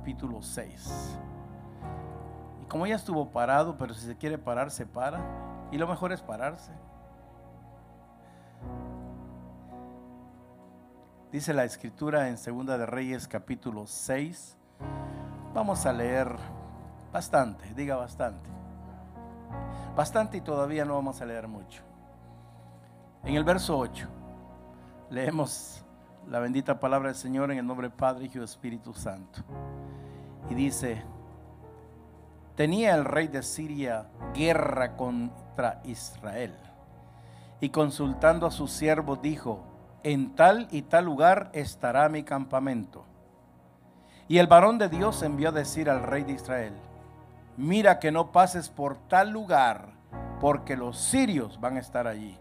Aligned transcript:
Capítulo 0.00 0.40
6. 0.40 1.18
Y 2.62 2.64
como 2.64 2.86
ya 2.86 2.94
estuvo 2.94 3.30
parado, 3.32 3.76
pero 3.76 3.92
si 3.92 4.06
se 4.06 4.16
quiere 4.16 4.38
parar, 4.38 4.70
se 4.70 4.86
para. 4.86 5.20
Y 5.70 5.76
lo 5.76 5.86
mejor 5.86 6.10
es 6.10 6.22
pararse. 6.22 6.72
Dice 11.30 11.52
la 11.52 11.64
escritura 11.64 12.28
en 12.28 12.38
Segunda 12.38 12.78
de 12.78 12.86
Reyes 12.86 13.28
capítulo 13.28 13.86
6. 13.86 14.56
Vamos 15.52 15.84
a 15.84 15.92
leer 15.92 16.34
bastante, 17.12 17.74
diga 17.74 17.96
bastante. 17.96 18.48
Bastante 19.94 20.38
y 20.38 20.40
todavía 20.40 20.86
no 20.86 20.94
vamos 20.94 21.20
a 21.20 21.26
leer 21.26 21.46
mucho. 21.46 21.82
En 23.22 23.34
el 23.34 23.44
verso 23.44 23.78
8 23.78 24.08
leemos 25.10 25.84
la 26.30 26.38
bendita 26.38 26.78
palabra 26.78 27.08
del 27.08 27.16
Señor 27.16 27.50
en 27.50 27.58
el 27.58 27.66
nombre 27.66 27.88
del 27.88 27.96
Padre, 27.96 28.30
y 28.32 28.38
Espíritu 28.38 28.94
Santo. 28.94 29.40
Y 30.48 30.54
dice, 30.54 31.02
tenía 32.54 32.94
el 32.94 33.04
rey 33.04 33.26
de 33.26 33.42
Siria 33.42 34.06
guerra 34.32 34.96
contra 34.96 35.80
Israel. 35.84 36.54
Y 37.60 37.70
consultando 37.70 38.46
a 38.46 38.52
su 38.52 38.68
siervo 38.68 39.16
dijo, 39.16 39.64
en 40.04 40.36
tal 40.36 40.68
y 40.70 40.82
tal 40.82 41.04
lugar 41.04 41.50
estará 41.52 42.08
mi 42.08 42.22
campamento. 42.22 43.04
Y 44.28 44.38
el 44.38 44.46
varón 44.46 44.78
de 44.78 44.88
Dios 44.88 45.24
envió 45.24 45.48
a 45.48 45.52
decir 45.52 45.90
al 45.90 46.04
rey 46.04 46.22
de 46.22 46.34
Israel, 46.34 46.74
mira 47.56 47.98
que 47.98 48.12
no 48.12 48.30
pases 48.30 48.68
por 48.68 48.96
tal 49.08 49.30
lugar, 49.30 49.88
porque 50.40 50.76
los 50.76 50.96
sirios 50.96 51.60
van 51.60 51.76
a 51.76 51.80
estar 51.80 52.06
allí. 52.06 52.38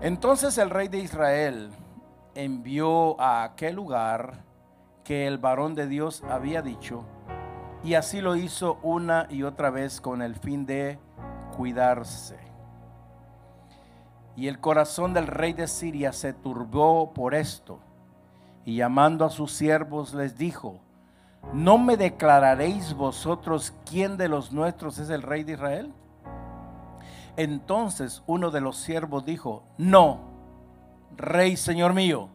Entonces 0.00 0.58
el 0.58 0.70
rey 0.70 0.86
de 0.86 0.98
Israel 0.98 1.70
envió 2.36 3.20
a 3.20 3.42
aquel 3.42 3.74
lugar 3.74 4.44
que 5.02 5.26
el 5.26 5.38
varón 5.38 5.74
de 5.74 5.88
Dios 5.88 6.22
había 6.28 6.62
dicho, 6.62 7.04
y 7.82 7.94
así 7.94 8.20
lo 8.20 8.36
hizo 8.36 8.78
una 8.82 9.26
y 9.28 9.42
otra 9.42 9.70
vez 9.70 10.00
con 10.00 10.22
el 10.22 10.36
fin 10.36 10.66
de 10.66 11.00
cuidarse. 11.56 12.38
Y 14.36 14.46
el 14.46 14.60
corazón 14.60 15.14
del 15.14 15.26
rey 15.26 15.52
de 15.52 15.66
Siria 15.66 16.12
se 16.12 16.32
turbó 16.32 17.12
por 17.12 17.34
esto. 17.34 17.80
Y 18.64 18.76
llamando 18.76 19.24
a 19.24 19.30
sus 19.30 19.50
siervos 19.50 20.14
les 20.14 20.38
dijo, 20.38 20.78
¿no 21.52 21.76
me 21.76 21.96
declararéis 21.96 22.94
vosotros 22.94 23.74
quién 23.84 24.16
de 24.16 24.28
los 24.28 24.52
nuestros 24.52 24.98
es 24.98 25.10
el 25.10 25.22
rey 25.22 25.42
de 25.42 25.54
Israel? 25.54 25.92
Entonces 27.38 28.24
uno 28.26 28.50
de 28.50 28.60
los 28.60 28.78
siervos 28.78 29.24
dijo, 29.24 29.62
no, 29.78 30.18
rey 31.16 31.56
señor 31.56 31.94
mío, 31.94 32.30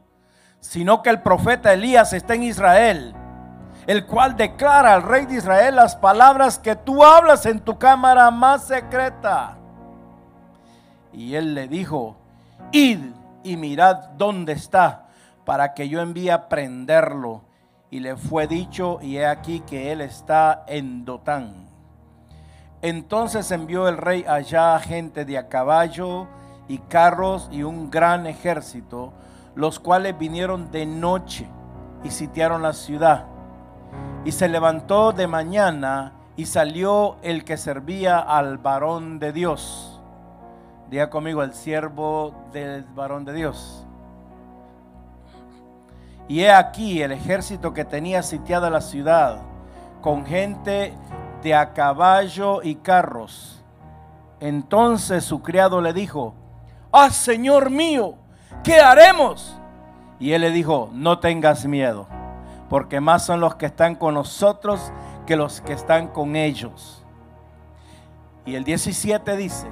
sino 0.61 1.01
que 1.01 1.09
el 1.09 1.22
profeta 1.22 1.73
Elías 1.73 2.13
está 2.13 2.35
en 2.35 2.44
Israel, 2.44 3.13
el 3.85 4.05
cual 4.05 4.38
declara 4.38 4.94
al 4.94 5.03
rey 5.03 5.25
de 5.25 5.35
Israel 5.35 5.75
las 5.75 5.97
palabras 5.97 6.57
que 6.57 6.77
tú 6.77 7.03
hablas 7.03 7.45
en 7.45 7.59
tu 7.59 7.77
cámara 7.77 8.31
más 8.31 8.63
secreta. 8.63 9.57
Y 11.11 11.35
él 11.35 11.53
le 11.53 11.67
dijo, 11.67 12.16
id 12.72 13.01
y 13.44 13.57
mirad 13.57 14.11
dónde 14.17 14.53
está, 14.53 15.07
para 15.44 15.73
que 15.73 15.89
yo 15.89 16.00
envíe 16.00 16.29
a 16.29 16.47
prenderlo. 16.47 17.41
Y 17.91 18.00
le 18.00 18.16
fue 18.16 18.47
dicho, 18.47 19.00
y 19.01 19.17
he 19.17 19.25
aquí 19.25 19.59
que 19.59 19.91
él 19.91 20.00
está 20.00 20.63
en 20.66 21.03
Dotán. 21.03 21.62
Entonces 22.83 23.49
envió 23.49 23.88
el 23.88 23.97
rey 23.97 24.23
allá 24.27 24.79
gente 24.79 25.25
de 25.25 25.39
a 25.39 25.47
caballo 25.47 26.27
y 26.67 26.77
carros 26.77 27.49
y 27.51 27.63
un 27.63 27.89
gran 27.89 28.27
ejército, 28.27 29.11
los 29.55 29.79
cuales 29.79 30.16
vinieron 30.16 30.69
de 30.69 30.85
noche 30.85 31.47
y 32.03 32.11
sitiaron 32.11 32.61
la 32.61 32.73
ciudad. 32.73 33.25
Y 34.25 34.31
se 34.31 34.47
levantó 34.47 35.11
de 35.11 35.25
mañana 35.25 36.13
y 36.35 36.45
salió 36.45 37.16
el 37.23 37.44
que 37.44 37.57
servía 37.57 38.19
al 38.19 38.59
varón 38.59 39.17
de 39.17 39.33
Dios 39.33 39.94
Diga 40.94 41.09
conmigo, 41.09 41.41
el 41.41 41.53
siervo 41.53 42.35
del 42.51 42.83
varón 42.83 43.25
de 43.25 43.33
Dios. 43.33 43.83
Y 46.27 46.41
he 46.41 46.51
aquí 46.51 47.01
el 47.01 47.11
ejército 47.11 47.73
que 47.73 47.83
tenía 47.83 48.21
sitiada 48.21 48.69
la 48.69 48.79
ciudad, 48.79 49.39
con 50.03 50.23
gente 50.23 50.94
de 51.43 51.53
a 51.53 51.73
caballo 51.73 52.63
y 52.63 52.75
carros. 52.75 53.61
Entonces 54.39 55.23
su 55.23 55.41
criado 55.41 55.81
le 55.81 55.93
dijo, 55.93 56.33
ah, 56.91 57.09
Señor 57.09 57.69
mío, 57.69 58.15
¿qué 58.63 58.79
haremos? 58.79 59.55
Y 60.19 60.31
él 60.31 60.41
le 60.41 60.51
dijo, 60.51 60.89
no 60.93 61.19
tengas 61.19 61.65
miedo, 61.65 62.07
porque 62.69 62.99
más 62.99 63.25
son 63.25 63.39
los 63.41 63.55
que 63.55 63.65
están 63.65 63.95
con 63.95 64.13
nosotros 64.13 64.91
que 65.25 65.35
los 65.35 65.61
que 65.61 65.73
están 65.73 66.07
con 66.07 66.35
ellos. 66.35 67.03
Y 68.45 68.55
el 68.55 68.63
17 68.63 69.35
dice, 69.37 69.67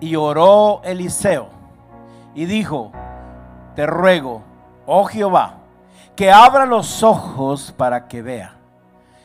y 0.00 0.16
oró 0.16 0.80
Eliseo 0.84 1.48
y 2.34 2.44
dijo, 2.44 2.92
te 3.74 3.86
ruego, 3.86 4.42
oh 4.86 5.04
Jehová, 5.04 5.54
que 6.14 6.30
abra 6.30 6.66
los 6.66 7.02
ojos 7.02 7.72
para 7.76 8.08
que 8.08 8.22
vea. 8.22 8.56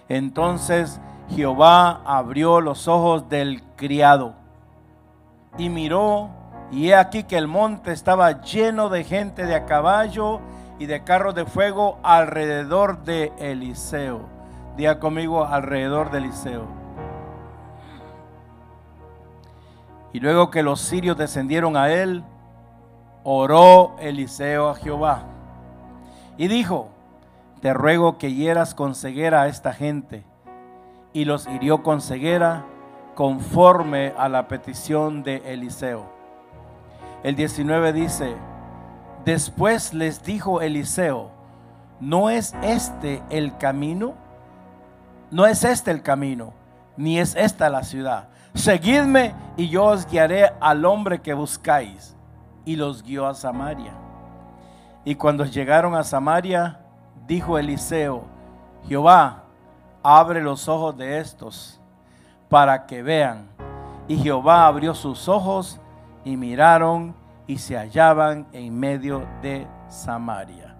Entonces 0.10 1.00
Jehová 1.30 2.02
abrió 2.06 2.62
los 2.62 2.88
ojos 2.88 3.30
del 3.30 3.64
criado 3.76 4.34
y 5.58 5.70
miró, 5.70 6.30
y 6.72 6.90
he 6.90 6.96
aquí 6.96 7.24
que 7.24 7.38
el 7.38 7.48
monte 7.48 7.92
estaba 7.92 8.42
lleno 8.42 8.90
de 8.90 9.04
gente 9.04 9.46
de 9.46 9.56
a 9.56 9.66
caballo 9.66 10.40
y 10.80 10.88
de 10.88 11.04
carros 11.04 11.36
de 11.36 11.46
fuego 11.46 12.00
alrededor 12.02 13.04
de 13.04 13.32
Eliseo. 13.38 14.22
Diga 14.76 15.00
conmigo 15.00 15.46
alrededor 15.46 16.10
de 16.10 16.18
Eliseo. 16.18 16.66
Y 20.14 20.20
luego 20.20 20.50
que 20.50 20.64
los 20.64 20.80
sirios 20.80 21.18
descendieron 21.18 21.78
a 21.78 21.92
él, 21.92 22.24
oró 23.24 23.96
Eliseo 24.00 24.70
a 24.70 24.76
Jehová. 24.76 25.24
Y 26.38 26.48
dijo, 26.48 26.90
te 27.62 27.74
ruego 27.74 28.18
que 28.18 28.34
hieras 28.34 28.74
con 28.74 28.96
ceguera 28.96 29.44
a 29.44 29.48
esta 29.48 29.74
gente. 29.74 30.24
Y 31.14 31.26
los 31.26 31.48
hirió 31.48 31.84
con 31.84 32.02
ceguera 32.02 32.66
conforme 33.16 34.14
a 34.18 34.28
la 34.28 34.48
petición 34.48 35.24
de 35.24 35.38
Eliseo. 35.46 36.12
El 37.24 37.36
19 37.36 37.94
dice, 37.94 38.36
después 39.24 39.94
les 39.94 40.24
dijo 40.24 40.62
Eliseo, 40.62 41.30
¿no 42.00 42.30
es 42.30 42.56
este 42.64 43.22
el 43.30 43.58
camino? 43.58 44.16
No 45.32 45.46
es 45.46 45.64
este 45.64 45.92
el 45.92 46.02
camino, 46.02 46.54
ni 46.98 47.20
es 47.20 47.36
esta 47.36 47.70
la 47.70 47.84
ciudad 47.84 48.28
seguidme 48.54 49.34
y 49.58 49.70
yo 49.70 49.86
os 49.86 50.08
guiaré 50.08 50.52
al 50.60 50.86
hombre 50.86 51.22
que 51.22 51.34
buscáis. 51.34 52.16
Y 52.66 52.78
los 52.78 53.04
guió 53.04 53.28
a 53.28 53.34
Samaria. 53.34 53.92
Y 55.04 55.16
cuando 55.16 55.44
llegaron 55.44 55.96
a 55.96 56.04
Samaria, 56.04 56.80
dijo 57.28 57.58
Eliseo, 57.58 58.24
Jehová, 58.88 59.43
abre 60.04 60.42
los 60.42 60.68
ojos 60.68 60.98
de 60.98 61.20
estos 61.20 61.80
para 62.50 62.86
que 62.86 63.02
vean. 63.02 63.48
Y 64.08 64.18
Jehová 64.18 64.68
abrió 64.68 64.94
sus 64.94 65.28
ojos 65.28 65.80
y 66.26 66.38
miraron 66.38 67.16
y 67.48 67.58
se 67.58 67.78
hallaban 67.78 68.48
en 68.52 68.78
medio 68.78 69.26
de 69.42 69.68
Samaria. 69.88 70.76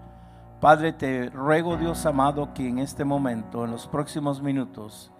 Padre, 0.60 0.92
te 0.92 1.28
ruego 1.30 1.76
Dios 1.76 2.06
amado 2.06 2.54
que 2.54 2.68
en 2.68 2.78
este 2.78 3.04
momento, 3.04 3.64
en 3.64 3.70
los 3.70 3.86
próximos 3.86 4.40
minutos, 4.40 5.10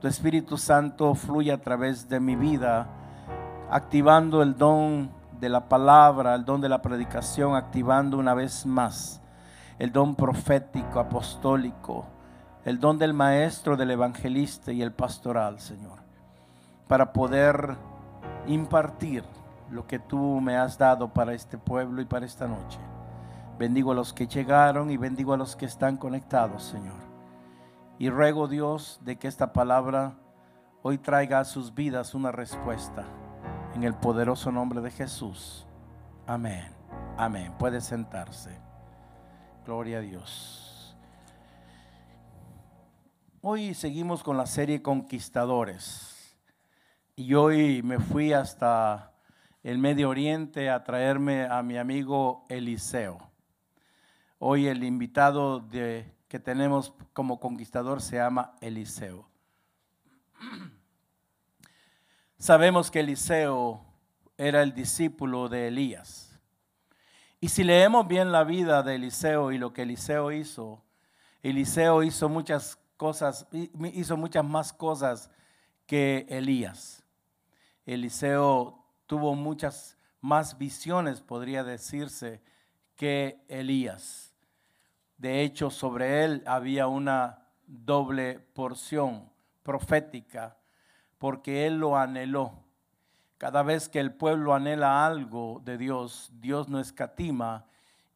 tu 0.00 0.08
Espíritu 0.08 0.58
Santo 0.58 1.14
fluye 1.14 1.52
a 1.52 1.60
través 1.60 2.08
de 2.08 2.20
mi 2.20 2.36
vida, 2.36 2.86
activando 3.70 4.42
el 4.42 4.56
don 4.56 5.10
de 5.40 5.48
la 5.48 5.68
palabra, 5.68 6.34
el 6.34 6.44
don 6.44 6.60
de 6.60 6.68
la 6.68 6.82
predicación, 6.82 7.54
activando 7.54 8.18
una 8.18 8.34
vez 8.34 8.66
más 8.66 9.22
el 9.78 9.92
don 9.92 10.14
profético, 10.14 11.00
apostólico, 11.00 12.06
el 12.64 12.80
don 12.80 12.98
del 12.98 13.12
maestro, 13.12 13.76
del 13.76 13.90
evangelista 13.90 14.72
y 14.72 14.82
el 14.82 14.92
pastoral, 14.92 15.60
Señor. 15.60 16.02
para 16.88 17.14
poder 17.14 17.76
impartir 18.46 19.24
lo 19.70 19.86
que 19.86 19.98
tú 19.98 20.40
me 20.40 20.56
has 20.56 20.76
dado 20.76 21.12
para 21.12 21.32
este 21.32 21.56
pueblo 21.56 22.02
y 22.02 22.04
para 22.04 22.26
esta 22.26 22.46
noche. 22.46 22.78
Bendigo 23.58 23.92
a 23.92 23.94
los 23.94 24.12
que 24.12 24.26
llegaron 24.26 24.90
y 24.90 24.96
bendigo 24.96 25.32
a 25.32 25.36
los 25.36 25.56
que 25.56 25.64
están 25.64 25.96
conectados, 25.96 26.62
Señor. 26.62 27.00
Y 27.98 28.10
ruego, 28.10 28.48
Dios, 28.48 29.00
de 29.02 29.16
que 29.16 29.28
esta 29.28 29.52
palabra 29.52 30.14
hoy 30.82 30.98
traiga 30.98 31.40
a 31.40 31.44
sus 31.44 31.74
vidas 31.74 32.14
una 32.14 32.32
respuesta. 32.32 33.04
En 33.74 33.82
el 33.82 33.94
poderoso 33.94 34.52
nombre 34.52 34.80
de 34.80 34.90
Jesús. 34.90 35.66
Amén. 36.26 36.72
Amén. 37.16 37.54
Puede 37.58 37.80
sentarse. 37.80 38.58
Gloria 39.64 39.98
a 39.98 40.00
Dios. 40.00 40.63
Hoy 43.46 43.74
seguimos 43.74 44.22
con 44.22 44.38
la 44.38 44.46
serie 44.46 44.80
Conquistadores. 44.80 46.34
Y 47.14 47.34
hoy 47.34 47.82
me 47.82 47.98
fui 47.98 48.32
hasta 48.32 49.12
el 49.62 49.76
Medio 49.76 50.08
Oriente 50.08 50.70
a 50.70 50.82
traerme 50.82 51.44
a 51.44 51.62
mi 51.62 51.76
amigo 51.76 52.46
Eliseo. 52.48 53.18
Hoy 54.38 54.66
el 54.66 54.82
invitado 54.82 55.68
que 55.68 56.38
tenemos 56.42 56.94
como 57.12 57.38
conquistador 57.38 58.00
se 58.00 58.16
llama 58.16 58.56
Eliseo. 58.62 59.28
Sabemos 62.38 62.90
que 62.90 63.00
Eliseo 63.00 63.84
era 64.38 64.62
el 64.62 64.72
discípulo 64.72 65.50
de 65.50 65.68
Elías. 65.68 66.40
Y 67.42 67.50
si 67.50 67.62
leemos 67.62 68.08
bien 68.08 68.32
la 68.32 68.44
vida 68.44 68.82
de 68.82 68.94
Eliseo 68.94 69.52
y 69.52 69.58
lo 69.58 69.74
que 69.74 69.82
Eliseo 69.82 70.32
hizo, 70.32 70.82
Eliseo 71.42 72.02
hizo 72.02 72.30
muchas 72.30 72.78
cosas, 72.96 73.46
hizo 73.92 74.16
muchas 74.16 74.44
más 74.44 74.72
cosas 74.72 75.30
que 75.86 76.26
Elías. 76.28 77.04
Eliseo 77.86 78.84
tuvo 79.06 79.34
muchas 79.34 79.96
más 80.20 80.56
visiones, 80.56 81.20
podría 81.20 81.64
decirse, 81.64 82.42
que 82.96 83.44
Elías. 83.48 84.34
De 85.18 85.42
hecho, 85.42 85.70
sobre 85.70 86.24
él 86.24 86.42
había 86.46 86.86
una 86.86 87.48
doble 87.66 88.38
porción 88.38 89.30
profética, 89.62 90.56
porque 91.18 91.66
él 91.66 91.78
lo 91.78 91.96
anheló. 91.96 92.64
Cada 93.38 93.62
vez 93.62 93.88
que 93.88 94.00
el 94.00 94.14
pueblo 94.14 94.54
anhela 94.54 95.06
algo 95.06 95.60
de 95.64 95.76
Dios, 95.76 96.30
Dios 96.40 96.68
no 96.68 96.80
escatima 96.80 97.66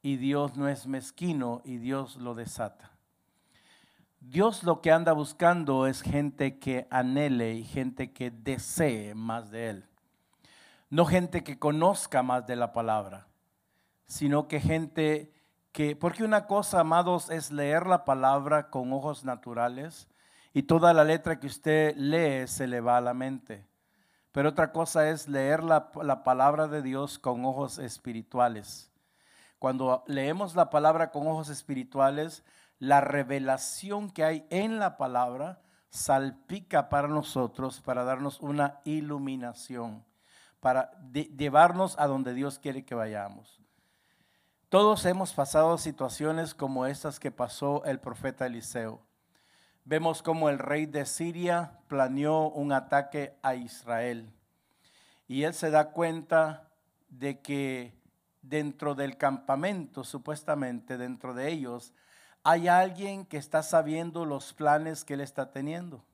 y 0.01 0.17
Dios 0.17 0.57
no 0.57 0.69
es 0.69 0.87
mezquino 0.87 1.61
y 1.65 1.79
Dios 1.79 2.17
lo 2.17 2.35
desata. 2.35 2.98
Dios 4.21 4.65
lo 4.65 4.81
que 4.81 4.91
anda 4.91 5.13
buscando 5.13 5.87
es 5.87 6.03
gente 6.03 6.59
que 6.59 6.87
anhele 6.91 7.55
y 7.55 7.65
gente 7.65 8.13
que 8.13 8.31
desee 8.31 9.15
más 9.15 9.51
de 9.51 9.71
Él. 9.71 9.85
No 10.91 11.07
gente 11.07 11.45
que 11.45 11.59
conozca 11.59 12.23
más 12.23 12.47
de 12.47 12.57
la 12.57 12.73
palabra, 12.73 13.29
sino 14.07 14.49
que 14.49 14.61
gente 14.61 15.33
que, 15.73 15.95
porque 15.95 16.25
una 16.25 16.47
cosa, 16.47 16.81
amados, 16.81 17.31
es 17.31 17.53
leer 17.53 17.87
la 17.87 18.05
palabra 18.05 18.71
con 18.71 18.93
ojos 18.93 19.25
naturales 19.25 20.09
y 20.53 20.63
toda 20.63 20.93
la 20.93 21.05
letra 21.05 21.39
que 21.39 21.47
usted 21.47 21.95
lee 21.97 22.49
se 22.49 22.67
le 22.67 22.81
va 22.81 22.97
a 22.97 23.03
la 23.03 23.15
mente. 23.15 23.67
Pero 24.33 24.49
otra 24.49 24.73
cosa 24.73 25.09
es 25.09 25.29
leer 25.29 25.63
la, 25.63 25.91
la 26.03 26.25
palabra 26.25 26.69
de 26.69 26.83
Dios 26.83 27.19
con 27.19 27.45
ojos 27.45 27.79
espirituales. 27.79 28.91
Cuando 29.59 30.05
leemos 30.07 30.55
la 30.55 30.71
palabra 30.71 31.11
con 31.11 31.27
ojos 31.27 31.49
espirituales, 31.49 32.45
la 32.79 33.01
revelación 33.01 34.11
que 34.11 34.25
hay 34.25 34.47
en 34.51 34.79
la 34.79 34.97
palabra 34.97 35.61
salpica 35.91 36.89
para 36.89 37.09
nosotros 37.09 37.81
para 37.81 38.05
darnos 38.05 38.41
una 38.41 38.81
iluminación 38.85 40.05
para 40.61 40.91
llevarnos 41.13 41.97
a 41.99 42.07
donde 42.07 42.35
Dios 42.35 42.59
quiere 42.59 42.85
que 42.85 42.95
vayamos. 42.95 43.61
Todos 44.69 45.05
hemos 45.07 45.33
pasado 45.33 45.79
situaciones 45.79 46.55
como 46.55 46.87
estas 46.87 47.21
que 47.21 47.31
pasó 47.31 47.85
el 47.85 48.01
profeta 48.01 48.47
Eliseo. 48.47 49.01
Vemos 49.85 50.23
como 50.23 50.51
el 50.51 50.59
rey 50.59 50.85
de 50.85 51.07
Siria 51.07 51.79
planeó 51.89 52.51
un 52.51 52.73
ataque 52.73 53.39
a 53.43 53.55
Israel. 53.55 54.31
Y 55.27 55.45
él 55.45 55.55
se 55.55 55.71
da 55.71 55.93
cuenta 55.93 56.69
de 57.09 57.41
que 57.41 57.95
dentro 58.43 58.95
del 58.95 59.17
campamento, 59.17 60.05
supuestamente 60.05 60.99
dentro 60.99 61.33
de 61.33 61.51
ellos, 61.51 61.95
hay 62.45 62.69
alguien 62.69 63.25
que 63.27 63.37
está 63.37 63.63
sabiendo 63.63 64.25
los 64.25 64.53
planes 64.53 65.05
que 65.05 65.15
él 65.15 65.21
está 65.21 65.51
teniendo. 65.51 66.05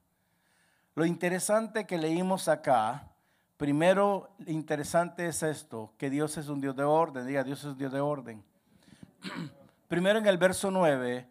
Lo 0.95 1.07
interesante 1.07 1.87
que 1.87 1.99
leímos 1.99 2.49
acá 2.49 3.15
Primero, 3.57 4.35
interesante 4.47 5.29
es 5.29 5.45
esto, 5.45 5.95
que 5.97 6.11
Dios 6.11 6.37
es 6.37 6.49
un 6.49 6.61
Dios 6.61 6.75
de 6.75 6.83
orden. 6.83 7.27
Diga, 7.27 7.45
Dios 7.45 7.61
es 7.61 7.67
un 7.67 7.79
Dios 7.79 7.93
de 7.93 8.01
orden. 8.01 8.45
Primero 9.89 10.19
en 10.19 10.27
el 10.27 10.39
verso 10.39 10.73
9, 10.73 11.29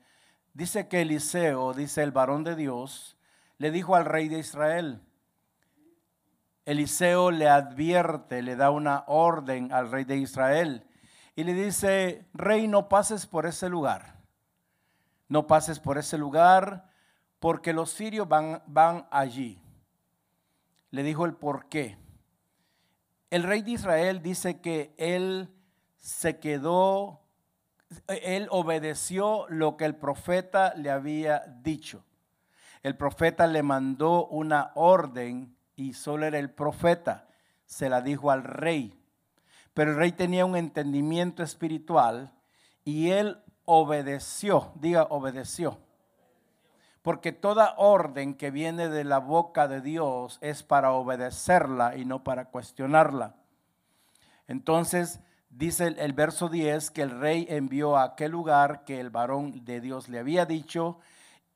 dice 0.54 0.88
que 0.88 1.02
Eliseo, 1.02 1.74
dice 1.74 2.02
el 2.02 2.12
varón 2.12 2.46
de 2.46 2.56
Dios, 2.56 3.18
le 3.58 3.72
dijo 3.72 3.96
al 3.96 4.06
rey 4.06 4.30
de 4.30 4.40
Israel, 4.40 5.02
Eliseo 6.66 7.30
le 7.30 7.50
advierte, 7.50 8.42
le 8.42 8.56
da 8.56 8.72
una 8.72 9.04
orden 9.08 9.74
al 9.74 9.92
rey 9.92 10.06
de 10.06 10.16
Israel 10.16 10.88
y 11.36 11.44
le 11.44 11.54
dice, 11.54 12.26
rey, 12.34 12.70
no 12.70 12.88
pases 12.88 13.28
por 13.28 13.46
ese 13.46 13.68
lugar. 13.68 14.23
No 15.34 15.48
pases 15.48 15.80
por 15.80 15.98
ese 15.98 16.20
lugar 16.20 16.92
porque 17.40 17.74
los 17.74 17.90
sirios 17.90 18.28
van, 18.30 18.62
van 18.68 19.08
allí. 19.10 19.60
Le 20.92 21.02
dijo 21.02 21.26
el 21.26 21.34
por 21.34 21.70
qué. 21.70 21.98
El 23.32 23.42
rey 23.42 23.64
de 23.64 23.72
Israel 23.72 24.22
dice 24.22 24.62
que 24.62 24.94
él 24.96 25.52
se 25.98 26.38
quedó, 26.38 27.24
él 28.06 28.48
obedeció 28.52 29.48
lo 29.50 29.76
que 29.76 29.86
el 29.86 29.96
profeta 29.96 30.76
le 30.76 30.92
había 30.92 31.40
dicho. 31.64 32.06
El 32.84 32.96
profeta 32.96 33.48
le 33.48 33.64
mandó 33.64 34.28
una 34.28 34.72
orden 34.76 35.58
y 35.76 35.94
solo 35.94 36.28
era 36.28 36.38
el 36.38 36.52
profeta. 36.52 37.28
Se 37.66 37.90
la 37.90 38.02
dijo 38.02 38.30
al 38.30 38.44
rey. 38.44 39.04
Pero 39.74 39.94
el 39.94 39.98
rey 39.98 40.12
tenía 40.12 40.46
un 40.46 40.56
entendimiento 40.56 41.42
espiritual 41.42 42.32
y 42.86 43.10
él 43.10 43.43
obedeció, 43.66 44.72
diga 44.76 45.08
obedeció. 45.10 45.80
Porque 47.02 47.32
toda 47.32 47.76
orden 47.78 48.34
que 48.34 48.50
viene 48.50 48.88
de 48.88 49.04
la 49.04 49.20
boca 49.20 49.68
de 49.68 49.82
Dios 49.82 50.38
es 50.42 50.64
para 50.64 50.94
obedecerla 50.94 51.98
y 51.98 52.06
no 52.06 52.24
para 52.24 52.46
cuestionarla. 52.46 53.36
Entonces 54.48 55.20
dice 55.50 55.88
el, 55.98 56.14
verso 56.14 56.50
10 56.50 56.92
que 56.92 57.02
el 57.02 57.20
rey 57.20 57.46
envió 57.50 57.98
a 57.98 58.04
aquel 58.04 58.32
lugar 58.32 58.86
que 58.86 59.00
el 59.00 59.10
varón 59.10 59.66
de 59.66 59.82
Dios 59.82 60.10
le 60.10 60.20
había 60.20 60.46
dicho 60.46 61.00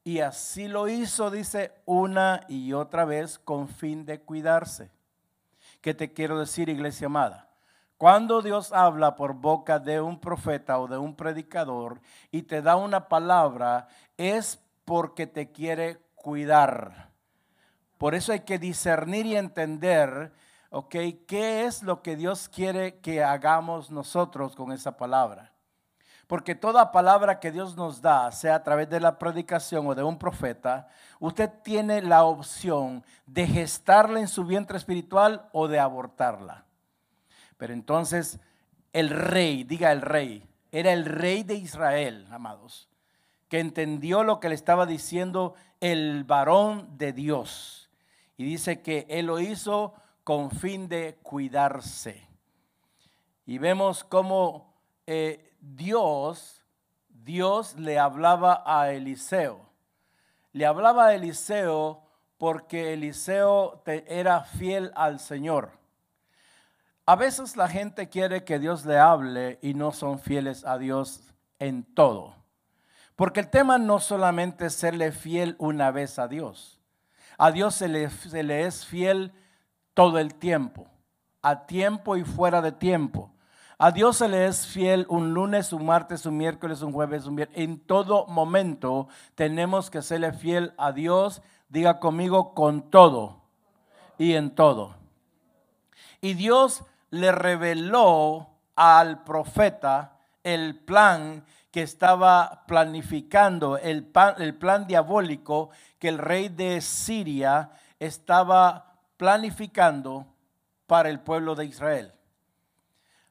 y 0.04 0.20
así 0.20 0.68
lo 0.68 0.88
hizo, 0.88 1.32
dice, 1.32 1.74
una 1.86 2.42
y 2.48 2.72
otra 2.72 3.04
vez 3.04 3.40
con 3.40 3.68
fin 3.68 4.06
de 4.06 4.22
cuidarse. 4.22 4.90
¿Qué 5.82 5.94
te 5.94 6.14
quiero 6.14 6.40
decir, 6.40 6.70
iglesia 6.70 7.08
amada? 7.08 7.47
Cuando 7.98 8.44
Dios 8.44 8.74
habla 8.74 9.16
por 9.16 9.34
boca 9.34 9.80
de 9.80 10.00
un 10.00 10.20
profeta 10.20 10.78
o 10.80 10.88
de 10.88 11.00
un 11.00 11.16
predicador 11.16 12.00
y 12.30 12.44
te 12.44 12.62
da 12.62 12.76
una 12.76 13.08
palabra, 13.08 13.88
es 14.18 14.64
porque 14.86 15.26
te 15.26 15.52
quiere 15.52 15.98
cuidar. 16.14 17.10
Por 17.98 18.14
eso 18.14 18.32
hay 18.32 18.42
que 18.42 18.60
discernir 18.60 19.26
y 19.26 19.36
entender, 19.36 20.32
ok, 20.70 20.96
qué 21.28 21.66
es 21.66 21.82
lo 21.82 22.04
que 22.04 22.16
Dios 22.16 22.48
quiere 22.48 23.00
que 23.00 23.24
hagamos 23.24 23.90
nosotros 23.90 24.56
con 24.56 24.72
esa 24.72 24.96
palabra. 24.96 25.54
Porque 26.28 26.54
toda 26.54 26.92
palabra 26.92 27.40
que 27.40 27.52
Dios 27.52 27.76
nos 27.76 28.02
da, 28.04 28.32
sea 28.32 28.56
a 28.56 28.64
través 28.64 28.90
de 28.90 29.00
la 29.00 29.18
predicación 29.18 29.88
o 29.88 29.96
de 29.96 30.04
un 30.04 30.20
profeta, 30.20 30.88
usted 31.20 31.50
tiene 31.64 32.04
la 32.04 32.26
opción 32.26 33.04
de 33.26 33.48
gestarla 33.48 34.20
en 34.20 34.28
su 34.28 34.46
vientre 34.46 34.78
espiritual 34.78 35.50
o 35.52 35.68
de 35.68 35.80
abortarla. 35.80 36.67
Pero 37.58 37.74
entonces 37.74 38.40
el 38.94 39.10
rey, 39.10 39.64
diga 39.64 39.92
el 39.92 40.02
rey, 40.02 40.48
era 40.72 40.94
el 40.94 41.06
rey 41.06 41.44
de 41.44 41.56
Israel, 41.56 42.28
amados 42.32 42.88
que 43.48 43.60
entendió 43.60 44.24
lo 44.24 44.40
que 44.40 44.50
le 44.50 44.56
estaba 44.56 44.86
diciendo 44.86 45.56
el 45.80 46.24
varón 46.24 46.98
de 46.98 47.14
Dios. 47.14 47.90
Y 48.36 48.44
dice 48.44 48.82
que 48.82 49.06
él 49.10 49.28
lo 49.28 49.40
hizo 49.40 49.94
con 50.24 50.52
fin 50.52 50.88
de 50.90 51.18
cuidarse. 51.24 52.28
Y 53.46 53.58
vemos 53.58 54.04
cómo 54.04 54.74
eh, 55.06 55.54
Dios, 55.62 56.66
Dios 57.10 57.76
le 57.76 57.98
hablaba 57.98 58.64
a 58.66 58.92
Eliseo. 58.92 59.62
Le 60.52 60.66
hablaba 60.66 61.08
a 61.08 61.16
Eliseo 61.16 62.02
porque 62.38 62.94
Eliseo 62.94 63.82
era 63.86 64.42
fiel 64.42 64.92
al 64.96 65.20
Señor. 65.20 65.72
A 67.10 67.16
veces 67.16 67.56
la 67.56 67.70
gente 67.70 68.10
quiere 68.10 68.44
que 68.44 68.60
Dios 68.60 68.86
le 68.86 69.00
hable 69.00 69.60
y 69.62 69.74
no 69.74 69.94
son 69.94 70.20
fieles 70.20 70.66
a 70.66 70.78
Dios 70.78 71.22
en 71.58 71.86
todo. 71.86 72.36
Porque 73.16 73.40
el 73.40 73.50
tema 73.50 73.78
no 73.78 74.02
solamente 74.02 74.66
es 74.66 74.74
serle 74.74 75.14
fiel 75.14 75.56
una 75.58 75.90
vez 75.90 76.20
a 76.20 76.28
Dios. 76.28 76.82
A 77.38 77.52
Dios 77.52 77.76
se 77.76 77.88
le, 77.88 78.10
es 78.66 78.86
fiel 78.86 79.32
todo 79.94 80.20
el 80.20 80.36
tiempo, 80.36 80.90
a 81.42 81.66
tiempo 81.66 82.18
y 82.18 82.26
fuera 82.26 82.62
de 82.62 82.74
tiempo. 82.74 83.32
A 83.78 83.92
Dios 83.92 84.18
se 84.18 84.28
le 84.28 84.46
es 84.46 84.68
fiel 84.68 85.06
un 85.08 85.34
lunes, 85.34 85.72
un 85.72 85.86
martes, 85.86 86.26
un 86.26 86.36
miércoles, 86.36 86.82
un 86.82 86.92
jueves, 86.92 87.26
un 87.26 87.38
viernes. 87.38 87.58
En 87.58 87.80
todo 87.80 88.28
momento 88.28 89.08
tenemos 89.34 89.90
que 89.90 90.02
serle 90.02 90.34
fiel 90.34 90.74
a 90.78 90.92
Dios. 90.92 91.42
Diga 91.70 92.02
conmigo 92.02 92.54
con 92.54 92.92
todo 92.92 93.44
y 94.18 94.34
en 94.34 94.54
todo. 94.54 94.98
Y 96.20 96.34
Dios 96.34 96.84
le 97.10 97.32
reveló 97.32 98.50
al 98.76 99.24
profeta 99.24 100.18
el 100.44 100.80
plan 100.80 101.44
que 101.72 101.82
estaba 101.82 102.64
planificando, 102.68 103.78
el 103.78 104.06
plan, 104.06 104.88
diabólico 104.88 105.70
que 106.00 106.10
el 106.10 106.18
rey 106.18 106.50
de 106.50 106.82
Siria 106.82 107.70
estaba 108.00 108.96
planificando 109.18 110.26
para 110.86 111.10
el 111.10 111.20
pueblo 111.20 111.56
de 111.56 111.66
Israel. 111.66 112.14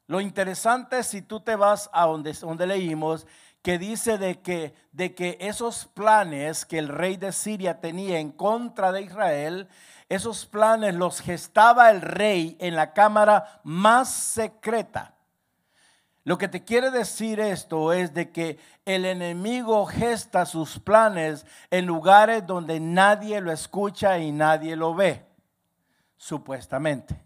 Lo 0.09 0.21
interesante, 0.21 1.03
si 1.03 1.23
tú 1.23 1.41
te 1.41 1.57
vas 1.57 1.91
a 1.93 2.07
donde, 2.07 2.33
donde 2.35 2.67
leímos, 2.67 3.27
que 3.67 3.81
dice 3.81 4.17
de 4.17 4.39
que, 4.43 4.77
de 4.93 5.13
que 5.17 5.39
esos 5.41 5.87
planes 5.87 6.65
que 6.65 6.79
el 6.79 6.87
rey 6.87 7.17
de 7.17 7.33
Siria 7.33 7.81
tenía 7.81 8.21
en 8.21 8.31
contra 8.31 8.93
de 8.93 9.03
Israel, 9.03 9.67
esos 10.09 10.47
planes 10.47 10.95
los 10.95 11.21
gestaba 11.21 11.91
el 11.91 12.01
rey 12.01 12.57
en 12.61 12.77
la 12.77 12.93
cámara 12.93 13.61
más 13.65 14.09
secreta. 14.09 15.17
Lo 16.23 16.39
que 16.39 16.47
te 16.47 16.63
quiere 16.63 16.93
decir 16.93 17.41
esto 17.41 17.93
es 17.93 18.15
de 18.15 18.31
que 18.31 18.61
el 18.85 19.05
enemigo 19.05 19.85
gesta 19.87 20.47
sus 20.47 20.79
planes 20.79 21.45
en 21.73 21.87
lugares 21.87 22.47
donde 22.47 22.79
nadie 22.79 23.41
lo 23.41 23.51
escucha 23.51 24.21
y 24.21 24.31
nadie 24.31 24.77
lo 24.77 24.95
ve, 24.95 25.27
supuestamente. 26.17 27.26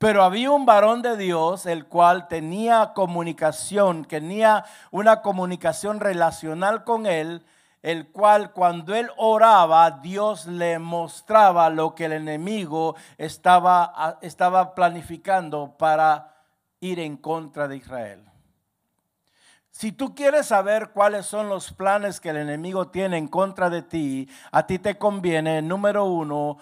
Pero 0.00 0.22
había 0.22 0.50
un 0.50 0.64
varón 0.64 1.02
de 1.02 1.14
Dios 1.18 1.66
el 1.66 1.84
cual 1.84 2.26
tenía 2.26 2.94
comunicación, 2.94 4.06
tenía 4.06 4.64
una 4.90 5.20
comunicación 5.20 6.00
relacional 6.00 6.84
con 6.84 7.04
él, 7.04 7.44
el 7.82 8.08
cual 8.08 8.52
cuando 8.52 8.94
él 8.94 9.10
oraba, 9.18 9.90
Dios 9.90 10.46
le 10.46 10.78
mostraba 10.78 11.68
lo 11.68 11.94
que 11.94 12.06
el 12.06 12.12
enemigo 12.12 12.96
estaba, 13.18 14.18
estaba 14.22 14.74
planificando 14.74 15.76
para 15.76 16.34
ir 16.80 16.98
en 16.98 17.18
contra 17.18 17.68
de 17.68 17.76
Israel. 17.76 18.29
Si 19.80 19.92
tú 19.92 20.14
quieres 20.14 20.48
saber 20.48 20.90
cuáles 20.90 21.24
son 21.24 21.48
los 21.48 21.72
planes 21.72 22.20
que 22.20 22.28
el 22.28 22.36
enemigo 22.36 22.88
tiene 22.88 23.16
en 23.16 23.28
contra 23.28 23.70
de 23.70 23.80
ti, 23.80 24.28
a 24.52 24.66
ti 24.66 24.78
te 24.78 24.98
conviene, 24.98 25.62
número 25.62 26.04
uno, 26.04 26.58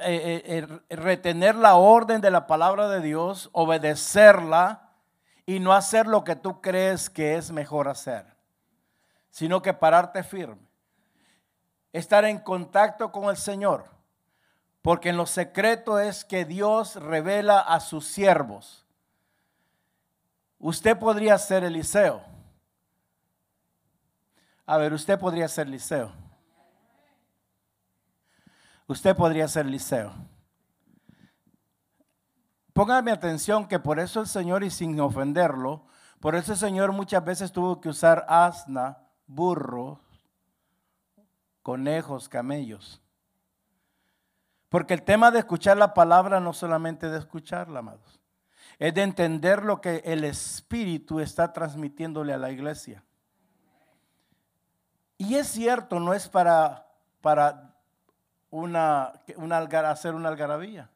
eh, 0.00 0.42
eh, 0.46 0.80
eh, 0.88 0.96
retener 0.96 1.56
la 1.56 1.74
orden 1.74 2.22
de 2.22 2.30
la 2.30 2.46
palabra 2.46 2.88
de 2.88 3.02
Dios, 3.02 3.50
obedecerla 3.52 4.92
y 5.44 5.60
no 5.60 5.74
hacer 5.74 6.06
lo 6.06 6.24
que 6.24 6.34
tú 6.34 6.62
crees 6.62 7.10
que 7.10 7.36
es 7.36 7.52
mejor 7.52 7.86
hacer, 7.86 8.24
sino 9.28 9.60
que 9.60 9.74
pararte 9.74 10.22
firme. 10.22 10.70
Estar 11.92 12.24
en 12.24 12.38
contacto 12.38 13.12
con 13.12 13.24
el 13.24 13.36
Señor, 13.36 13.84
porque 14.80 15.10
en 15.10 15.18
lo 15.18 15.26
secreto 15.26 15.98
es 15.98 16.24
que 16.24 16.46
Dios 16.46 16.96
revela 16.96 17.60
a 17.60 17.78
sus 17.80 18.06
siervos 18.06 18.81
Usted 20.62 20.96
podría 20.96 21.36
ser 21.38 21.64
Eliseo. 21.64 22.22
A 24.64 24.76
ver, 24.76 24.92
usted 24.92 25.18
podría 25.18 25.48
ser 25.48 25.66
Eliseo. 25.66 26.12
Usted 28.86 29.16
podría 29.16 29.48
ser 29.48 29.66
Eliseo. 29.66 30.12
Póngame 32.72 33.10
atención 33.10 33.66
que 33.66 33.80
por 33.80 33.98
eso 33.98 34.20
el 34.20 34.28
Señor, 34.28 34.62
y 34.62 34.70
sin 34.70 35.00
ofenderlo, 35.00 35.84
por 36.20 36.36
eso 36.36 36.52
el 36.52 36.58
Señor 36.58 36.92
muchas 36.92 37.24
veces 37.24 37.50
tuvo 37.50 37.80
que 37.80 37.88
usar 37.88 38.24
asna, 38.28 38.98
burros, 39.26 39.98
conejos, 41.62 42.28
camellos. 42.28 43.02
Porque 44.68 44.94
el 44.94 45.02
tema 45.02 45.32
de 45.32 45.40
escuchar 45.40 45.76
la 45.76 45.92
palabra 45.92 46.38
no 46.38 46.52
solamente 46.52 47.10
de 47.10 47.18
escucharla, 47.18 47.80
amados 47.80 48.21
es 48.82 48.94
de 48.94 49.02
entender 49.02 49.62
lo 49.62 49.80
que 49.80 50.02
el 50.04 50.24
Espíritu 50.24 51.20
está 51.20 51.52
transmitiéndole 51.52 52.32
a 52.32 52.36
la 52.36 52.50
iglesia. 52.50 53.04
Y 55.16 55.36
es 55.36 55.46
cierto, 55.46 56.00
no 56.00 56.14
es 56.14 56.28
para, 56.28 56.88
para 57.20 57.76
una, 58.50 59.12
una, 59.36 59.58
hacer 59.58 60.16
una 60.16 60.30
algarabía, 60.30 60.90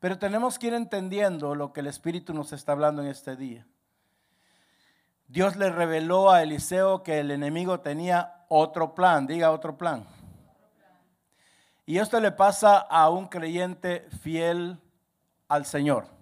pero 0.00 0.18
tenemos 0.18 0.58
que 0.58 0.66
ir 0.66 0.74
entendiendo 0.74 1.54
lo 1.54 1.72
que 1.72 1.78
el 1.78 1.86
Espíritu 1.86 2.34
nos 2.34 2.52
está 2.52 2.72
hablando 2.72 3.02
en 3.02 3.08
este 3.08 3.36
día. 3.36 3.64
Dios 5.28 5.54
le 5.54 5.70
reveló 5.70 6.32
a 6.32 6.42
Eliseo 6.42 7.04
que 7.04 7.20
el 7.20 7.30
enemigo 7.30 7.78
tenía 7.78 8.46
otro 8.48 8.96
plan, 8.96 9.28
diga 9.28 9.52
otro 9.52 9.78
plan. 9.78 10.04
Y 11.86 11.98
esto 11.98 12.18
le 12.18 12.32
pasa 12.32 12.78
a 12.78 13.08
un 13.10 13.28
creyente 13.28 14.08
fiel 14.22 14.80
al 15.46 15.66
Señor. 15.66 16.17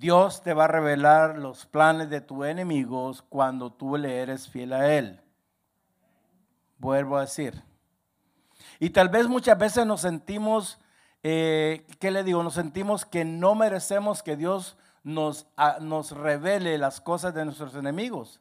Dios 0.00 0.42
te 0.42 0.54
va 0.54 0.64
a 0.64 0.68
revelar 0.68 1.36
los 1.36 1.66
planes 1.66 2.08
de 2.08 2.22
tus 2.22 2.46
enemigos 2.46 3.20
cuando 3.20 3.70
tú 3.70 3.98
le 3.98 4.16
eres 4.16 4.48
fiel 4.48 4.72
a 4.72 4.94
Él. 4.94 5.20
Vuelvo 6.78 7.18
a 7.18 7.20
decir. 7.20 7.62
Y 8.78 8.88
tal 8.90 9.10
vez 9.10 9.28
muchas 9.28 9.58
veces 9.58 9.84
nos 9.84 10.00
sentimos, 10.00 10.78
eh, 11.22 11.86
¿qué 11.98 12.10
le 12.10 12.24
digo? 12.24 12.42
Nos 12.42 12.54
sentimos 12.54 13.04
que 13.04 13.26
no 13.26 13.54
merecemos 13.54 14.22
que 14.22 14.38
Dios 14.38 14.78
nos, 15.04 15.46
nos 15.82 16.12
revele 16.12 16.78
las 16.78 17.02
cosas 17.02 17.34
de 17.34 17.44
nuestros 17.44 17.74
enemigos. 17.74 18.40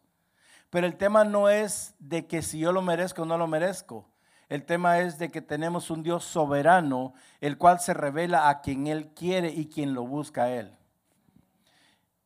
Pero 0.70 0.88
el 0.88 0.96
tema 0.96 1.25
no 1.25 1.50
es 1.50 1.94
de 2.00 2.25
que 2.25 2.42
si 2.42 2.60
yo 2.60 2.72
lo 2.72 2.82
merezco 2.82 3.24
o 3.24 3.25
no 3.25 3.38
lo 3.38 3.48
merezco. 3.48 4.08
El 4.48 4.63
tema 4.63 5.00
es 5.00 5.20
de 5.20 5.30
que 5.30 5.42
tenemos 5.42 5.92
un 5.92 6.04
Dios 6.04 6.24
soberano, 6.24 7.13
el 7.42 7.58
cual 7.58 7.82
se 7.82 7.94
revela 7.94 8.48
a 8.48 8.62
quien 8.62 8.88
Él 8.88 9.10
quiere 9.13 9.50
y 9.50 9.68
quien 9.68 9.94
lo 9.94 10.04
busca 10.04 10.44
a 10.44 10.51
Él. 10.51 10.79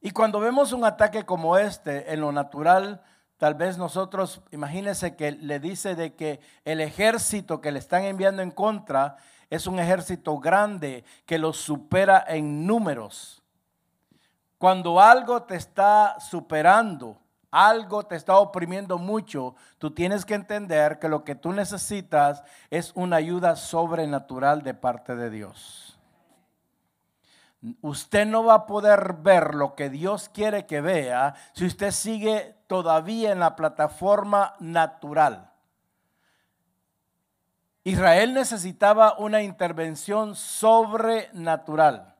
Y 0.05 0.11
cuando 0.11 0.41
vemos 0.41 0.73
un 0.73 0.83
ataque 0.83 1.23
como 1.23 1.57
este 1.57 2.11
en 2.11 2.19
lo 2.19 2.33
natural, 2.33 3.01
tal 3.37 3.55
vez 3.55 3.77
nosotros, 3.77 4.41
imagínense 4.51 5.15
que 5.15 5.31
le 5.31 5.61
dice 5.61 5.95
de 5.95 6.13
que 6.13 6.41
el 6.65 6.81
ejército 6.81 7.61
que 7.61 7.71
le 7.71 7.79
están 7.79 8.03
enviando 8.03 8.41
en 8.41 8.51
contra 8.51 9.15
es 9.49 9.65
un 9.65 9.79
ejército 9.79 10.37
grande 10.39 11.05
que 11.25 11.37
los 11.37 11.55
supera 11.55 12.21
en 12.27 12.67
números. 12.67 13.41
Cuando 14.57 14.99
algo 14.99 15.43
te 15.43 15.55
está 15.55 16.19
superando, 16.19 17.17
algo 17.49 18.03
te 18.03 18.17
está 18.17 18.37
oprimiendo 18.39 18.97
mucho, 18.97 19.55
tú 19.77 19.91
tienes 19.91 20.25
que 20.25 20.33
entender 20.33 20.99
que 20.99 21.07
lo 21.07 21.23
que 21.23 21.35
tú 21.35 21.53
necesitas 21.53 22.43
es 22.69 22.91
una 22.93 23.15
ayuda 23.15 23.55
sobrenatural 23.55 24.63
de 24.63 24.73
parte 24.73 25.15
de 25.15 25.29
Dios. 25.29 25.92
Usted 27.81 28.25
no 28.25 28.43
va 28.43 28.55
a 28.55 28.65
poder 28.65 29.13
ver 29.19 29.55
lo 29.55 29.73
que 29.73 29.89
Dios 29.89 30.27
quiere 30.27 30.65
que 30.65 30.81
vea 30.81 31.33
si 31.53 31.65
usted 31.65 31.91
sigue 31.91 32.57
todavía 32.67 33.31
en 33.31 33.39
la 33.39 33.55
plataforma 33.55 34.55
natural. 34.59 35.49
Israel 37.85 38.33
necesitaba 38.33 39.15
una 39.17 39.41
intervención 39.41 40.35
sobrenatural. 40.35 42.15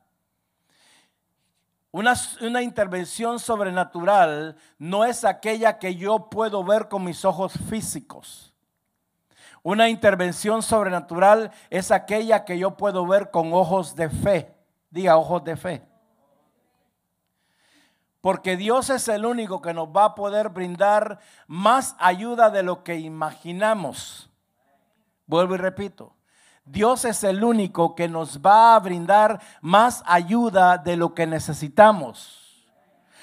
Una, 1.90 2.14
una, 2.40 2.62
intervención 2.62 3.38
sobrenatural 3.38 4.56
no 4.78 5.04
es 5.04 5.24
aquella 5.24 5.78
que 5.78 5.94
yo 5.94 6.28
puedo 6.30 6.64
ver 6.64 6.88
con 6.88 7.04
mis 7.04 7.24
ojos 7.24 7.52
físicos. 7.68 8.54
Una 9.62 9.88
intervención 9.88 10.62
sobrenatural 10.62 11.52
es 11.70 11.90
aquella 11.90 12.44
que 12.44 12.58
yo 12.58 12.76
puedo 12.76 13.06
ver 13.06 13.30
con 13.30 13.52
ojos 13.52 13.94
de 13.94 14.08
fe. 14.08 14.53
Diga 14.94 15.16
ojos 15.16 15.42
de 15.42 15.56
fe. 15.56 15.82
Porque 18.20 18.56
Dios 18.56 18.90
es 18.90 19.08
el 19.08 19.26
único 19.26 19.60
que 19.60 19.74
nos 19.74 19.88
va 19.88 20.04
a 20.04 20.14
poder 20.14 20.50
brindar 20.50 21.18
más 21.48 21.96
ayuda 21.98 22.48
de 22.48 22.62
lo 22.62 22.84
que 22.84 23.00
imaginamos. 23.00 24.30
Vuelvo 25.26 25.56
y 25.56 25.58
repito. 25.58 26.14
Dios 26.64 27.04
es 27.06 27.24
el 27.24 27.42
único 27.42 27.96
que 27.96 28.06
nos 28.06 28.40
va 28.40 28.76
a 28.76 28.78
brindar 28.78 29.40
más 29.60 30.04
ayuda 30.06 30.78
de 30.78 30.96
lo 30.96 31.12
que 31.12 31.26
necesitamos. 31.26 32.64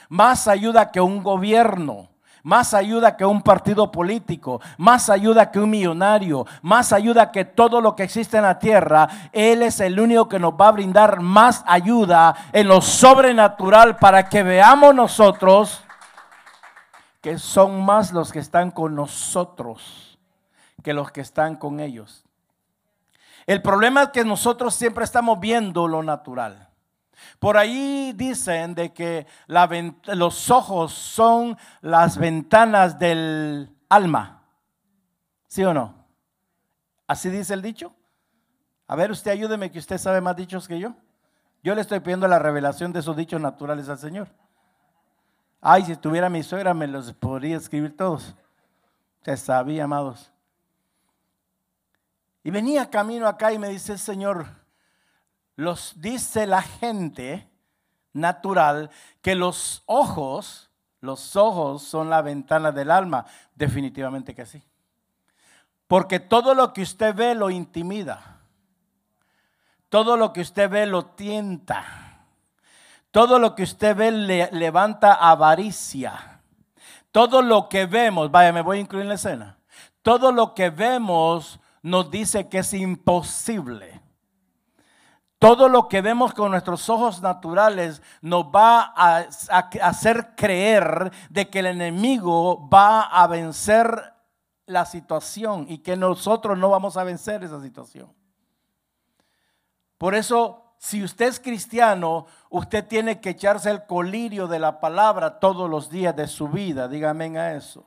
Más 0.10 0.50
ayuda 0.50 0.92
que 0.92 1.00
un 1.00 1.24
gobierno 1.24 2.11
más 2.44 2.74
ayuda 2.74 3.16
que 3.16 3.26
un 3.26 3.42
partido 3.42 3.92
político, 3.92 4.62
más 4.78 5.10
ayuda 5.10 5.52
que 5.52 5.60
un 5.60 5.70
millonario, 5.70 6.46
más 6.62 6.94
ayuda 6.94 7.32
que 7.32 7.46
todo 7.46 7.82
lo 7.82 7.96
que 7.96 8.04
existe 8.04 8.38
en 8.38 8.44
la 8.44 8.60
tierra. 8.60 9.08
Él 9.32 9.64
es 9.64 9.80
el 9.80 10.00
único 10.00 10.28
que 10.28 10.40
nos 10.40 10.54
va 10.54 10.70
a 10.70 10.72
brindar 10.72 11.22
más 11.22 11.64
ayuda 11.68 12.36
en 12.52 12.68
lo 12.68 12.82
sobrenatural 12.82 13.98
para 13.98 14.28
que 14.30 14.44
veamos 14.44 14.96
nosotros 14.96 15.84
que 17.22 17.38
son 17.38 17.86
más 17.86 18.12
los 18.12 18.32
que 18.32 18.40
están 18.40 18.72
con 18.72 18.96
nosotros 18.96 20.18
que 20.82 20.94
los 20.94 21.12
que 21.12 21.22
están 21.22 21.56
con 21.56 21.80
ellos. 21.80 22.26
El 23.46 23.62
problema 23.62 24.04
es 24.04 24.10
que 24.10 24.24
nosotros 24.24 24.74
siempre 24.74 25.04
estamos 25.04 25.40
viendo 25.40 25.88
lo 25.88 26.04
natural. 26.04 26.71
Por 27.40 27.58
ahí 27.58 28.14
dicen 28.16 28.76
de 28.76 28.94
que 28.94 29.28
los 29.48 30.50
ojos 30.50 30.94
son 30.94 31.58
las 31.82 32.18
ventanas 32.18 33.00
del 33.00 33.76
alma. 33.90 34.44
¿Sí 35.48 35.64
o 35.64 35.74
no? 35.74 35.96
¿Así 37.08 37.30
dice 37.30 37.54
el 37.54 37.62
dicho? 37.62 37.94
A 38.88 38.96
ver, 38.96 39.12
usted 39.12 39.32
ayúdeme 39.32 39.72
que 39.72 39.80
usted 39.80 39.98
sabe 39.98 40.22
más 40.22 40.36
dichos 40.36 40.68
que 40.68 40.80
yo. 40.80 40.94
Yo 41.64 41.76
le 41.76 41.82
estoy 41.82 42.00
pidiendo 42.00 42.28
la 42.28 42.40
revelación 42.40 42.92
de 42.94 43.00
esos 43.00 43.16
dichos 43.16 43.40
naturales 43.40 43.88
al 43.90 43.98
Señor. 43.98 44.30
Ay, 45.62 45.86
si 45.86 45.96
tuviera 45.96 46.30
mi 46.30 46.42
suegra 46.42 46.74
me 46.74 46.88
los 46.88 47.14
podría 47.14 47.58
escribir 47.58 47.96
todos. 47.96 48.36
Se 49.24 49.38
sabía, 49.38 49.84
amados. 49.84 50.32
Y 52.44 52.50
venía 52.50 52.90
camino 52.90 53.28
acá 53.28 53.54
y 53.54 53.60
me 53.60 53.70
dice, 53.70 53.98
Señor, 53.98 54.48
los 55.56 56.00
dice 56.02 56.48
la 56.48 56.62
gente 56.62 57.50
natural 58.14 58.90
que 59.22 59.36
los 59.36 59.84
ojos, 59.86 60.70
los 61.00 61.36
ojos 61.36 61.84
son 61.84 62.10
la 62.10 62.22
ventana 62.22 62.72
del 62.72 62.92
alma. 62.92 63.26
Definitivamente 63.56 64.36
que 64.36 64.46
sí. 64.46 64.64
Porque 65.88 66.20
todo 66.20 66.54
lo 66.54 66.74
que 66.74 66.82
usted 66.82 67.14
ve 67.14 67.36
lo 67.36 67.50
intimida. 67.50 68.40
Todo 69.90 70.16
lo 70.16 70.32
que 70.32 70.42
usted 70.42 70.70
ve 70.70 70.86
lo 70.86 71.06
tienta. 71.06 72.24
Todo 73.12 73.40
lo 73.40 73.56
que 73.56 73.64
usted 73.64 73.96
ve 73.96 74.12
le 74.12 74.50
levanta 74.52 75.14
avaricia. 75.14 76.40
Todo 77.12 77.42
lo 77.42 77.68
que 77.68 77.86
vemos, 77.86 78.32
vaya, 78.32 78.54
me 78.54 78.62
voy 78.62 78.78
a 78.78 78.82
incluir 78.82 79.02
en 79.04 79.10
la 79.10 79.16
escena. 79.16 79.58
Todo 80.02 80.32
lo 80.32 80.54
que 80.54 80.70
vemos 80.70 81.60
nos 81.82 82.10
dice 82.10 82.48
que 82.48 82.60
es 82.60 82.74
imposible. 82.74 84.01
Todo 85.42 85.70
lo 85.70 85.88
que 85.88 86.02
vemos 86.02 86.36
con 86.36 86.52
nuestros 86.52 86.88
ojos 86.88 87.20
naturales 87.24 88.04
nos 88.22 88.46
va 88.46 88.94
a, 88.96 89.26
hacer 89.82 90.36
creer 90.36 91.12
de 91.32 91.50
que 91.50 91.58
el 91.58 91.66
enemigo 91.66 92.70
va 92.70 93.02
a 93.02 93.26
vencer 93.26 94.14
la 94.68 94.86
situación 94.86 95.66
y 95.68 95.80
que 95.80 95.98
nosotros 95.98 96.60
no 96.60 96.70
vamos 96.70 96.96
a 96.96 97.04
vencer 97.04 97.44
esa 97.44 97.60
situación. 97.60 98.14
Por 99.98 100.14
eso, 100.14 100.76
si 100.78 101.04
usted 101.04 101.30
es 101.30 101.40
cristiano, 101.40 102.28
usted 102.52 102.86
tiene 102.86 103.20
que 103.20 103.32
echarse 103.32 103.72
el 103.72 103.88
colirio 103.88 104.46
de 104.46 104.60
la 104.60 104.80
palabra 104.80 105.40
todos 105.40 105.68
los 105.68 105.90
días 105.90 106.16
de 106.16 106.28
su 106.28 106.50
vida. 106.50 106.88
Dígame 106.88 107.40
a 107.40 107.56
eso. 107.56 107.84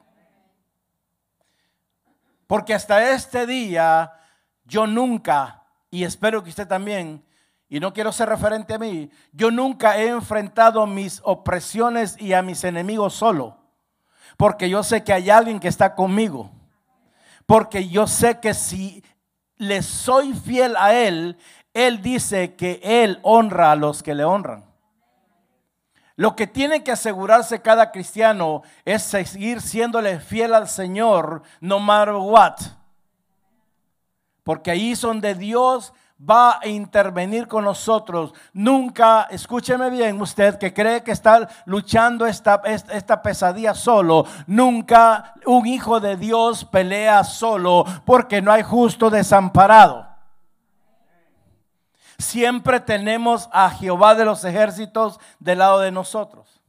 Porque 2.49 2.75
hasta 2.75 3.13
este 3.13 3.47
día 3.47 4.13
yo 4.65 4.89
nunca, 4.89 5.63
y 5.89 6.03
espero 6.03 6.43
que 6.43 6.51
usted 6.51 6.67
también, 6.67 7.25
y 7.69 7.81
no 7.81 7.93
quiero 7.93 8.13
ser 8.13 8.29
referente 8.29 8.75
a 8.75 8.79
mí, 8.79 9.11
yo 9.33 9.51
nunca 9.51 9.99
he 9.99 10.09
enfrentado 10.09 10.87
mis 10.87 11.21
opresiones 11.25 12.17
y 12.21 12.33
a 12.33 12.43
mis 12.43 12.63
enemigos 12.65 13.15
solo. 13.15 13.59
Porque 14.37 14.69
yo 14.69 14.83
sé 14.83 15.03
que 15.05 15.13
hay 15.13 15.31
alguien 15.31 15.61
que 15.61 15.69
está 15.69 15.95
conmigo. 15.95 16.51
Porque 17.47 17.89
yo 17.89 18.07
sé 18.07 18.41
que 18.41 18.55
si 18.55 19.05
le 19.57 19.83
soy 19.83 20.35
fiel 20.35 20.77
a 20.77 20.95
Él, 20.95 21.39
Él 21.73 22.03
dice 22.03 22.55
que 22.55 22.81
Él 22.83 23.19
honra 23.23 23.73
a 23.73 23.77
los 23.77 24.03
que 24.03 24.15
le 24.15 24.25
honran. 24.25 24.65
Lo 26.17 26.37
que 26.37 26.47
tiene 26.47 26.85
que 26.85 26.93
asegurarse 26.93 27.61
cada 27.61 27.91
cristiano 27.91 28.63
es 28.85 29.03
seguir 29.03 29.61
siéndole 29.61 30.21
fiel 30.21 30.55
al 30.55 30.69
Señor, 30.69 31.43
no 31.61 31.81
matter 31.81 32.15
what. 32.15 32.55
Porque 34.45 34.71
ahí 34.71 34.93
es 34.93 35.01
donde 35.01 35.35
Dios 35.35 35.93
va 36.29 36.59
a 36.61 36.67
intervenir 36.69 37.47
con 37.47 37.65
nosotros. 37.65 38.33
Nunca, 38.53 39.29
escúcheme 39.31 39.91
bien 39.91 40.21
usted 40.21 40.59
que 40.59 40.73
cree 40.73 41.03
que 41.03 41.13
está 41.13 41.49
luchando 41.67 42.27
esta, 42.27 42.63
esta, 42.65 43.23
pesadilla 43.23 43.75
solo. 43.75 44.27
Nunca 44.47 45.35
un 45.47 45.67
hijo 45.67 46.01
de 46.01 46.17
Dios 46.17 46.65
pelea 46.65 47.25
solo 47.25 47.85
porque 48.05 48.41
no 48.41 48.53
hay 48.53 48.63
justo 48.63 49.11
desamparado. 49.11 50.07
Siempre 52.19 52.81
tenemos 52.81 53.49
a 53.53 53.71
Jehová 53.71 54.15
de 54.15 54.25
los 54.25 54.45
ejércitos 54.45 55.19
del 55.39 55.59
lado 55.59 55.81
de 55.81 55.91
nosotros. 55.91 56.63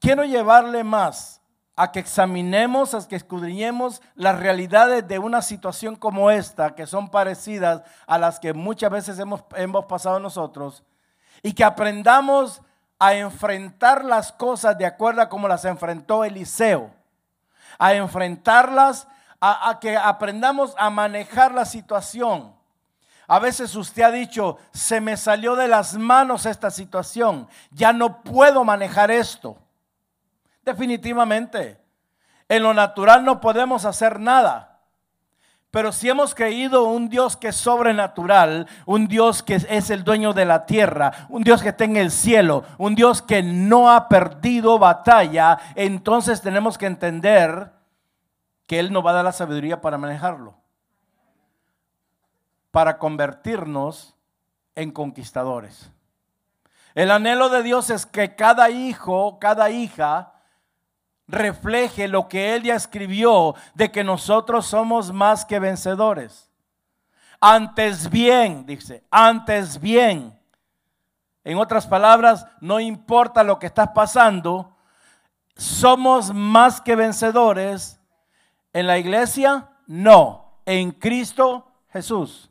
Quiero 0.00 0.24
llevarle 0.24 0.84
más 0.84 1.40
a 1.76 1.90
que 1.90 2.00
examinemos, 2.00 2.94
a 2.94 3.06
que 3.06 3.16
escudriñemos 3.16 4.00
las 4.14 4.38
realidades 4.38 5.06
de 5.06 5.18
una 5.18 5.42
situación 5.42 5.96
como 5.96 6.30
esta, 6.30 6.74
que 6.74 6.86
son 6.86 7.08
parecidas 7.10 7.82
a 8.06 8.18
las 8.18 8.38
que 8.38 8.52
muchas 8.52 8.90
veces 8.90 9.18
hemos, 9.18 9.42
pasado 9.86 10.20
nosotros, 10.20 10.84
y 11.42 11.52
que 11.52 11.64
aprendamos 11.64 12.62
a 12.98 13.14
enfrentar 13.14 14.04
las 14.04 14.32
cosas 14.32 14.78
de 14.78 14.86
acuerdo 14.86 15.22
a 15.22 15.28
como 15.28 15.48
las 15.48 15.64
enfrentó 15.64 16.24
Eliseo, 16.24 16.90
a 17.78 17.94
enfrentarlas, 17.94 19.08
a, 19.40 19.70
a 19.70 19.80
que 19.80 19.96
aprendamos 19.96 20.74
a 20.78 20.90
manejar 20.90 21.52
la 21.52 21.64
situación 21.64 22.54
a 23.26 23.38
veces 23.38 23.74
usted 23.74 24.02
ha 24.02 24.10
dicho, 24.10 24.58
se 24.72 25.00
me 25.00 25.16
salió 25.16 25.56
de 25.56 25.68
las 25.68 25.94
manos 25.94 26.44
esta 26.46 26.70
situación, 26.70 27.48
ya 27.70 27.92
no 27.92 28.22
puedo 28.22 28.64
manejar 28.64 29.10
esto. 29.10 29.56
Definitivamente, 30.64 31.80
en 32.48 32.62
lo 32.62 32.74
natural 32.74 33.24
no 33.24 33.40
podemos 33.40 33.84
hacer 33.84 34.18
nada. 34.18 34.80
Pero 35.70 35.90
si 35.90 36.08
hemos 36.08 36.34
creído 36.34 36.84
un 36.84 37.08
Dios 37.08 37.36
que 37.36 37.48
es 37.48 37.56
sobrenatural, 37.56 38.68
un 38.86 39.08
Dios 39.08 39.42
que 39.42 39.56
es 39.56 39.90
el 39.90 40.04
dueño 40.04 40.32
de 40.32 40.44
la 40.44 40.66
tierra, 40.66 41.26
un 41.28 41.42
Dios 41.42 41.62
que 41.62 41.70
está 41.70 41.84
en 41.84 41.96
el 41.96 42.12
cielo, 42.12 42.64
un 42.78 42.94
Dios 42.94 43.22
que 43.22 43.42
no 43.42 43.90
ha 43.90 44.08
perdido 44.08 44.78
batalla, 44.78 45.58
entonces 45.74 46.40
tenemos 46.42 46.78
que 46.78 46.86
entender 46.86 47.72
que 48.66 48.78
Él 48.78 48.92
nos 48.92 49.04
va 49.04 49.10
a 49.10 49.14
dar 49.14 49.24
la 49.24 49.32
sabiduría 49.32 49.80
para 49.80 49.98
manejarlo 49.98 50.64
para 52.74 52.98
convertirnos 52.98 54.16
en 54.74 54.90
conquistadores. 54.90 55.92
El 56.96 57.12
anhelo 57.12 57.48
de 57.48 57.62
Dios 57.62 57.88
es 57.88 58.04
que 58.04 58.34
cada 58.34 58.68
hijo, 58.68 59.38
cada 59.38 59.70
hija, 59.70 60.32
refleje 61.26 62.08
lo 62.08 62.28
que 62.28 62.54
Él 62.54 62.64
ya 62.64 62.74
escribió 62.74 63.54
de 63.74 63.90
que 63.90 64.04
nosotros 64.04 64.66
somos 64.66 65.12
más 65.12 65.44
que 65.44 65.58
vencedores. 65.58 66.50
Antes 67.40 68.08
bien, 68.10 68.64
dice, 68.66 69.04
antes 69.10 69.80
bien. 69.80 70.38
En 71.44 71.58
otras 71.58 71.86
palabras, 71.86 72.46
no 72.60 72.80
importa 72.80 73.42
lo 73.42 73.58
que 73.58 73.66
estás 73.66 73.90
pasando, 73.94 74.74
somos 75.56 76.32
más 76.32 76.80
que 76.80 76.96
vencedores. 76.96 78.00
En 78.72 78.86
la 78.86 78.98
iglesia, 78.98 79.68
no. 79.86 80.58
En 80.64 80.90
Cristo 80.90 81.70
Jesús. 81.90 82.50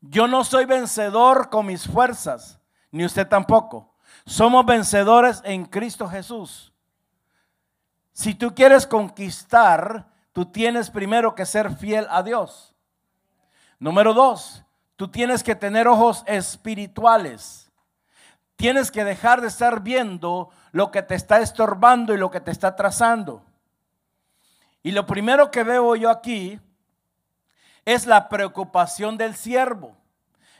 Yo 0.00 0.26
no 0.26 0.44
soy 0.44 0.64
vencedor 0.64 1.50
con 1.50 1.66
mis 1.66 1.86
fuerzas, 1.86 2.58
ni 2.90 3.04
usted 3.04 3.26
tampoco. 3.26 3.92
Somos 4.24 4.64
vencedores 4.64 5.42
en 5.44 5.66
Cristo 5.66 6.08
Jesús. 6.08 6.69
Si 8.20 8.34
tú 8.34 8.54
quieres 8.54 8.86
conquistar, 8.86 10.06
tú 10.34 10.44
tienes 10.44 10.90
primero 10.90 11.34
que 11.34 11.46
ser 11.46 11.74
fiel 11.74 12.06
a 12.10 12.22
Dios. 12.22 12.74
Número 13.78 14.12
dos, 14.12 14.62
tú 14.96 15.10
tienes 15.10 15.42
que 15.42 15.54
tener 15.54 15.88
ojos 15.88 16.22
espirituales. 16.26 17.72
Tienes 18.56 18.90
que 18.90 19.04
dejar 19.04 19.40
de 19.40 19.46
estar 19.46 19.82
viendo 19.82 20.50
lo 20.70 20.90
que 20.90 21.00
te 21.00 21.14
está 21.14 21.40
estorbando 21.40 22.12
y 22.12 22.18
lo 22.18 22.30
que 22.30 22.42
te 22.42 22.50
está 22.50 22.76
trazando. 22.76 23.42
Y 24.82 24.90
lo 24.90 25.06
primero 25.06 25.50
que 25.50 25.64
veo 25.64 25.96
yo 25.96 26.10
aquí 26.10 26.60
es 27.86 28.04
la 28.04 28.28
preocupación 28.28 29.16
del 29.16 29.34
siervo. 29.34 29.96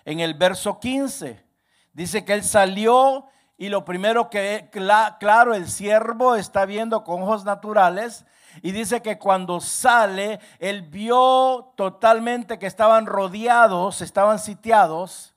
En 0.07 0.21
el 0.21 0.33
verso 0.33 0.81
15 0.81 1.45
dice 1.93 2.25
que 2.25 2.33
él 2.33 2.43
salió 2.43 3.27
y 3.61 3.69
lo 3.69 3.85
primero 3.85 4.31
que, 4.31 4.71
claro, 4.73 5.55
el 5.55 5.69
siervo 5.69 6.35
está 6.35 6.65
viendo 6.65 7.05
con 7.05 7.23
ojos 7.23 7.45
naturales 7.45 8.25
y 8.63 8.73
dice 8.73 9.03
que 9.03 9.19
cuando 9.19 9.61
sale, 9.61 10.41
él 10.61 10.81
vio 10.81 11.75
totalmente 11.77 12.59
que 12.59 12.67
estaban 12.67 13.05
rodeados, 13.05 14.01
estaban 14.01 14.39
sitiados 14.39 15.35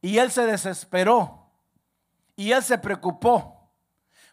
y 0.00 0.16
él 0.16 0.30
se 0.30 0.46
desesperó 0.46 1.50
y 2.34 2.52
él 2.52 2.62
se 2.62 2.78
preocupó 2.78 3.68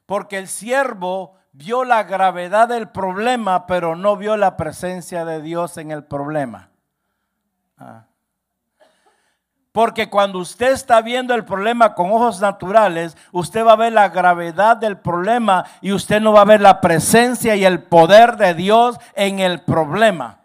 porque 0.05 0.37
el 0.37 0.47
siervo 0.47 1.35
vio 1.51 1.83
la 1.83 2.05
gravedad 2.05 2.69
del 2.69 2.87
problema, 2.87 3.67
pero 3.67 3.97
no 3.97 4.15
vio 4.15 4.37
la 4.37 4.55
presencia 4.55 5.25
de 5.25 5.41
Dios 5.41 5.75
en 5.75 5.91
el 5.91 6.05
problema. 6.05 6.69
Ah. 7.77 8.06
Porque 9.77 10.09
cuando 10.09 10.39
usted 10.39 10.71
está 10.71 11.01
viendo 11.03 11.35
el 11.35 11.45
problema 11.45 11.93
con 11.93 12.09
ojos 12.09 12.41
naturales, 12.41 13.15
usted 13.31 13.63
va 13.63 13.73
a 13.73 13.75
ver 13.75 13.93
la 13.93 14.09
gravedad 14.09 14.75
del 14.75 14.97
problema 14.97 15.65
y 15.81 15.91
usted 15.91 16.19
no 16.19 16.33
va 16.33 16.41
a 16.41 16.45
ver 16.45 16.61
la 16.61 16.81
presencia 16.81 17.55
y 17.55 17.63
el 17.63 17.83
poder 17.83 18.37
de 18.37 18.55
Dios 18.55 18.97
en 19.13 19.37
el 19.37 19.61
problema. 19.61 20.39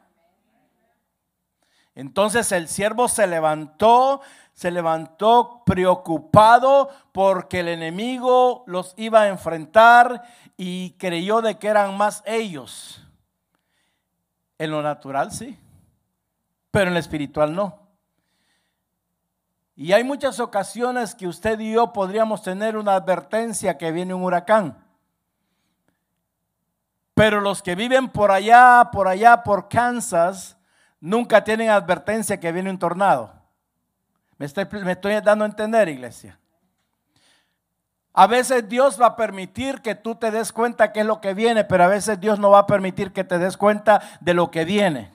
Entonces 1.94 2.52
el 2.52 2.68
siervo 2.68 3.08
se 3.08 3.26
levantó, 3.26 4.20
se 4.52 4.70
levantó 4.70 5.62
preocupado 5.64 6.90
porque 7.12 7.60
el 7.60 7.68
enemigo 7.68 8.64
los 8.66 8.92
iba 8.98 9.22
a 9.22 9.28
enfrentar 9.28 10.24
y 10.58 10.90
creyó 10.98 11.40
de 11.40 11.56
que 11.56 11.68
eran 11.68 11.96
más 11.96 12.22
ellos. 12.26 13.02
En 14.58 14.72
lo 14.72 14.82
natural 14.82 15.32
sí, 15.32 15.58
pero 16.70 16.88
en 16.88 16.92
lo 16.92 17.00
espiritual 17.00 17.54
no. 17.54 17.81
Y 19.74 19.92
hay 19.92 20.04
muchas 20.04 20.38
ocasiones 20.38 21.14
que 21.14 21.26
usted 21.26 21.58
y 21.60 21.72
yo 21.72 21.92
podríamos 21.92 22.42
tener 22.42 22.76
una 22.76 22.94
advertencia 22.94 23.78
que 23.78 23.90
viene 23.90 24.12
un 24.12 24.22
huracán. 24.22 24.76
Pero 27.14 27.40
los 27.40 27.62
que 27.62 27.74
viven 27.74 28.08
por 28.08 28.30
allá, 28.30 28.90
por 28.92 29.08
allá, 29.08 29.42
por 29.42 29.68
Kansas, 29.68 30.56
nunca 31.00 31.44
tienen 31.44 31.70
advertencia 31.70 32.38
que 32.38 32.52
viene 32.52 32.70
un 32.70 32.78
tornado. 32.78 33.32
Me 34.38 34.46
estoy, 34.46 34.66
dando 35.22 35.44
a 35.44 35.48
entender, 35.48 35.88
iglesia. 35.88 36.38
A 38.14 38.26
veces 38.26 38.68
Dios 38.68 39.00
va 39.00 39.06
a 39.06 39.16
permitir 39.16 39.80
que 39.80 39.94
tú 39.94 40.16
te 40.16 40.30
des 40.30 40.52
cuenta 40.52 40.92
qué 40.92 41.00
es 41.00 41.06
lo 41.06 41.20
que 41.20 41.32
viene, 41.32 41.64
pero 41.64 41.84
a 41.84 41.88
veces 41.88 42.20
Dios 42.20 42.38
no 42.38 42.50
va 42.50 42.60
a 42.60 42.66
permitir 42.66 43.12
que 43.12 43.24
te 43.24 43.38
des 43.38 43.56
cuenta 43.56 44.02
de 44.20 44.34
lo 44.34 44.50
que 44.50 44.64
viene. 44.64 45.10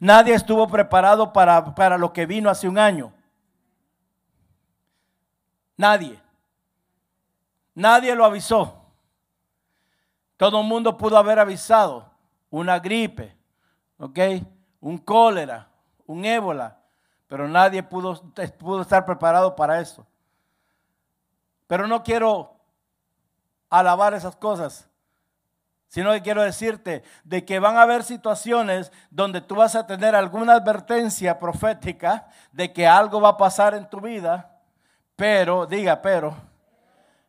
Nadie 0.00 0.34
estuvo 0.34 0.66
preparado 0.66 1.32
para, 1.32 1.74
para 1.74 1.98
lo 1.98 2.12
que 2.12 2.26
vino 2.26 2.50
hace 2.50 2.68
un 2.68 2.78
año. 2.78 3.12
Nadie. 5.76 6.20
Nadie 7.74 8.14
lo 8.14 8.24
avisó. 8.24 8.82
Todo 10.36 10.60
el 10.60 10.66
mundo 10.66 10.96
pudo 10.96 11.16
haber 11.18 11.38
avisado. 11.38 12.10
Una 12.50 12.78
gripe, 12.78 13.36
¿ok? 13.98 14.18
Un 14.80 14.98
cólera, 14.98 15.68
un 16.06 16.24
ébola. 16.24 16.78
Pero 17.26 17.48
nadie 17.48 17.82
pudo, 17.82 18.22
pudo 18.58 18.82
estar 18.82 19.04
preparado 19.04 19.54
para 19.54 19.80
eso. 19.80 20.06
Pero 21.66 21.86
no 21.86 22.02
quiero 22.02 22.56
alabar 23.68 24.14
esas 24.14 24.36
cosas, 24.36 24.88
sino 25.88 26.12
que 26.12 26.22
quiero 26.22 26.42
decirte 26.42 27.02
de 27.24 27.44
que 27.44 27.58
van 27.58 27.76
a 27.76 27.82
haber 27.82 28.04
situaciones 28.04 28.92
donde 29.10 29.40
tú 29.40 29.56
vas 29.56 29.74
a 29.74 29.86
tener 29.86 30.14
alguna 30.14 30.54
advertencia 30.54 31.38
profética 31.38 32.28
de 32.52 32.72
que 32.72 32.86
algo 32.86 33.20
va 33.20 33.30
a 33.30 33.36
pasar 33.36 33.74
en 33.74 33.90
tu 33.90 34.00
vida 34.00 34.55
pero, 35.16 35.66
diga, 35.66 36.02
pero, 36.02 36.36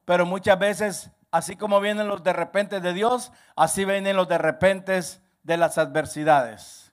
pero 0.05 0.25
muchas 0.25 0.59
veces, 0.59 1.09
así 1.31 1.55
como 1.55 1.79
vienen 1.79 2.07
los 2.07 2.23
de 2.23 2.33
repente 2.33 2.81
de 2.81 2.93
Dios, 2.93 3.31
así 3.55 3.85
vienen 3.85 4.17
los 4.17 4.27
de 4.27 4.37
repente 4.37 4.99
de 5.43 5.57
las 5.57 5.77
adversidades. 5.77 6.91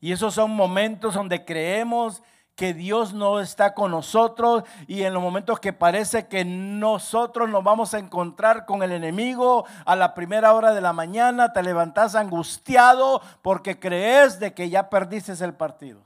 Y 0.00 0.12
esos 0.12 0.34
son 0.34 0.52
momentos 0.52 1.14
donde 1.14 1.44
creemos 1.44 2.22
que 2.54 2.74
Dios 2.74 3.14
no 3.14 3.40
está 3.40 3.74
con 3.74 3.90
nosotros 3.90 4.64
y 4.86 5.02
en 5.02 5.14
los 5.14 5.22
momentos 5.22 5.60
que 5.60 5.72
parece 5.72 6.26
que 6.26 6.44
nosotros 6.44 7.48
nos 7.48 7.64
vamos 7.64 7.94
a 7.94 7.98
encontrar 7.98 8.66
con 8.66 8.82
el 8.82 8.92
enemigo 8.92 9.64
a 9.86 9.96
la 9.96 10.14
primera 10.14 10.52
hora 10.52 10.72
de 10.72 10.82
la 10.82 10.92
mañana, 10.92 11.52
te 11.52 11.62
levantas 11.62 12.14
angustiado 12.14 13.22
porque 13.42 13.80
crees 13.80 14.38
de 14.38 14.52
que 14.52 14.68
ya 14.68 14.90
perdiste 14.90 15.32
el 15.42 15.54
partido. 15.54 16.02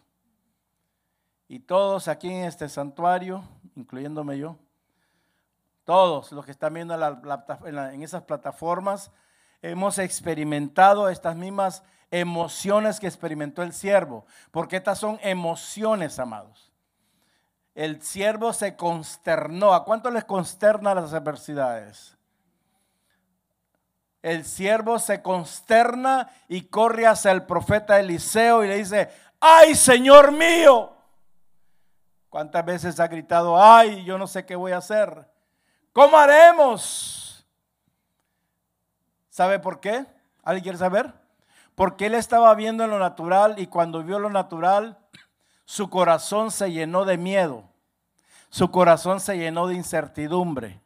Y 1.49 1.61
todos 1.61 2.09
aquí 2.09 2.31
en 2.31 2.45
este 2.45 2.69
santuario 2.69 3.43
incluyéndome 3.77 4.39
yo, 4.39 4.59
todos 5.85 6.33
los 6.33 6.45
que 6.45 6.51
están 6.51 6.75
viendo 6.75 6.95
en, 6.95 8.03
esas 8.03 8.23
plataformas, 8.23 9.11
hemos 9.61 9.99
experimentado 9.99 11.09
estas 11.09 11.37
mismas 11.37 11.83
emociones 12.11 13.01
que 13.01 13.07
experimentó 13.07 13.63
el 13.63 13.73
siervo, 13.73 14.25
porque 14.51 14.77
estas 14.77 14.99
son 14.99 15.19
emociones, 15.23 16.19
amados. 16.19 16.73
El 17.75 18.03
siervo 18.03 18.53
se 18.53 18.77
consternó. 18.77 19.75
¿A 19.75 19.85
cuánto 19.85 20.11
les 20.11 20.25
consterna 20.25 20.95
las 20.95 21.13
adversidades? 21.13 22.17
El 24.23 24.45
siervo 24.45 24.99
se 24.99 25.21
consterna 25.23 26.31
y 26.49 26.63
corre 26.63 27.07
hacia 27.07 27.33
el 27.33 27.45
profeta 27.45 27.99
Eliseo 27.99 28.65
y 28.65 28.69
le 28.69 28.77
dice, 28.77 29.11
ay 29.41 29.75
Señor 29.75 30.33
mío, 30.33 30.94
¿Cuántas 32.35 32.65
veces 32.65 32.99
ha 32.99 33.07
gritado, 33.07 33.63
ay, 33.63 34.05
yo 34.05 34.19
no 34.19 34.27
sé 34.27 34.45
qué 34.45 34.57
voy 34.57 34.73
a 34.73 34.79
hacer? 34.79 35.25
¿Cómo 35.93 36.19
haremos? 36.19 37.47
¿Sabe 39.31 39.61
por 39.61 39.79
qué? 39.79 40.05
¿Alguien 40.43 40.65
quiere 40.65 40.79
saber? 40.79 41.15
Porque 41.77 42.07
él 42.07 42.15
estaba 42.17 42.53
viendo 42.57 42.83
en 42.83 42.91
lo 42.91 42.99
natural 42.99 43.55
y 43.59 43.69
cuando 43.69 44.03
vio 44.03 44.19
lo 44.19 44.31
natural, 44.31 44.99
su 45.65 45.89
corazón 45.89 46.51
se 46.51 46.73
llenó 46.73 47.05
de 47.05 47.19
miedo. 47.19 47.69
Su 48.49 48.69
corazón 48.73 49.21
se 49.21 49.39
llenó 49.39 49.69
de 49.69 49.77
incertidumbre. 49.77 50.81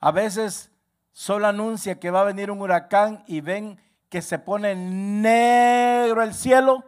A 0.00 0.12
veces 0.12 0.70
solo 1.12 1.46
anuncia 1.46 2.00
que 2.00 2.10
va 2.10 2.22
a 2.22 2.24
venir 2.24 2.50
un 2.50 2.62
huracán 2.62 3.22
y 3.26 3.42
ven 3.42 3.78
que 4.08 4.22
se 4.22 4.38
pone 4.38 4.74
negro 4.74 6.22
el 6.22 6.32
cielo 6.32 6.84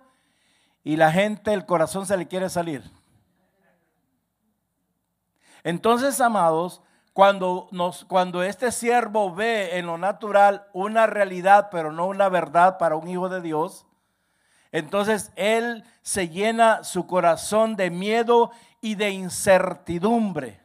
y 0.83 0.97
la 0.97 1.13
gente, 1.13 1.53
el 1.53 1.67
corazón 1.67 2.07
se 2.07 2.17
le 2.17 2.27
quiere 2.27 2.49
salir. 2.49 2.83
Entonces, 5.63 6.21
amados, 6.21 6.81
cuando, 7.13 7.69
nos, 7.71 8.05
cuando 8.05 8.43
este 8.43 8.73
siervo 8.73 9.35
ve 9.35 9.79
en 9.79 9.87
lo 9.87 9.99
natural 9.99 10.67
una 10.73 11.07
realidad, 11.07 11.69
pero 11.71 11.93
no 11.93 12.07
una 12.07 12.29
verdad 12.29 12.79
para 12.79 12.97
un 12.97 13.09
hijo 13.09 13.29
de 13.29 13.41
Dios, 13.41 13.87
entonces 14.73 15.33
él 15.37 15.85
se 16.03 16.29
llena 16.29 16.85
su 16.85 17.07
corazón 17.07 17.77
de 17.77 17.91
miedo 17.91 18.53
y 18.81 18.95
de 18.95 19.11
incertidumbre 19.11 20.60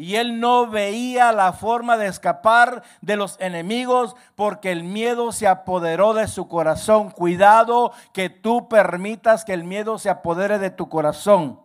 y 0.00 0.16
él 0.16 0.40
no 0.40 0.66
veía 0.66 1.30
la 1.30 1.52
forma 1.52 1.98
de 1.98 2.06
escapar 2.06 2.82
de 3.02 3.16
los 3.16 3.38
enemigos 3.38 4.16
porque 4.34 4.72
el 4.72 4.82
miedo 4.82 5.30
se 5.30 5.46
apoderó 5.46 6.14
de 6.14 6.26
su 6.26 6.48
corazón. 6.48 7.10
Cuidado 7.10 7.92
que 8.14 8.30
tú 8.30 8.66
permitas 8.66 9.44
que 9.44 9.52
el 9.52 9.62
miedo 9.62 9.98
se 9.98 10.08
apodere 10.08 10.58
de 10.58 10.70
tu 10.70 10.88
corazón. 10.88 11.60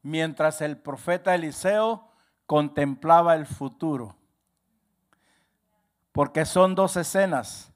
Mientras 0.00 0.62
el 0.62 0.78
profeta 0.78 1.34
Eliseo 1.34 2.08
contemplaba 2.46 3.34
el 3.34 3.44
futuro. 3.44 4.16
Porque 6.10 6.46
son 6.46 6.74
dos 6.74 6.96
escenas. 6.96 7.70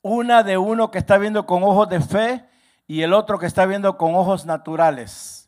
Una 0.00 0.42
de 0.42 0.56
uno 0.56 0.90
que 0.90 0.96
está 0.96 1.18
viendo 1.18 1.44
con 1.44 1.62
ojos 1.62 1.90
de 1.90 2.00
fe 2.00 2.48
y 2.86 3.02
el 3.02 3.12
otro 3.12 3.38
que 3.38 3.44
está 3.44 3.66
viendo 3.66 3.98
con 3.98 4.14
ojos 4.14 4.46
naturales. 4.46 5.43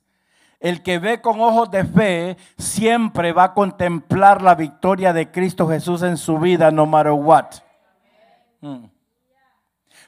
El 0.58 0.82
que 0.82 0.98
ve 0.98 1.20
con 1.20 1.40
ojos 1.40 1.70
de 1.70 1.84
fe 1.84 2.36
siempre 2.56 3.32
va 3.32 3.44
a 3.44 3.54
contemplar 3.54 4.40
la 4.40 4.54
victoria 4.54 5.12
de 5.12 5.30
Cristo 5.30 5.68
Jesús 5.68 6.02
en 6.02 6.16
su 6.16 6.38
vida, 6.38 6.70
no 6.70 6.86
matter 6.86 7.12
what. 7.12 7.46
Mm. 8.60 8.86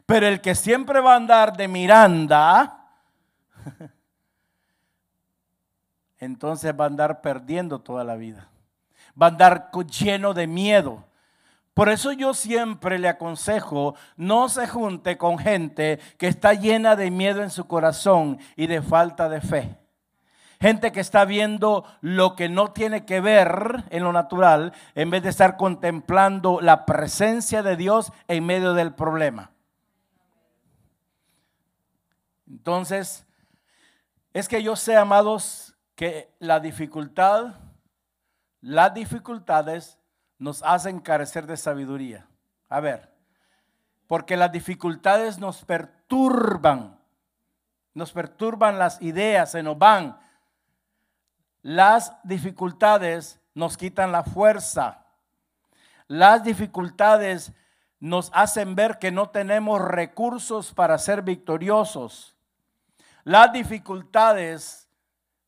Pero 0.06 0.26
el 0.26 0.40
que 0.40 0.54
siempre 0.54 1.00
va 1.00 1.12
a 1.12 1.16
andar 1.16 1.54
de 1.54 1.68
Miranda, 1.68 2.88
entonces 6.18 6.72
va 6.78 6.84
a 6.84 6.88
andar 6.88 7.20
perdiendo 7.20 7.80
toda 7.80 8.02
la 8.04 8.16
vida. 8.16 8.48
Va 9.20 9.26
a 9.26 9.30
andar 9.30 9.70
lleno 10.00 10.32
de 10.32 10.46
miedo. 10.46 11.04
Por 11.74 11.90
eso 11.90 12.10
yo 12.12 12.32
siempre 12.32 12.98
le 12.98 13.08
aconsejo, 13.08 13.94
no 14.16 14.48
se 14.48 14.66
junte 14.66 15.18
con 15.18 15.38
gente 15.38 16.00
que 16.16 16.26
está 16.26 16.54
llena 16.54 16.96
de 16.96 17.10
miedo 17.10 17.42
en 17.42 17.50
su 17.50 17.68
corazón 17.68 18.38
y 18.56 18.66
de 18.66 18.80
falta 18.80 19.28
de 19.28 19.40
fe 19.42 19.77
gente 20.60 20.92
que 20.92 21.00
está 21.00 21.24
viendo 21.24 21.84
lo 22.00 22.34
que 22.34 22.48
no 22.48 22.72
tiene 22.72 23.04
que 23.04 23.20
ver 23.20 23.84
en 23.90 24.02
lo 24.02 24.12
natural, 24.12 24.72
en 24.94 25.10
vez 25.10 25.22
de 25.22 25.28
estar 25.28 25.56
contemplando 25.56 26.60
la 26.60 26.84
presencia 26.84 27.62
de 27.62 27.76
Dios 27.76 28.12
en 28.26 28.44
medio 28.44 28.74
del 28.74 28.94
problema. 28.94 29.52
Entonces, 32.48 33.26
es 34.32 34.48
que 34.48 34.62
yo 34.62 34.74
sé, 34.76 34.96
amados, 34.96 35.76
que 35.94 36.32
la 36.38 36.60
dificultad, 36.60 37.54
las 38.60 38.94
dificultades 38.94 39.98
nos 40.38 40.62
hacen 40.62 41.00
carecer 41.00 41.46
de 41.46 41.56
sabiduría. 41.56 42.26
A 42.68 42.80
ver, 42.80 43.12
porque 44.06 44.36
las 44.36 44.52
dificultades 44.52 45.38
nos 45.38 45.64
perturban, 45.64 46.98
nos 47.94 48.12
perturban 48.12 48.78
las 48.78 49.00
ideas, 49.02 49.50
se 49.50 49.62
nos 49.62 49.78
van, 49.78 50.18
las 51.68 52.14
dificultades 52.22 53.42
nos 53.52 53.76
quitan 53.76 54.10
la 54.10 54.22
fuerza. 54.24 55.04
Las 56.06 56.42
dificultades 56.42 57.52
nos 58.00 58.30
hacen 58.32 58.74
ver 58.74 58.98
que 58.98 59.10
no 59.10 59.28
tenemos 59.28 59.78
recursos 59.82 60.72
para 60.72 60.96
ser 60.96 61.20
victoriosos. 61.20 62.34
Las 63.22 63.52
dificultades 63.52 64.88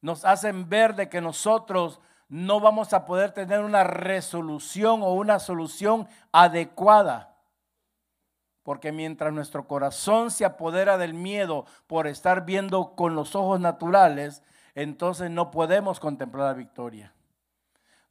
nos 0.02 0.26
hacen 0.26 0.68
ver 0.68 0.94
de 0.94 1.08
que 1.08 1.22
nosotros 1.22 2.00
no 2.28 2.60
vamos 2.60 2.92
a 2.92 3.06
poder 3.06 3.32
tener 3.32 3.60
una 3.60 3.84
resolución 3.84 5.02
o 5.02 5.14
una 5.14 5.38
solución 5.38 6.06
adecuada. 6.32 7.34
Porque 8.62 8.92
mientras 8.92 9.32
nuestro 9.32 9.66
corazón 9.66 10.30
se 10.30 10.44
apodera 10.44 10.98
del 10.98 11.14
miedo 11.14 11.64
por 11.86 12.06
estar 12.06 12.44
viendo 12.44 12.94
con 12.94 13.14
los 13.14 13.34
ojos 13.34 13.58
naturales, 13.58 14.42
entonces 14.74 15.30
no 15.30 15.50
podemos 15.50 16.00
contemplar 16.00 16.46
la 16.46 16.54
victoria. 16.54 17.12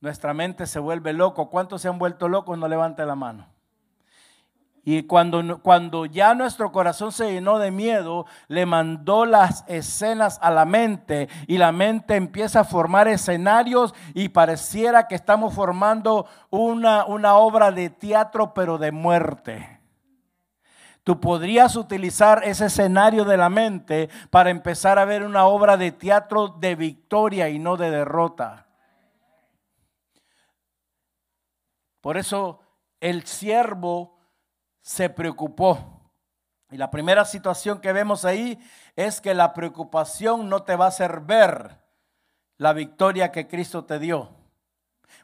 Nuestra 0.01 0.33
mente 0.33 0.65
se 0.65 0.79
vuelve 0.79 1.13
loco. 1.13 1.49
¿Cuántos 1.49 1.81
se 1.81 1.89
han 1.89 1.99
vuelto 1.99 2.29
locos? 2.29 2.57
No 2.57 2.67
levante 2.67 3.05
la 3.05 3.15
mano. 3.15 3.47
Y 4.85 5.03
cuando, 5.03 5.61
cuando 5.61 6.05
ya 6.05 6.33
nuestro 6.33 6.71
corazón 6.71 7.11
se 7.11 7.31
llenó 7.31 7.59
de 7.59 7.69
miedo, 7.69 8.25
le 8.47 8.65
mandó 8.65 9.25
las 9.25 9.65
escenas 9.67 10.39
a 10.41 10.51
la 10.51 10.65
mente 10.65 11.27
y 11.47 11.57
la 11.57 11.71
mente 11.71 12.15
empieza 12.15 12.61
a 12.61 12.63
formar 12.63 13.07
escenarios 13.07 13.93
y 14.13 14.29
pareciera 14.29 15.07
que 15.07 15.15
estamos 15.15 15.53
formando 15.53 16.25
una, 16.49 17.05
una 17.05 17.35
obra 17.35 17.71
de 17.71 17.89
teatro 17.89 18.53
pero 18.53 18.77
de 18.77 18.91
muerte. 18.91 19.78
Tú 21.09 21.19
podrías 21.19 21.75
utilizar 21.75 22.43
ese 22.43 22.67
escenario 22.67 23.25
de 23.25 23.35
la 23.35 23.49
mente 23.49 24.11
para 24.29 24.51
empezar 24.51 24.99
a 24.99 25.05
ver 25.05 25.23
una 25.23 25.47
obra 25.47 25.75
de 25.75 25.91
teatro 25.91 26.49
de 26.49 26.75
victoria 26.75 27.49
y 27.49 27.57
no 27.57 27.77
de 27.77 27.89
derrota. 27.89 28.67
Por 31.99 32.15
eso 32.15 32.59
el 32.99 33.25
siervo 33.25 34.19
se 34.83 35.09
preocupó. 35.09 36.13
Y 36.69 36.77
la 36.77 36.91
primera 36.91 37.25
situación 37.25 37.81
que 37.81 37.91
vemos 37.91 38.23
ahí 38.23 38.59
es 38.95 39.19
que 39.19 39.33
la 39.33 39.51
preocupación 39.55 40.47
no 40.47 40.61
te 40.61 40.75
va 40.75 40.85
a 40.85 40.89
hacer 40.89 41.21
ver 41.21 41.81
la 42.57 42.73
victoria 42.73 43.31
que 43.31 43.47
Cristo 43.47 43.83
te 43.83 43.97
dio. 43.97 44.29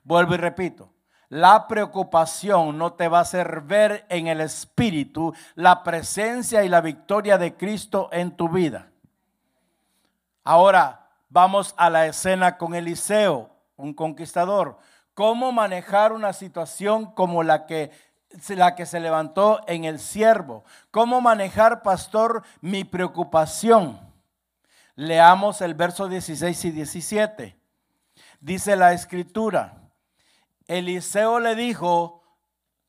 Vuelvo 0.04 0.34
y 0.34 0.38
repito, 0.38 0.94
la 1.36 1.67
preocupación 1.67 2.78
no 2.78 2.93
te 2.93 3.10
va 3.10 3.17
a 3.17 3.24
hacer 3.24 3.60
ver 3.60 4.06
en 4.08 4.28
el 4.28 4.39
Espíritu 4.39 5.34
la 5.56 5.84
presencia 5.84 6.63
y 6.63 6.69
la 6.69 6.80
victoria 6.80 7.38
de 7.38 7.58
Cristo 7.58 8.08
en 8.13 8.38
tu 8.38 8.48
vida. 8.48 8.88
Ahora 10.45 11.10
vamos 11.28 11.76
a 11.76 11.89
la 11.89 12.06
escena 12.06 12.58
con 12.58 12.74
Eliseo, 12.74 13.50
un 13.76 13.93
conquistador. 13.93 14.78
¿Cómo 15.13 15.52
manejar 15.52 16.13
una 16.13 16.32
situación 16.32 17.12
como 17.12 17.43
la 17.43 17.65
que 17.65 17.91
la 18.48 18.76
que 18.76 18.86
se 18.86 19.02
levantó 19.02 19.62
en 19.67 19.86
el 19.86 20.00
siervo. 20.00 20.65
¿Cómo 20.91 21.21
manejar, 21.21 21.82
pastor, 21.84 22.43
mi 22.60 22.84
preocupación? 22.84 24.00
Leamos 24.95 25.62
el 25.62 25.74
verso 25.74 26.08
16 26.08 26.65
y 26.65 26.71
17. 26.71 27.58
Dice 28.41 28.76
la 28.76 28.91
escritura, 28.91 29.85
Eliseo 30.67 31.39
le 31.39 31.56
dijo, 31.56 32.23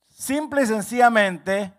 simple 0.09 0.63
y 0.63 0.67
sencillamente, 0.67 1.75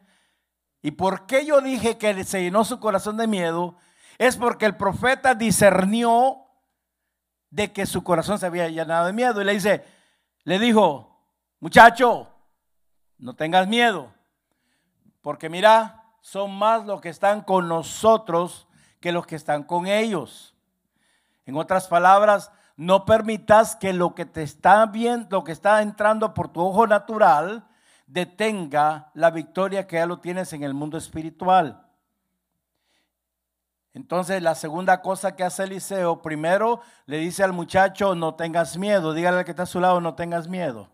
¿y 0.81 0.91
por 0.91 1.25
qué 1.25 1.45
yo 1.45 1.62
dije 1.62 1.97
que 1.97 2.23
se 2.23 2.41
llenó 2.41 2.63
su 2.63 2.79
corazón 2.79 3.17
de 3.17 3.27
miedo? 3.27 3.77
Es 4.17 4.38
porque 4.38 4.65
el 4.65 4.77
profeta 4.77 5.36
discernió 5.36 6.38
de 7.49 7.71
que 7.71 7.86
su 7.86 8.03
corazón 8.03 8.39
se 8.39 8.45
había 8.45 8.69
llenado 8.69 9.07
de 9.07 9.13
miedo 9.13 9.41
y 9.41 9.45
le 9.45 9.53
dice, 9.53 9.86
le 10.43 10.60
dijo, 10.60 11.19
muchacho, 11.60 12.33
no 13.17 13.36
tengas 13.36 13.67
miedo, 13.67 14.13
porque 15.21 15.49
mira, 15.49 16.03
son 16.21 16.55
más 16.57 16.86
los 16.86 17.01
que 17.01 17.10
están 17.10 17.41
con 17.41 17.67
nosotros 17.67 18.67
que 18.99 19.12
los 19.12 19.25
que 19.25 19.36
están 19.36 19.63
con 19.63 19.88
ellos. 19.88 20.55
En 21.45 21.55
otras 21.55 21.88
palabras, 21.88 22.51
no 22.77 23.05
permitas 23.05 23.75
que 23.75 23.91
lo 23.91 24.15
que 24.15 24.25
te 24.25 24.43
está 24.43 24.85
viendo, 24.85 25.27
lo 25.31 25.43
que 25.43 25.51
está 25.51 25.81
entrando 25.81 26.33
por 26.33 26.47
tu 26.47 26.61
ojo 26.61 26.87
natural, 26.87 27.67
detenga 28.05 29.11
la 29.13 29.31
victoria 29.31 29.85
que 29.85 29.97
ya 29.97 30.05
lo 30.05 30.19
tienes 30.19 30.53
en 30.53 30.63
el 30.63 30.73
mundo 30.73 30.97
espiritual. 30.97 31.83
Entonces, 33.93 34.41
la 34.41 34.55
segunda 34.55 35.01
cosa 35.01 35.35
que 35.35 35.43
hace 35.43 35.63
Eliseo, 35.63 36.21
primero 36.21 36.81
le 37.07 37.17
dice 37.17 37.43
al 37.43 37.51
muchacho, 37.51 38.15
no 38.15 38.35
tengas 38.35 38.77
miedo, 38.77 39.13
dígale 39.13 39.39
al 39.39 39.45
que 39.45 39.51
está 39.51 39.63
a 39.63 39.65
su 39.65 39.81
lado, 39.81 39.99
no 39.99 40.15
tengas 40.15 40.47
miedo 40.47 40.89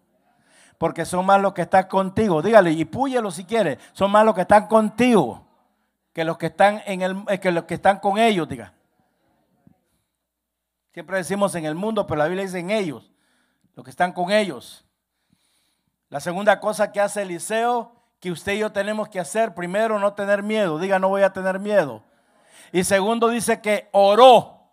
porque 0.79 1.05
son 1.05 1.25
más 1.25 1.39
los 1.39 1.53
que 1.53 1.61
están 1.61 1.87
contigo. 1.87 2.41
Dígale, 2.41 2.71
y 2.71 2.83
púyelo 2.83 3.31
si 3.31 3.45
quiere, 3.45 3.79
son 3.93 4.11
más 4.11 4.25
los 4.25 4.35
que 4.35 4.41
están 4.41 4.67
contigo 4.67 5.47
que 6.13 6.23
los 6.23 6.37
que 6.37 6.47
están, 6.47 6.81
en 6.85 7.01
el, 7.01 7.23
eh, 7.27 7.39
que 7.39 7.51
los 7.51 7.63
que 7.63 7.73
están 7.73 7.99
con 7.99 8.17
ellos, 8.17 8.47
diga. 8.47 8.73
Siempre 10.93 11.17
decimos 11.17 11.55
en 11.55 11.65
el 11.65 11.73
mundo, 11.73 12.05
pero 12.05 12.19
la 12.19 12.27
Biblia 12.27 12.45
dice 12.45 12.59
en 12.59 12.69
ellos, 12.69 13.11
los 13.75 13.83
que 13.83 13.89
están 13.89 14.13
con 14.13 14.31
ellos. 14.31 14.85
La 16.09 16.19
segunda 16.19 16.59
cosa 16.59 16.91
que 16.91 17.01
hace 17.01 17.23
Eliseo, 17.23 17.95
que 18.19 18.31
usted 18.31 18.53
y 18.53 18.59
yo 18.59 18.71
tenemos 18.71 19.09
que 19.09 19.19
hacer, 19.19 19.55
primero 19.55 19.97
no 19.97 20.13
tener 20.13 20.43
miedo, 20.43 20.77
diga 20.77 20.99
no 20.99 21.09
voy 21.09 21.23
a 21.23 21.33
tener 21.33 21.59
miedo. 21.59 22.03
Y 22.71 22.83
segundo 22.83 23.29
dice 23.29 23.59
que 23.59 23.89
oró, 23.91 24.71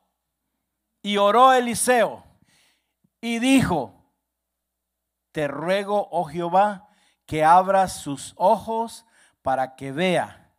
y 1.03 1.17
oró 1.17 1.55
Eliseo, 1.55 2.23
y 3.23 3.39
dijo, 3.39 3.95
te 5.33 5.49
ruego, 5.49 6.09
oh 6.11 6.25
Jehová, 6.25 6.89
que 7.25 7.45
abras 7.45 7.95
sus 7.95 8.35
ojos 8.37 9.07
para 9.41 9.75
que 9.77 9.93
vea. 9.93 10.53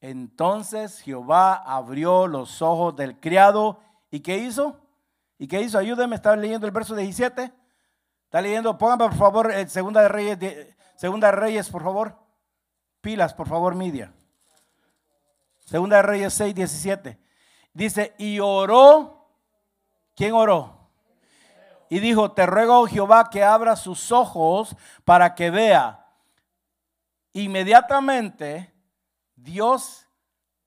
Entonces 0.00 1.00
Jehová 1.00 1.54
abrió 1.54 2.26
los 2.26 2.62
ojos 2.62 2.94
del 2.94 3.18
criado. 3.18 3.80
¿Y 4.10 4.20
qué 4.20 4.38
hizo? 4.38 4.81
¿Y 5.42 5.48
qué 5.48 5.60
hizo? 5.60 5.76
Ayúdeme, 5.76 6.14
está 6.14 6.36
leyendo 6.36 6.68
el 6.68 6.72
verso 6.72 6.94
17. 6.94 7.52
Está 8.26 8.40
leyendo, 8.40 8.78
póngame 8.78 9.08
por 9.08 9.16
favor, 9.16 9.50
eh, 9.50 9.68
segunda 9.68 10.00
de 10.00 10.08
Reyes, 10.08 10.38
segunda 10.94 11.32
de 11.32 11.36
Reyes, 11.36 11.68
por 11.68 11.82
favor. 11.82 12.16
Pilas, 13.00 13.34
por 13.34 13.48
favor, 13.48 13.74
media. 13.74 14.14
Segunda 15.64 15.96
de 15.96 16.02
Reyes 16.02 16.32
6, 16.34 16.54
17. 16.54 17.18
Dice, 17.74 18.14
y 18.18 18.38
oró. 18.38 19.26
¿Quién 20.14 20.32
oró? 20.32 20.78
y 21.88 21.98
dijo, 21.98 22.30
te 22.30 22.46
ruego, 22.46 22.78
oh 22.78 22.86
Jehová, 22.86 23.28
que 23.28 23.42
abra 23.42 23.74
sus 23.74 24.12
ojos 24.12 24.76
para 25.04 25.34
que 25.34 25.50
vea. 25.50 26.06
Inmediatamente 27.32 28.72
Dios 29.34 30.06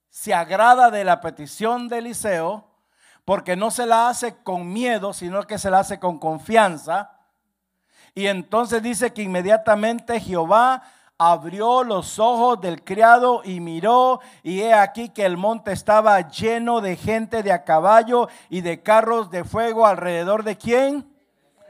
se 0.10 0.34
agrada 0.34 0.92
de 0.92 1.06
la 1.06 1.22
petición 1.22 1.88
de 1.88 2.00
Eliseo 2.00 2.75
porque 3.26 3.56
no 3.56 3.72
se 3.72 3.88
la 3.88 4.08
hace 4.08 4.36
con 4.44 4.72
miedo, 4.72 5.12
sino 5.12 5.44
que 5.44 5.58
se 5.58 5.72
la 5.72 5.80
hace 5.80 6.00
con 6.00 6.20
confianza. 6.20 7.12
Y 8.14 8.28
entonces 8.28 8.82
dice 8.82 9.12
que 9.12 9.24
inmediatamente 9.24 10.20
Jehová 10.20 10.84
abrió 11.18 11.84
los 11.84 12.20
ojos 12.20 12.62
del 12.62 12.84
criado 12.84 13.42
y 13.44 13.60
miró, 13.60 14.20
y 14.44 14.62
he 14.62 14.74
aquí 14.74 15.10
que 15.10 15.26
el 15.26 15.38
monte 15.38 15.72
estaba 15.72 16.20
lleno 16.30 16.82
de 16.82 16.96
gente 16.98 17.42
de 17.42 17.52
a 17.52 17.64
caballo 17.64 18.30
y 18.50 18.62
de 18.62 18.84
carros 18.84 19.32
de 19.32 19.44
fuego 19.44 19.86
alrededor 19.86 20.44
de 20.44 20.58
quién? 20.58 21.10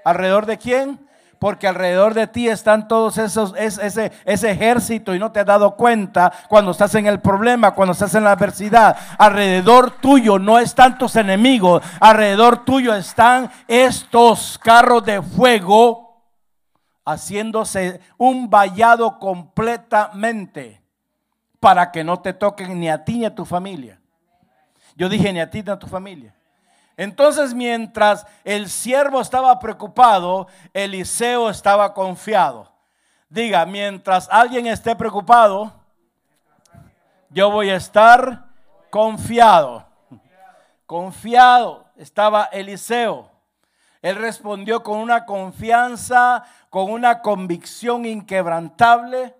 ¿Alrededor 0.03 0.45
de 0.45 0.57
quién? 0.57 1.04
Porque 1.45 1.67
alrededor 1.67 2.15
de 2.15 2.25
ti 2.25 2.49
están 2.49 2.87
todos 2.87 3.19
esos, 3.19 3.53
ese, 3.55 4.11
ese 4.25 4.49
ejército 4.49 5.13
y 5.13 5.19
no 5.19 5.31
te 5.31 5.41
has 5.41 5.45
dado 5.45 5.75
cuenta 5.75 6.33
cuando 6.49 6.71
estás 6.71 6.95
en 6.95 7.05
el 7.05 7.19
problema, 7.19 7.75
cuando 7.75 7.91
estás 7.91 8.15
en 8.15 8.23
la 8.23 8.31
adversidad. 8.31 8.97
Alrededor 9.19 9.91
tuyo 9.91 10.39
no 10.39 10.57
están 10.57 10.97
tus 10.97 11.15
enemigos, 11.15 11.83
alrededor 11.99 12.65
tuyo 12.65 12.95
están 12.95 13.51
estos 13.67 14.57
carros 14.57 15.05
de 15.05 15.21
fuego 15.21 16.25
haciéndose 17.05 18.01
un 18.17 18.49
vallado 18.49 19.19
completamente 19.19 20.81
para 21.59 21.91
que 21.91 22.03
no 22.03 22.21
te 22.21 22.33
toquen 22.33 22.79
ni 22.79 22.89
a 22.89 23.05
ti 23.05 23.19
ni 23.19 23.25
a 23.25 23.35
tu 23.35 23.45
familia. 23.45 24.01
Yo 24.95 25.09
dije 25.09 25.31
ni 25.31 25.41
a 25.41 25.51
ti 25.51 25.61
ni 25.61 25.71
a 25.71 25.77
tu 25.77 25.85
familia. 25.85 26.34
Entonces 26.97 27.53
mientras 27.53 28.25
el 28.43 28.69
siervo 28.69 29.21
estaba 29.21 29.59
preocupado, 29.59 30.47
Eliseo 30.73 31.49
estaba 31.49 31.93
confiado. 31.93 32.71
Diga, 33.29 33.65
mientras 33.65 34.29
alguien 34.31 34.67
esté 34.67 34.95
preocupado, 34.95 35.73
yo 37.29 37.51
voy 37.51 37.69
a 37.69 37.75
estar 37.75 38.45
confiado. 38.89 39.85
Confiado 40.85 41.85
estaba 41.97 42.45
Eliseo. 42.45 43.29
Él 44.01 44.15
respondió 44.17 44.83
con 44.83 44.99
una 44.99 45.25
confianza, 45.25 46.43
con 46.69 46.91
una 46.91 47.21
convicción 47.21 48.05
inquebrantable, 48.05 49.35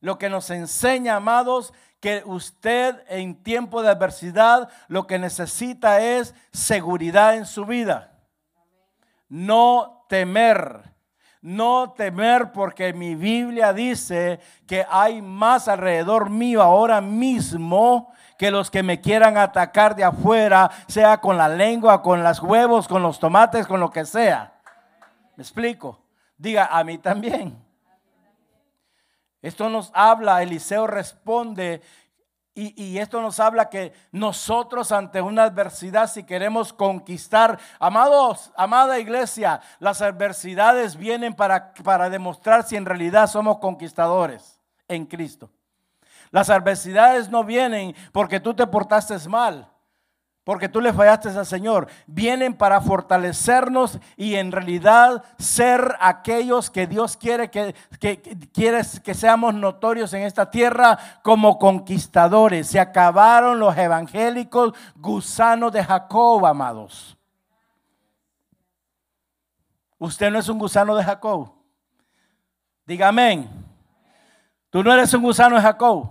lo 0.00 0.18
que 0.18 0.28
nos 0.28 0.50
enseña, 0.50 1.16
amados, 1.16 1.72
que 2.00 2.22
usted 2.24 3.02
en 3.08 3.42
tiempo 3.42 3.82
de 3.82 3.90
adversidad 3.90 4.70
lo 4.88 5.06
que 5.06 5.18
necesita 5.18 6.00
es 6.00 6.34
seguridad 6.52 7.36
en 7.36 7.46
su 7.46 7.66
vida. 7.66 8.18
No 9.28 10.04
temer. 10.08 10.90
No 11.42 11.92
temer 11.92 12.52
porque 12.52 12.92
mi 12.92 13.14
Biblia 13.14 13.72
dice 13.72 14.40
que 14.66 14.84
hay 14.90 15.22
más 15.22 15.68
alrededor 15.68 16.28
mío 16.28 16.62
ahora 16.62 17.00
mismo 17.00 18.12
que 18.36 18.50
los 18.50 18.70
que 18.70 18.82
me 18.82 19.00
quieran 19.02 19.36
atacar 19.36 19.94
de 19.94 20.04
afuera, 20.04 20.70
sea 20.86 21.18
con 21.18 21.36
la 21.36 21.48
lengua, 21.48 22.02
con 22.02 22.22
los 22.22 22.40
huevos, 22.40 22.88
con 22.88 23.02
los 23.02 23.18
tomates, 23.18 23.66
con 23.66 23.80
lo 23.80 23.90
que 23.90 24.06
sea. 24.06 24.54
¿Me 25.36 25.42
explico? 25.42 26.02
Diga, 26.38 26.66
a 26.66 26.82
mí 26.82 26.96
también. 26.96 27.62
Esto 29.42 29.68
nos 29.70 29.90
habla, 29.94 30.42
Eliseo 30.42 30.86
responde 30.86 31.80
y, 32.52 32.98
esto 32.98 33.22
nos 33.22 33.40
habla 33.40 33.70
que 33.70 33.92
nosotros 34.10 34.92
ante 34.92 35.22
una 35.22 35.44
adversidad, 35.44 36.10
si 36.10 36.24
queremos 36.24 36.72
conquistar, 36.72 37.58
amados, 37.78 38.52
amada 38.54 38.98
iglesia, 38.98 39.60
las 39.78 40.02
adversidades 40.02 40.96
vienen 40.96 41.32
para, 41.32 41.72
para 41.72 42.10
demostrar 42.10 42.64
si 42.64 42.76
en 42.76 42.84
realidad 42.84 43.28
somos 43.28 43.58
conquistadores 43.58 44.60
en 44.88 45.06
Cristo. 45.06 45.48
Las 46.30 46.50
adversidades 46.50 47.30
no 47.30 47.44
vienen 47.44 47.94
porque 48.12 48.40
tú 48.40 48.52
te 48.52 48.66
portaste 48.66 49.16
mal 49.28 49.70
porque 50.50 50.68
tú 50.68 50.80
le 50.80 50.92
fallaste 50.92 51.28
al 51.28 51.46
Señor. 51.46 51.86
Vienen 52.08 52.54
para 52.54 52.80
fortalecernos 52.80 54.00
y 54.16 54.34
en 54.34 54.50
realidad 54.50 55.22
ser 55.38 55.94
aquellos 56.00 56.70
que 56.70 56.88
Dios 56.88 57.16
quiere 57.16 57.52
que, 57.52 57.72
que, 58.00 58.20
que 58.20 59.14
seamos 59.14 59.54
notorios 59.54 60.12
en 60.12 60.22
esta 60.22 60.50
tierra 60.50 60.98
como 61.22 61.56
conquistadores. 61.56 62.66
Se 62.66 62.80
acabaron 62.80 63.60
los 63.60 63.78
evangélicos 63.78 64.72
gusanos 64.96 65.70
de 65.70 65.84
Jacob, 65.84 66.44
amados. 66.44 67.16
Usted 69.98 70.32
no 70.32 70.40
es 70.40 70.48
un 70.48 70.58
gusano 70.58 70.96
de 70.96 71.04
Jacob. 71.04 71.52
Diga 72.84 73.06
amén. 73.06 73.48
Tú 74.68 74.82
no 74.82 74.92
eres 74.92 75.14
un 75.14 75.22
gusano 75.22 75.54
de 75.54 75.62
Jacob. 75.62 76.10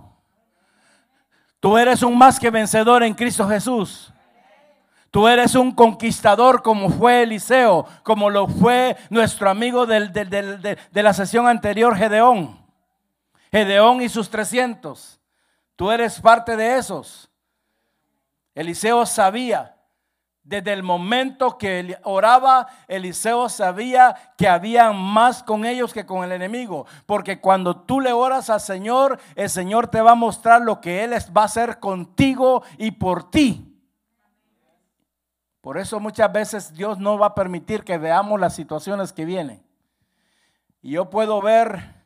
Tú 1.60 1.76
eres 1.76 2.02
un 2.02 2.16
más 2.16 2.40
que 2.40 2.48
vencedor 2.48 3.02
en 3.02 3.12
Cristo 3.12 3.46
Jesús. 3.46 4.14
Tú 5.10 5.26
eres 5.26 5.56
un 5.56 5.72
conquistador 5.72 6.62
como 6.62 6.88
fue 6.88 7.22
Eliseo, 7.22 7.84
como 8.04 8.30
lo 8.30 8.46
fue 8.46 8.96
nuestro 9.10 9.50
amigo 9.50 9.84
de, 9.84 10.78
la 10.92 11.12
sesión 11.12 11.48
anterior, 11.48 11.96
Gedeón. 11.96 12.60
Gedeón 13.50 14.02
y 14.02 14.08
sus 14.08 14.30
300. 14.30 15.20
Tú 15.74 15.90
eres 15.90 16.20
parte 16.20 16.56
de 16.56 16.76
esos. 16.76 17.28
Eliseo 18.54 19.04
sabía, 19.04 19.76
desde 20.44 20.72
el 20.72 20.84
momento 20.84 21.58
que 21.58 21.98
oraba, 22.04 22.68
Eliseo 22.86 23.48
sabía 23.48 24.14
que 24.38 24.46
había 24.46 24.92
más 24.92 25.42
con 25.42 25.64
ellos 25.64 25.92
que 25.92 26.06
con 26.06 26.22
el 26.22 26.30
enemigo. 26.30 26.86
Porque 27.06 27.40
cuando 27.40 27.76
tú 27.80 28.00
le 28.00 28.12
oras 28.12 28.48
al 28.48 28.60
Señor, 28.60 29.18
el 29.34 29.50
Señor 29.50 29.88
te 29.88 30.00
va 30.00 30.12
a 30.12 30.16
mostrar 30.16 30.60
lo 30.60 30.80
que 30.80 31.02
Él 31.02 31.14
va 31.36 31.42
a 31.42 31.46
hacer 31.46 31.80
contigo 31.80 32.62
y 32.78 32.92
por 32.92 33.28
ti. 33.28 33.69
Por 35.60 35.76
eso 35.78 36.00
muchas 36.00 36.32
veces 36.32 36.72
Dios 36.72 36.98
no 36.98 37.18
va 37.18 37.26
a 37.26 37.34
permitir 37.34 37.84
que 37.84 37.98
veamos 37.98 38.40
las 38.40 38.54
situaciones 38.54 39.12
que 39.12 39.24
vienen. 39.24 39.62
Y 40.80 40.92
yo 40.92 41.10
puedo 41.10 41.42
ver 41.42 42.04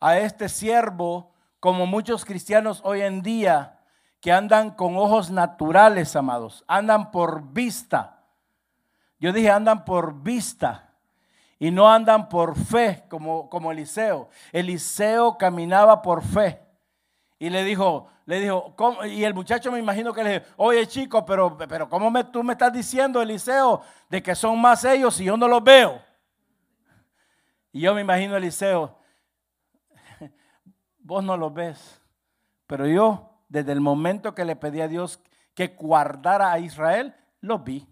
a 0.00 0.18
este 0.18 0.48
siervo 0.48 1.32
como 1.60 1.86
muchos 1.86 2.24
cristianos 2.24 2.80
hoy 2.84 3.02
en 3.02 3.22
día 3.22 3.80
que 4.20 4.32
andan 4.32 4.70
con 4.70 4.96
ojos 4.96 5.30
naturales, 5.30 6.16
amados, 6.16 6.64
andan 6.66 7.10
por 7.10 7.52
vista. 7.52 8.22
Yo 9.18 9.32
dije, 9.32 9.50
andan 9.50 9.84
por 9.84 10.22
vista 10.22 10.94
y 11.58 11.70
no 11.70 11.90
andan 11.90 12.28
por 12.28 12.56
fe 12.56 13.04
como, 13.10 13.50
como 13.50 13.70
Eliseo. 13.70 14.30
Eliseo 14.52 15.36
caminaba 15.36 16.00
por 16.00 16.22
fe. 16.22 16.62
Y 17.38 17.50
le 17.50 17.64
dijo, 17.64 18.06
le 18.26 18.40
dijo, 18.40 18.74
y 19.06 19.22
el 19.22 19.34
muchacho 19.34 19.70
me 19.70 19.78
imagino 19.78 20.12
que 20.12 20.24
le 20.24 20.40
dijo, 20.40 20.46
oye 20.56 20.86
chico, 20.86 21.26
pero, 21.26 21.56
pero 21.58 21.88
¿cómo 21.88 22.10
me, 22.10 22.24
tú 22.24 22.42
me 22.42 22.54
estás 22.54 22.72
diciendo, 22.72 23.20
Eliseo, 23.20 23.82
de 24.08 24.22
que 24.22 24.34
son 24.34 24.60
más 24.60 24.84
ellos 24.84 25.20
y 25.20 25.24
yo 25.24 25.36
no 25.36 25.46
los 25.46 25.62
veo? 25.62 26.00
Y 27.70 27.80
yo 27.80 27.94
me 27.94 28.00
imagino, 28.00 28.36
Eliseo, 28.36 28.98
vos 30.98 31.22
no 31.22 31.36
los 31.36 31.52
ves, 31.52 32.00
pero 32.66 32.86
yo, 32.86 33.42
desde 33.48 33.72
el 33.72 33.80
momento 33.80 34.34
que 34.34 34.44
le 34.44 34.56
pedí 34.56 34.80
a 34.80 34.88
Dios 34.88 35.20
que 35.54 35.68
guardara 35.68 36.50
a 36.50 36.58
Israel, 36.58 37.14
los 37.40 37.62
vi. 37.62 37.86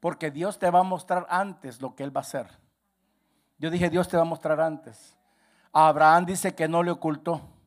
Porque 0.00 0.30
Dios 0.30 0.58
te 0.58 0.70
va 0.70 0.80
a 0.80 0.84
mostrar 0.84 1.26
antes 1.28 1.82
lo 1.82 1.94
que 1.94 2.02
Él 2.02 2.16
va 2.16 2.20
a 2.20 2.22
hacer. 2.22 2.48
Yo 3.58 3.70
dije, 3.70 3.90
Dios 3.90 4.08
te 4.08 4.16
va 4.16 4.22
a 4.22 4.26
mostrar 4.26 4.60
antes. 4.60 5.16
Abraham 5.72 6.24
dice 6.24 6.54
que 6.54 6.66
no 6.66 6.82
le 6.82 6.92
ocultó. 6.92 7.57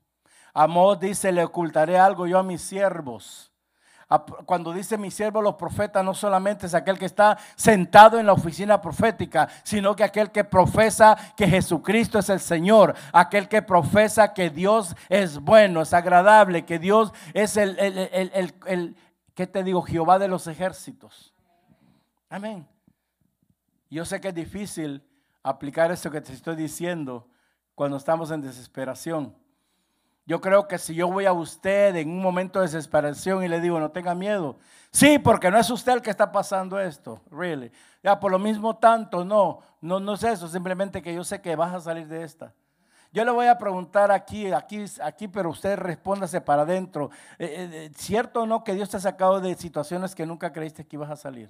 Amós 0.53 0.99
dice, 0.99 1.31
le 1.31 1.43
ocultaré 1.43 1.97
algo 1.97 2.27
yo 2.27 2.39
a 2.39 2.43
mis 2.43 2.61
siervos. 2.61 3.51
Cuando 4.45 4.73
dice 4.73 4.97
mi 4.97 5.09
siervo, 5.09 5.41
los 5.41 5.55
profetas 5.55 6.03
no 6.03 6.13
solamente 6.13 6.65
es 6.65 6.73
aquel 6.73 6.99
que 6.99 7.05
está 7.05 7.37
sentado 7.55 8.19
en 8.19 8.25
la 8.25 8.33
oficina 8.33 8.81
profética, 8.81 9.47
sino 9.63 9.95
que 9.95 10.03
aquel 10.03 10.31
que 10.31 10.43
profesa 10.43 11.15
que 11.37 11.47
Jesucristo 11.47 12.19
es 12.19 12.29
el 12.29 12.41
Señor, 12.41 12.93
aquel 13.13 13.47
que 13.47 13.61
profesa 13.61 14.33
que 14.33 14.49
Dios 14.49 14.97
es 15.07 15.39
bueno, 15.39 15.81
es 15.81 15.93
agradable, 15.93 16.65
que 16.65 16.77
Dios 16.77 17.13
es 17.33 17.55
el, 17.55 17.79
el, 17.79 17.97
el, 18.33 18.53
el 18.65 18.97
¿qué 19.33 19.47
te 19.47 19.63
digo? 19.63 19.81
Jehová 19.81 20.19
de 20.19 20.27
los 20.27 20.45
ejércitos. 20.47 21.33
Amén. 22.29 22.67
Yo 23.89 24.03
sé 24.03 24.19
que 24.19 24.27
es 24.27 24.35
difícil 24.35 25.07
aplicar 25.41 25.89
esto 25.89 26.11
que 26.11 26.19
te 26.19 26.33
estoy 26.33 26.57
diciendo, 26.57 27.29
cuando 27.75 27.95
estamos 27.95 28.29
en 28.31 28.41
desesperación. 28.41 29.40
Yo 30.25 30.39
creo 30.39 30.67
que 30.67 30.77
si 30.77 30.93
yo 30.93 31.07
voy 31.07 31.25
a 31.25 31.34
usted 31.34 31.95
en 31.95 32.10
un 32.10 32.21
momento 32.21 32.60
de 32.60 32.65
desesperación 32.65 33.43
y 33.43 33.47
le 33.47 33.60
digo, 33.60 33.79
no 33.79 33.91
tenga 33.91 34.13
miedo. 34.13 34.57
Sí, 34.91 35.19
porque 35.19 35.49
no 35.49 35.57
es 35.57 35.69
usted 35.69 35.93
el 35.93 36.01
que 36.01 36.10
está 36.10 36.31
pasando 36.31 36.79
esto, 36.79 37.21
really. 37.31 37.71
Ya, 38.03 38.19
por 38.19 38.31
lo 38.31 38.39
mismo 38.39 38.77
tanto, 38.77 39.25
no, 39.25 39.62
no, 39.81 39.99
no 39.99 40.13
es 40.13 40.23
eso, 40.23 40.47
simplemente 40.47 41.01
que 41.01 41.13
yo 41.13 41.23
sé 41.23 41.41
que 41.41 41.55
vas 41.55 41.73
a 41.73 41.81
salir 41.81 42.07
de 42.07 42.23
esta. 42.23 42.53
Yo 43.13 43.25
le 43.25 43.31
voy 43.31 43.47
a 43.47 43.57
preguntar 43.57 44.10
aquí, 44.12 44.51
aquí, 44.53 44.86
aquí, 45.01 45.27
pero 45.27 45.49
usted 45.49 45.77
respóndase 45.77 46.39
para 46.39 46.62
adentro. 46.62 47.10
Eh, 47.38 47.45
eh, 47.45 47.69
eh, 47.71 47.91
¿Cierto 47.95 48.43
o 48.43 48.45
no 48.45 48.63
que 48.63 48.73
Dios 48.73 48.89
te 48.89 48.97
ha 48.97 49.01
sacado 49.01 49.41
de 49.41 49.55
situaciones 49.55 50.15
que 50.15 50.25
nunca 50.25 50.53
creíste 50.53 50.86
que 50.86 50.95
ibas 50.95 51.10
a 51.10 51.17
salir? 51.17 51.49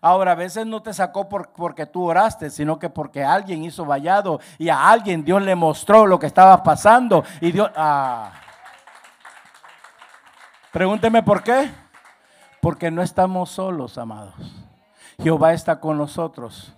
Ahora, 0.00 0.32
a 0.32 0.34
veces 0.34 0.66
no 0.66 0.82
te 0.82 0.94
sacó 0.94 1.28
porque 1.28 1.86
tú 1.86 2.04
oraste, 2.04 2.50
sino 2.50 2.78
que 2.78 2.88
porque 2.88 3.24
alguien 3.24 3.64
hizo 3.64 3.84
vallado 3.84 4.40
y 4.58 4.68
a 4.68 4.88
alguien 4.88 5.24
Dios 5.24 5.42
le 5.42 5.54
mostró 5.54 6.06
lo 6.06 6.18
que 6.18 6.26
estaba 6.26 6.62
pasando. 6.62 7.24
Y 7.40 7.52
Dios. 7.52 7.70
Ah. 7.76 8.32
Pregúnteme 10.72 11.22
por 11.22 11.42
qué. 11.42 11.70
Porque 12.60 12.90
no 12.90 13.02
estamos 13.02 13.50
solos, 13.50 13.98
amados. 13.98 14.34
Jehová 15.22 15.52
está 15.52 15.80
con 15.80 15.98
nosotros. 15.98 16.74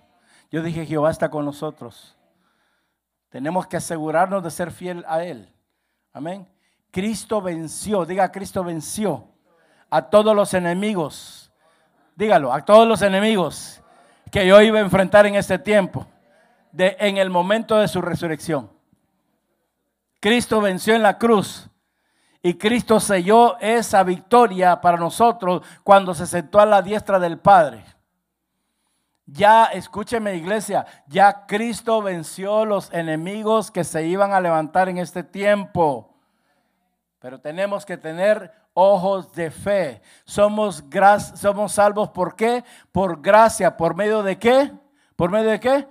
Yo 0.51 0.63
dije, 0.63 0.87
Jehová 0.87 1.11
está 1.11 1.31
con 1.31 1.45
nosotros. 1.45 2.17
Tenemos 3.31 3.67
que 3.67 3.77
asegurarnos 3.77 4.43
de 4.43 4.51
ser 4.51 4.71
fiel 4.71 5.05
a 5.09 5.23
Él. 5.25 5.53
Amén. 6.13 6.49
Cristo 6.91 7.41
venció, 7.41 8.05
diga, 8.05 8.31
Cristo 8.31 8.63
venció 8.63 9.25
a 9.89 10.03
todos 10.03 10.37
los 10.37 10.53
enemigos 10.55 11.52
dígalo, 12.17 12.53
a 12.53 12.65
todos 12.65 12.87
los 12.87 13.03
enemigos 13.03 13.81
que 14.31 14.47
yo 14.47 14.61
iba 14.61 14.79
a 14.79 14.83
enfrentar 14.83 15.27
en 15.27 15.35
este 15.35 15.59
tiempo, 15.59 16.07
de, 16.73 16.97
en 17.01 17.19
el 17.19 17.31
momento 17.31 17.79
de 17.79 17.89
su 17.89 18.01
resurrección. 18.01 18.71
Cristo 20.21 20.61
venció 20.61 20.95
en 20.95 21.03
la 21.03 21.19
cruz 21.19 21.69
y 22.43 22.55
Cristo 22.55 22.99
selló 23.01 23.59
esa 23.61 24.03
victoria 24.03 24.81
para 24.81 24.97
nosotros 24.97 25.63
cuando 25.85 26.15
se 26.15 26.27
sentó 26.27 26.61
a 26.61 26.67
la 26.67 26.81
diestra 26.81 27.19
del 27.19 27.39
Padre. 27.39 27.85
Ya, 29.27 29.67
escúcheme 29.67 30.35
iglesia, 30.37 30.85
ya 31.07 31.47
Cristo 31.47 32.03
venció 32.03 32.65
los 32.65 32.93
enemigos 32.93 33.71
que 33.71 33.85
se 33.85 34.07
iban 34.07 34.33
a 34.33 34.41
levantar 34.41 34.89
en 34.89 34.99
este 34.99 35.23
tiempo. 35.23 36.15
Pero 37.21 37.41
tenemos 37.41 37.87
que 37.87 37.97
tener 37.97 38.53
ojos 38.75 39.33
de 39.33 39.51
fe. 39.51 40.03
Somos, 40.25 40.85
somos 41.35 41.73
salvos 41.73 42.11
por 42.11 42.35
qué? 42.35 42.65
Por 42.91 43.21
gracia. 43.21 43.77
¿Por 43.77 43.95
medio 43.95 44.23
de 44.23 44.39
qué? 44.39 44.73
¿Por 45.17 45.31
medio 45.31 45.51
de 45.51 45.61
qué? 45.61 45.89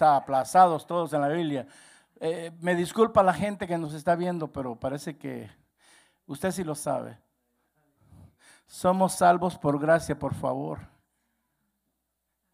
Aplazados 0.00 0.86
todos 0.86 1.12
en 1.12 1.20
la 1.20 1.28
Biblia. 1.28 1.66
Eh, 2.18 2.50
me 2.60 2.74
disculpa 2.74 3.22
la 3.22 3.34
gente 3.34 3.66
que 3.66 3.78
nos 3.78 3.94
está 3.94 4.16
viendo, 4.16 4.50
pero 4.52 4.74
parece 4.74 5.16
que 5.16 5.50
usted 6.26 6.50
sí 6.50 6.64
lo 6.64 6.74
sabe. 6.74 7.18
Somos 8.66 9.14
salvos 9.14 9.58
por 9.58 9.78
gracia, 9.78 10.18
por 10.18 10.34
favor. 10.34 10.80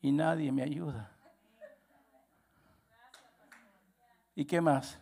Y 0.01 0.13
nadie 0.13 0.53
me 0.53 0.63
ayuda. 0.63 1.11
¿Y 4.35 4.45
qué 4.45 4.61
más? 4.61 4.99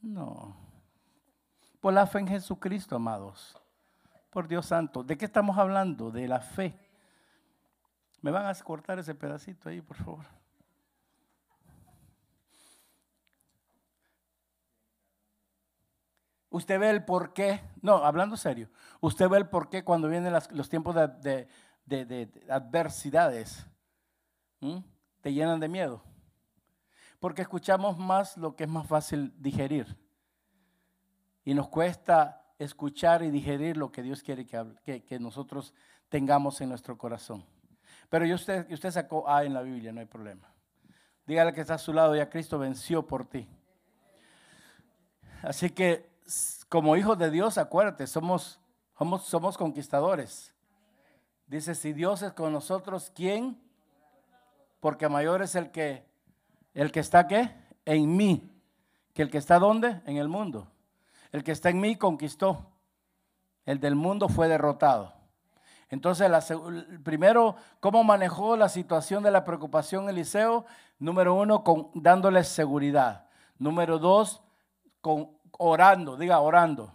No. 0.00 0.59
Por 1.80 1.94
la 1.94 2.06
fe 2.06 2.18
en 2.18 2.28
Jesucristo, 2.28 2.96
amados. 2.96 3.58
Por 4.30 4.46
Dios 4.46 4.66
santo. 4.66 5.02
¿De 5.02 5.16
qué 5.16 5.24
estamos 5.24 5.56
hablando? 5.58 6.10
De 6.10 6.28
la 6.28 6.40
fe. 6.40 6.78
¿Me 8.20 8.30
van 8.30 8.46
a 8.46 8.54
cortar 8.54 8.98
ese 8.98 9.14
pedacito 9.14 9.68
ahí, 9.68 9.80
por 9.80 9.96
favor? 9.96 10.26
Usted 16.50 16.78
ve 16.80 16.90
el 16.90 17.04
por 17.04 17.32
qué, 17.32 17.62
no, 17.80 18.04
hablando 18.04 18.36
serio, 18.36 18.68
usted 19.00 19.28
ve 19.28 19.38
el 19.38 19.48
por 19.48 19.70
qué 19.70 19.84
cuando 19.84 20.08
vienen 20.08 20.32
los 20.50 20.68
tiempos 20.68 20.96
de, 20.96 21.48
adversidades. 22.50 23.66
te 25.20 25.32
llenan 25.32 25.60
de 25.60 25.68
miedo. 25.68 26.02
Porque 27.20 27.42
escuchamos 27.42 27.98
más 27.98 28.36
lo 28.36 28.56
que 28.56 28.64
es 28.64 28.70
más 28.70 28.86
fácil 28.86 29.32
digerir. 29.38 29.96
Y 31.50 31.54
nos 31.54 31.66
cuesta 31.66 32.44
escuchar 32.60 33.24
y 33.24 33.30
digerir 33.32 33.76
lo 33.76 33.90
que 33.90 34.04
Dios 34.04 34.22
quiere 34.22 34.46
que, 34.46 35.02
que, 35.02 35.18
nosotros 35.18 35.74
tengamos 36.08 36.60
en 36.60 36.68
nuestro 36.68 36.96
corazón. 36.96 37.44
Pero 38.08 38.32
usted, 38.32 38.70
usted 38.70 38.92
sacó 38.92 39.28
A 39.28 39.42
en 39.42 39.54
la 39.54 39.62
Biblia, 39.62 39.90
no 39.90 39.98
hay 39.98 40.06
problema. 40.06 40.48
Dígale 41.26 41.52
que 41.52 41.60
está 41.60 41.74
a 41.74 41.78
su 41.78 41.92
lado, 41.92 42.14
ya 42.14 42.30
Cristo 42.30 42.56
venció 42.56 43.04
por 43.04 43.26
ti. 43.26 43.48
Así 45.42 45.70
que 45.70 46.08
como 46.68 46.94
hijos 46.94 47.18
de 47.18 47.32
Dios, 47.32 47.58
acuérdate, 47.58 48.06
somos, 48.06 48.60
somos, 48.96 49.24
somos 49.24 49.58
conquistadores. 49.58 50.54
Dice, 51.48 51.74
si 51.74 51.92
Dios 51.92 52.22
es 52.22 52.32
con 52.32 52.52
nosotros, 52.52 53.10
¿quién? 53.12 53.60
Porque 54.78 55.08
mayor 55.08 55.42
es 55.42 55.56
el 55.56 55.72
que, 55.72 56.06
el 56.74 56.92
que 56.92 57.00
está 57.00 57.26
qué? 57.26 57.52
En 57.86 58.16
mí. 58.16 58.48
Que 59.14 59.22
el 59.22 59.30
que 59.30 59.38
está 59.38 59.58
¿dónde? 59.58 60.00
En 60.06 60.16
el 60.16 60.28
mundo. 60.28 60.70
El 61.32 61.44
que 61.44 61.52
está 61.52 61.70
en 61.70 61.80
mí 61.80 61.96
conquistó. 61.96 62.66
El 63.64 63.80
del 63.80 63.94
mundo 63.94 64.28
fue 64.28 64.48
derrotado. 64.48 65.12
Entonces, 65.90 66.30
primero, 67.02 67.56
¿cómo 67.80 68.04
manejó 68.04 68.56
la 68.56 68.68
situación 68.68 69.22
de 69.22 69.32
la 69.32 69.44
preocupación 69.44 70.08
Eliseo? 70.08 70.64
Número 70.98 71.34
uno, 71.34 71.64
con, 71.64 71.90
dándoles 71.94 72.46
seguridad. 72.48 73.26
Número 73.58 73.98
dos, 73.98 74.40
con, 75.00 75.30
orando, 75.58 76.16
diga 76.16 76.40
orando. 76.40 76.92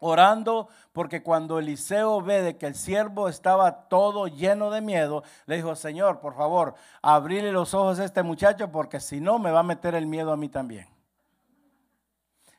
Orando 0.00 0.68
porque 0.92 1.22
cuando 1.22 1.58
Eliseo 1.58 2.22
ve 2.22 2.40
de 2.40 2.56
que 2.56 2.66
el 2.66 2.74
siervo 2.76 3.28
estaba 3.28 3.88
todo 3.88 4.26
lleno 4.26 4.70
de 4.70 4.80
miedo, 4.80 5.22
le 5.46 5.56
dijo, 5.56 5.74
Señor, 5.74 6.20
por 6.20 6.34
favor, 6.34 6.74
abrile 7.02 7.52
los 7.52 7.74
ojos 7.74 7.98
a 7.98 8.04
este 8.04 8.22
muchacho 8.22 8.70
porque 8.70 9.00
si 9.00 9.20
no 9.20 9.38
me 9.38 9.50
va 9.50 9.60
a 9.60 9.64
meter 9.64 9.94
el 9.94 10.06
miedo 10.06 10.32
a 10.32 10.36
mí 10.36 10.48
también. 10.48 10.86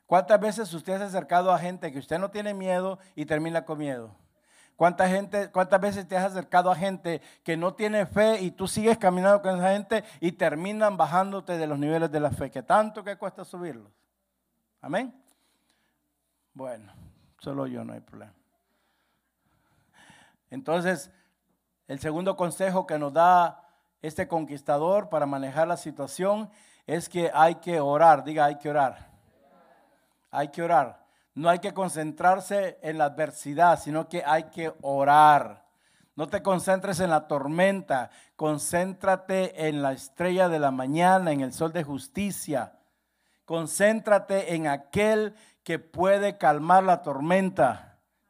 ¿Cuántas 0.10 0.39
veces 0.39 0.74
usted 0.74 0.97
se 0.97 1.03
ha 1.03 1.05
acercado 1.05 1.51
a 1.51 1.60
gente 1.60 1.91
que 1.91 1.99
usted 1.99 2.18
no 2.18 2.32
tiene 2.32 2.55
miedo 2.55 2.97
y 3.14 3.28
termina 3.28 3.64
con 3.64 3.78
miedo? 3.78 4.10
¿Cuánta 4.76 5.07
gente, 5.07 5.51
¿Cuántas 5.51 5.80
veces 5.80 6.07
te 6.07 6.18
has 6.18 6.32
acercado 6.32 6.72
a 6.72 6.76
gente 6.76 7.22
que 7.43 7.55
no 7.55 7.76
tiene 7.76 8.07
fe 8.07 8.41
y 8.41 8.49
tú 8.49 8.68
sigues 8.68 8.97
caminando 8.97 9.39
con 9.43 9.60
esa 9.60 9.74
gente 9.74 10.03
y 10.20 10.32
terminan 10.32 10.97
bajándote 10.97 11.60
de 11.60 11.68
los 11.68 11.78
niveles 11.78 12.10
de 12.10 12.20
la 12.20 12.32
fe? 12.32 12.49
Que 12.49 12.64
tanto 12.64 13.03
que 13.03 13.18
cuesta 13.18 13.45
subirlos. 13.45 13.91
Amén. 14.82 15.14
Bueno, 16.55 16.91
solo 17.38 17.68
yo 17.68 17.84
no 17.84 17.93
hay 17.93 17.99
problema. 17.99 18.34
Entonces, 20.49 21.12
el 21.88 21.99
segundo 21.99 22.36
consejo 22.36 22.88
que 22.88 22.97
nos 22.97 23.14
da 23.14 23.64
este 24.01 24.28
conquistador 24.28 25.07
para 25.10 25.28
manejar 25.28 25.68
la 25.68 25.78
situación 25.78 26.49
es 26.88 27.10
que 27.10 27.30
hay 27.32 27.53
que 27.57 27.80
orar. 27.80 28.24
Diga, 28.24 28.45
hay 28.45 28.57
que 28.57 28.72
orar. 28.72 29.09
Hay 30.32 30.50
que 30.50 30.62
orar. 30.62 31.06
No 31.34 31.50
hay 31.50 31.60
que 31.60 31.74
concentrarse 31.74 32.78
en 32.82 32.98
la 32.98 33.06
adversidad, 33.06 33.80
sino 33.80 34.10
que 34.10 34.24
hay 34.26 34.44
que 34.46 34.74
orar. 34.82 35.66
No 36.16 36.28
te 36.28 36.42
concentres 36.42 37.00
en 37.00 37.10
la 37.10 37.28
tormenta, 37.28 38.10
concéntrate 38.36 39.68
en 39.68 39.82
la 39.82 39.94
estrella 39.94 40.50
de 40.50 40.60
la 40.60 40.72
mañana, 40.72 41.32
en 41.32 41.40
el 41.40 41.54
sol 41.54 41.72
de 41.72 41.84
justicia. 41.84 42.74
Concéntrate 43.46 44.54
en 44.54 44.68
aquel 44.68 45.34
que 45.64 45.80
puede 45.80 46.38
calmar 46.38 46.84
la 46.84 47.04
tormenta. 47.04 47.89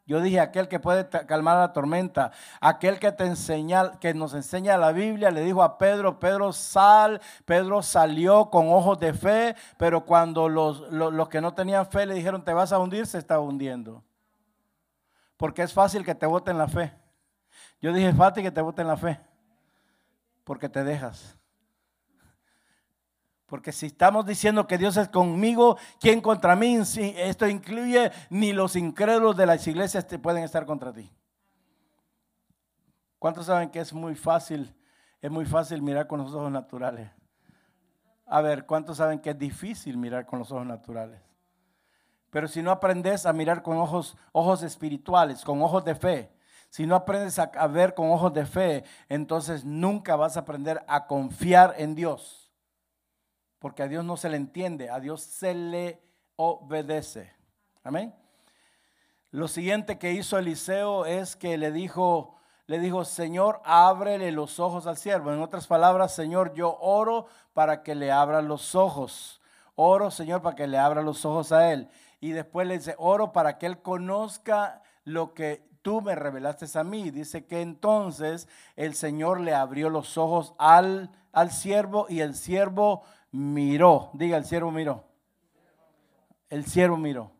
Yo 0.10 0.22
dije 0.22 0.40
aquel 0.40 0.68
que 0.68 0.80
puede 0.80 1.08
calmar 1.28 1.58
la 1.58 1.72
tormenta, 1.72 2.32
aquel 2.60 2.98
que 2.98 3.12
te 3.12 3.26
enseña, 3.26 4.00
que 4.00 4.16
nos 4.16 4.34
enseña 4.34 4.76
la 4.76 4.92
Biblia, 4.92 5.30
le 5.30 5.42
dijo 5.42 5.62
a 5.62 5.78
Pedro, 5.78 6.20
Pedro 6.20 6.52
sal, 6.52 7.22
Pedro 7.46 7.84
salió 7.84 8.50
con 8.50 8.70
ojos 8.70 9.00
de 9.00 9.14
fe, 9.14 9.56
pero 9.78 10.04
cuando 10.04 10.50
los, 10.50 10.92
los, 10.92 11.30
que 11.30 11.42
no 11.42 11.54
tenían 11.54 11.86
fe 11.86 12.08
le 12.08 12.16
dijeron 12.16 12.44
te 12.44 12.54
vas 12.54 12.74
a 12.74 12.80
hundir, 12.80 13.06
se 13.06 13.20
estaba 13.20 13.42
hundiendo. 13.42 14.04
Porque 15.38 15.62
es 15.62 15.74
fácil 15.74 16.04
que 16.04 16.16
te 16.16 16.26
voten 16.26 16.58
la 16.58 16.68
fe. 16.68 16.92
Yo 17.80 17.94
dije, 17.94 18.10
es 18.10 18.18
fácil 18.18 18.42
que 18.42 18.50
te 18.50 18.62
voten 18.62 18.88
la 18.88 18.98
fe, 18.98 19.20
porque 20.44 20.70
te 20.70 20.84
dejas. 20.84 21.39
Porque 23.50 23.72
si 23.72 23.88
estamos 23.88 24.28
diciendo 24.28 24.68
que 24.68 24.78
Dios 24.78 24.96
es 24.96 25.10
conmigo, 25.10 25.78
¿quién 26.00 26.22
contra 26.22 26.56
mí? 26.56 26.76
Esto 26.76 27.48
incluye 27.48 28.12
ni 28.30 28.54
los 28.54 28.76
incrédulos 28.76 29.36
de 29.36 29.48
las 29.48 29.66
iglesias 29.68 30.08
te 30.08 30.20
pueden 30.20 30.44
estar 30.44 30.68
contra 30.68 30.94
ti. 30.94 31.12
¿Cuántos 33.18 33.48
saben 33.48 33.72
que 33.72 33.80
es 33.80 33.92
muy 33.92 34.14
fácil? 34.14 34.74
Es 35.20 35.32
muy 35.32 35.46
fácil 35.46 35.82
mirar 35.82 36.06
con 36.06 36.20
los 36.20 36.32
ojos 36.34 36.52
naturales. 36.52 37.10
A 38.28 38.42
ver, 38.42 38.68
¿cuántos 38.68 38.98
saben 38.98 39.20
que 39.20 39.32
es 39.32 39.40
difícil 39.40 39.98
mirar 39.98 40.28
con 40.28 40.38
los 40.38 40.52
ojos 40.52 40.68
naturales? 40.68 41.20
Pero 42.30 42.48
si 42.48 42.62
no 42.62 42.70
aprendes 42.70 43.26
a 43.26 43.34
mirar 43.34 43.64
con 43.64 43.78
ojos, 43.78 44.16
ojos 44.32 44.62
espirituales, 44.62 45.44
con 45.44 45.60
ojos 45.64 45.84
de 45.84 45.96
fe, 45.96 46.32
si 46.70 46.86
no 46.86 46.96
aprendes 46.96 47.40
a, 47.40 47.52
a 47.56 47.66
ver 47.66 47.96
con 47.96 48.12
ojos 48.12 48.32
de 48.32 48.46
fe, 48.46 48.84
entonces 49.10 49.66
nunca 49.66 50.16
vas 50.16 50.38
a 50.38 50.42
aprender 50.42 50.84
a 50.88 51.08
confiar 51.08 51.74
en 51.80 51.96
Dios 51.96 52.49
porque 53.60 53.84
a 53.84 53.88
Dios 53.88 54.04
no 54.04 54.18
se 54.18 54.30
le 54.30 54.38
entiende, 54.38 54.90
a 54.90 55.00
Dios 55.00 55.22
se 55.22 55.54
le 55.54 56.02
obedece. 56.38 57.34
Amén. 57.84 58.16
Lo 59.32 59.48
siguiente 59.48 60.00
que 60.00 60.14
hizo 60.14 60.38
Eliseo 60.38 61.06
es 61.06 61.36
que 61.36 61.58
le 61.58 61.72
dijo, 61.72 62.40
le 62.66 62.80
dijo, 62.80 63.06
Señor, 63.06 63.62
ábrele 63.64 64.32
los 64.32 64.60
ojos 64.60 64.88
al 64.88 64.98
siervo. 64.98 65.32
En 65.32 65.42
otras 65.42 65.68
palabras, 65.68 66.16
Señor, 66.16 66.54
yo 66.54 66.78
oro 66.80 67.28
para 67.54 67.84
que 67.84 67.94
le 67.94 68.12
abra 68.12 68.42
los 68.42 68.74
ojos. 68.74 69.42
Oro, 69.76 70.10
Señor, 70.10 70.42
para 70.42 70.56
que 70.56 70.68
le 70.68 70.78
abra 70.78 71.02
los 71.02 71.26
ojos 71.26 71.52
a 71.52 71.72
él. 71.72 71.90
Y 72.20 72.32
después 72.32 72.68
le 72.68 72.78
dice, 72.78 72.96
oro 72.98 73.32
para 73.32 73.58
que 73.58 73.66
él 73.66 73.82
conozca 73.82 74.82
lo 75.04 75.34
que 75.34 75.68
tú 75.82 76.02
me 76.02 76.16
revelaste 76.16 76.66
a 76.78 76.84
mí. 76.84 77.12
Dice 77.12 77.46
que 77.46 77.62
entonces 77.62 78.48
el 78.76 78.96
Señor 78.96 79.42
le 79.42 79.54
abrió 79.54 79.90
los 79.90 80.18
ojos 80.18 80.54
al, 80.58 81.12
al 81.32 81.52
siervo 81.52 82.08
y 82.10 82.22
el 82.22 82.36
siervo 82.36 83.04
miró. 83.32 84.10
Diga, 84.14 84.38
el 84.38 84.46
siervo 84.46 84.72
miró. 84.72 85.04
El 86.50 86.66
siervo 86.66 86.98
miró. 86.98 87.32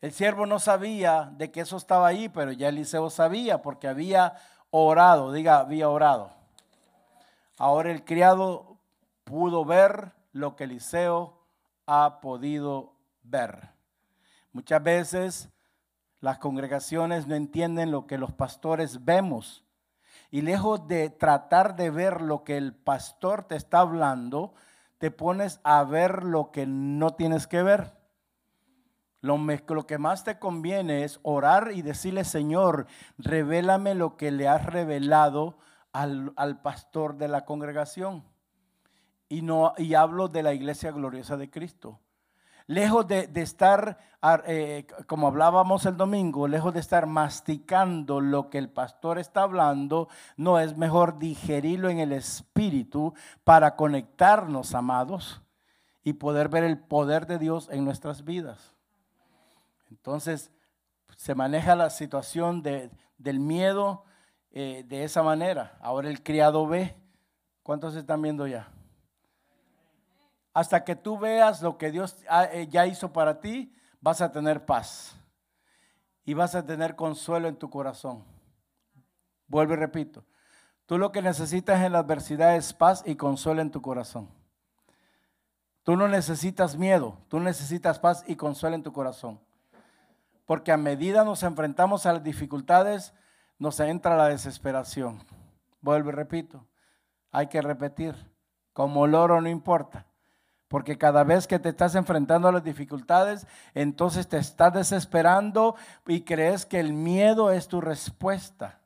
El 0.00 0.12
siervo 0.12 0.46
no 0.46 0.58
sabía 0.58 1.32
de 1.36 1.50
que 1.50 1.60
eso 1.60 1.76
estaba 1.76 2.06
ahí, 2.06 2.28
pero 2.28 2.52
ya 2.52 2.68
Eliseo 2.68 3.10
sabía 3.10 3.62
porque 3.62 3.88
había 3.88 4.34
orado. 4.70 5.32
Diga, 5.32 5.58
había 5.58 5.88
orado. 5.88 6.30
Ahora 7.58 7.90
el 7.90 8.04
criado 8.04 8.78
pudo 9.24 9.64
ver 9.64 10.12
lo 10.32 10.54
que 10.54 10.64
Eliseo 10.64 11.40
ha 11.86 12.20
podido 12.20 12.92
ver. 13.22 13.70
Muchas 14.52 14.82
veces 14.82 15.48
las 16.20 16.38
congregaciones 16.38 17.26
no 17.26 17.34
entienden 17.34 17.90
lo 17.90 18.06
que 18.06 18.18
los 18.18 18.32
pastores 18.32 19.04
vemos. 19.04 19.64
Y 20.30 20.42
lejos 20.42 20.86
de 20.88 21.08
tratar 21.08 21.76
de 21.76 21.90
ver 21.90 22.20
lo 22.20 22.44
que 22.44 22.56
el 22.56 22.74
pastor 22.74 23.44
te 23.44 23.56
está 23.56 23.80
hablando, 23.80 24.54
te 24.98 25.10
pones 25.10 25.60
a 25.64 25.84
ver 25.84 26.24
lo 26.24 26.50
que 26.50 26.66
no 26.66 27.14
tienes 27.14 27.46
que 27.46 27.62
ver. 27.62 27.94
Lo, 29.20 29.38
lo, 29.38 29.86
que 29.86 29.98
más 29.98 30.24
te 30.24 30.38
conviene 30.38 31.04
es 31.04 31.18
orar 31.22 31.72
y 31.74 31.82
decirle, 31.82 32.24
Señor, 32.24 32.86
revélame 33.18 33.94
lo 33.94 34.16
que 34.16 34.30
le 34.30 34.46
has 34.46 34.64
revelado 34.66 35.58
al, 35.92 36.32
al 36.36 36.60
pastor 36.62 37.16
de 37.16 37.28
la 37.28 37.44
congregación. 37.44 38.24
Y, 39.28 39.42
no, 39.42 39.74
y 39.78 39.94
hablo 39.94 40.28
de 40.28 40.42
la 40.42 40.54
iglesia 40.54 40.92
gloriosa 40.92 41.36
de 41.36 41.50
Cristo. 41.50 42.00
Lejos 42.68 43.06
de, 43.06 43.30
estar, 43.34 43.98
eh, 44.46 44.86
como 45.06 45.28
hablábamos 45.28 45.86
el 45.86 45.96
domingo, 45.96 46.48
lejos 46.48 46.74
de 46.74 46.80
estar 46.80 47.06
masticando 47.06 48.20
lo 48.20 48.50
que 48.50 48.58
el 48.58 48.68
pastor 48.68 49.18
está 49.18 49.42
hablando, 49.42 50.08
no 50.36 50.58
es 50.58 50.76
mejor 50.76 51.18
digerirlo 51.18 51.88
en 51.90 52.00
el 52.00 52.12
espíritu 52.12 53.14
para 53.44 53.76
conectarnos, 53.76 54.74
amados, 54.74 55.42
y 56.02 56.14
poder 56.14 56.48
ver 56.48 56.64
el 56.64 56.78
poder 56.78 57.26
de 57.26 57.38
Dios 57.38 57.68
en 57.70 57.84
nuestras 57.84 58.24
vidas. 58.24 58.74
Entonces, 59.90 60.50
se 61.16 61.34
maneja 61.34 61.76
la 61.76 61.90
situación 61.90 62.62
del 62.62 63.40
miedo 63.40 64.04
eh, 64.50 64.84
de 64.86 65.04
esa 65.04 65.22
manera. 65.22 65.76
Ahora 65.80 66.08
el 66.08 66.22
criado 66.22 66.66
ve. 66.66 66.96
¿Cuántos 67.62 67.96
están 67.96 68.22
viendo 68.22 68.46
ya? 68.46 68.68
Hasta 70.56 70.84
que 70.84 70.96
tú 70.96 71.18
veas 71.18 71.60
lo 71.60 71.76
que 71.76 71.90
Dios 71.90 72.16
eh, 72.50 72.66
ya 72.70 72.86
hizo 72.86 73.12
para 73.12 73.40
ti, 73.40 73.76
vas 74.00 74.22
a 74.22 74.32
tener 74.32 74.64
paz 74.64 75.14
y 76.24 76.32
vas 76.32 76.54
a 76.54 76.64
tener 76.64 76.96
consuelo 76.96 77.46
en 77.46 77.56
tu 77.56 77.68
corazón. 77.68 78.24
Vuelvo 79.48 79.74
y 79.74 79.76
repito, 79.76 80.24
tú 80.86 80.96
lo 80.96 81.12
que 81.12 81.20
necesitas 81.20 81.82
en 81.84 81.92
la 81.92 81.98
adversidad 81.98 82.56
es 82.56 82.72
paz 82.72 83.02
y 83.04 83.16
consuelo 83.16 83.60
en 83.60 83.70
tu 83.70 83.82
corazón. 83.82 84.30
Tú 85.82 85.94
no 85.94 86.08
necesitas 86.08 86.74
miedo, 86.74 87.18
tú 87.28 87.38
necesitas 87.38 87.98
paz 87.98 88.24
y 88.26 88.36
consuelo 88.36 88.76
en 88.76 88.82
tu 88.82 88.94
corazón. 88.94 89.38
Porque 90.46 90.72
a 90.72 90.78
medida 90.78 91.22
nos 91.22 91.42
enfrentamos 91.42 92.06
a 92.06 92.14
las 92.14 92.22
dificultades, 92.22 93.12
nos 93.58 93.78
entra 93.78 94.16
la 94.16 94.28
desesperación. 94.28 95.22
Vuelvo 95.82 96.08
y 96.08 96.12
repito, 96.14 96.66
hay 97.30 97.48
que 97.48 97.60
repetir 97.60 98.14
como 98.72 99.04
el 99.04 99.14
oro 99.14 99.42
no 99.42 99.50
importa. 99.50 100.05
Porque 100.68 100.98
cada 100.98 101.22
vez 101.22 101.46
que 101.46 101.58
te 101.58 101.68
estás 101.68 101.94
enfrentando 101.94 102.48
a 102.48 102.52
las 102.52 102.64
dificultades, 102.64 103.46
entonces 103.74 104.28
te 104.28 104.38
estás 104.38 104.72
desesperando 104.72 105.76
y 106.06 106.22
crees 106.22 106.66
que 106.66 106.80
el 106.80 106.92
miedo 106.92 107.52
es 107.52 107.68
tu 107.68 107.80
respuesta. 107.80 108.80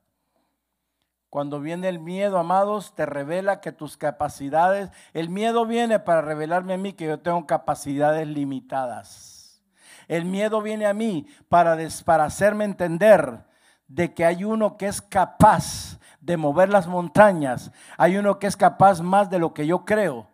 Cuando 1.31 1.61
viene 1.61 1.89
el 1.89 2.01
miedo, 2.01 2.39
amados, 2.39 2.95
te 2.95 3.07
revela 3.07 3.61
que 3.61 3.73
tus 3.73 3.97
capacidades, 3.97 4.91
el 5.15 5.31
miedo 5.31 5.65
viene 5.65 6.01
para 6.01 6.21
revelarme 6.21 6.75
a 6.75 6.79
mí 6.79 6.93
que 6.93 7.07
yo 7.07 7.21
tengo 7.21 7.47
capacidades 7.47 8.27
limitadas. 8.27 9.63
El 10.09 10.25
miedo 10.25 10.61
viene 10.61 10.87
a 10.87 10.93
mí 10.93 11.29
para, 11.49 11.79
para 12.05 12.25
hacerme 12.25 12.65
entender 12.65 13.45
de 13.87 14.13
que 14.13 14.27
hay 14.27 14.45
uno 14.45 14.77
que 14.77 14.87
es 14.87 15.01
capaz 15.01 15.99
de 16.21 16.37
mover 16.37 16.69
las 16.69 16.89
montañas. 16.89 17.71
Hay 17.97 18.19
uno 18.19 18.39
que 18.39 18.49
es 18.49 18.57
capaz 18.57 19.01
más 19.01 19.31
de 19.31 19.39
lo 19.39 19.55
que 19.55 19.67
yo 19.67 19.85
creo 19.85 20.30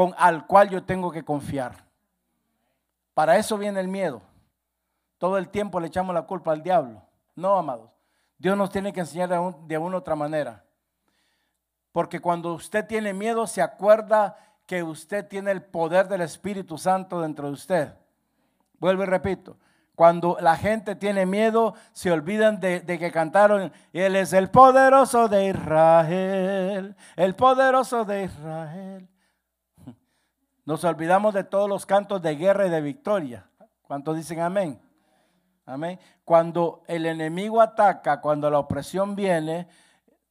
con 0.00 0.14
al 0.16 0.46
cual 0.46 0.70
yo 0.70 0.82
tengo 0.82 1.12
que 1.12 1.22
confiar. 1.22 1.74
Para 3.12 3.36
eso 3.36 3.58
viene 3.58 3.80
el 3.80 3.88
miedo. 3.88 4.22
Todo 5.18 5.36
el 5.36 5.50
tiempo 5.50 5.78
le 5.78 5.88
echamos 5.88 6.14
la 6.14 6.22
culpa 6.22 6.52
al 6.52 6.62
diablo. 6.62 7.02
No, 7.36 7.54
amados. 7.58 7.90
Dios 8.38 8.56
nos 8.56 8.70
tiene 8.70 8.94
que 8.94 9.00
enseñar 9.00 9.28
de, 9.28 9.76
una 9.76 9.96
u 9.96 9.98
otra 9.98 10.16
manera. 10.16 10.64
Porque 11.92 12.18
cuando 12.18 12.54
usted 12.54 12.86
tiene 12.86 13.12
miedo, 13.12 13.46
se 13.46 13.60
acuerda 13.60 14.38
que 14.64 14.82
usted 14.82 15.28
tiene 15.28 15.50
el 15.50 15.60
poder 15.60 16.08
del 16.08 16.22
Espíritu 16.22 16.78
Santo 16.78 17.20
dentro 17.20 17.48
de 17.48 17.52
usted. 17.52 17.94
Vuelvo 18.78 19.02
y 19.02 19.06
repito. 19.06 19.58
Cuando 19.94 20.38
la 20.40 20.56
gente 20.56 20.94
tiene 20.94 21.26
miedo, 21.26 21.74
se 21.92 22.10
olvidan 22.10 22.58
de, 22.58 22.80
de, 22.80 22.98
que 22.98 23.12
cantaron, 23.12 23.70
Él 23.92 24.16
es 24.16 24.32
el 24.32 24.48
poderoso 24.48 25.28
de 25.28 25.48
Israel, 25.48 26.96
el 27.16 27.36
poderoso 27.36 28.06
de 28.06 28.24
Israel. 28.24 29.09
Nos 30.64 30.84
olvidamos 30.84 31.34
de 31.34 31.44
todos 31.44 31.68
los 31.68 31.86
cantos 31.86 32.22
de 32.22 32.36
guerra 32.36 32.66
y 32.66 32.70
de 32.70 32.80
victoria. 32.80 33.46
¿Cuántos 33.82 34.16
dicen 34.16 34.40
amén? 34.40 34.80
Amén. 35.66 35.98
Cuando 36.24 36.82
el 36.86 37.06
enemigo 37.06 37.60
ataca, 37.60 38.20
cuando 38.20 38.50
la 38.50 38.58
opresión 38.58 39.16
viene, 39.16 39.68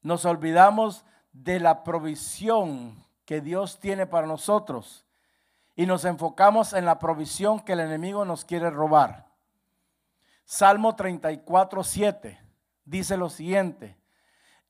nos 0.01 0.25
olvidamos 0.25 1.05
de 1.31 1.59
la 1.59 1.83
provisión 1.83 3.03
que 3.25 3.41
Dios 3.41 3.79
tiene 3.79 4.07
para 4.07 4.27
nosotros 4.27 5.05
y 5.75 5.85
nos 5.85 6.03
enfocamos 6.05 6.73
en 6.73 6.85
la 6.85 6.99
provisión 6.99 7.59
que 7.59 7.73
el 7.73 7.79
enemigo 7.79 8.25
nos 8.25 8.43
quiere 8.43 8.69
robar. 8.69 9.27
Salmo 10.45 10.95
34, 10.95 11.83
7 11.83 12.39
dice 12.85 13.17
lo 13.17 13.29
siguiente, 13.29 13.97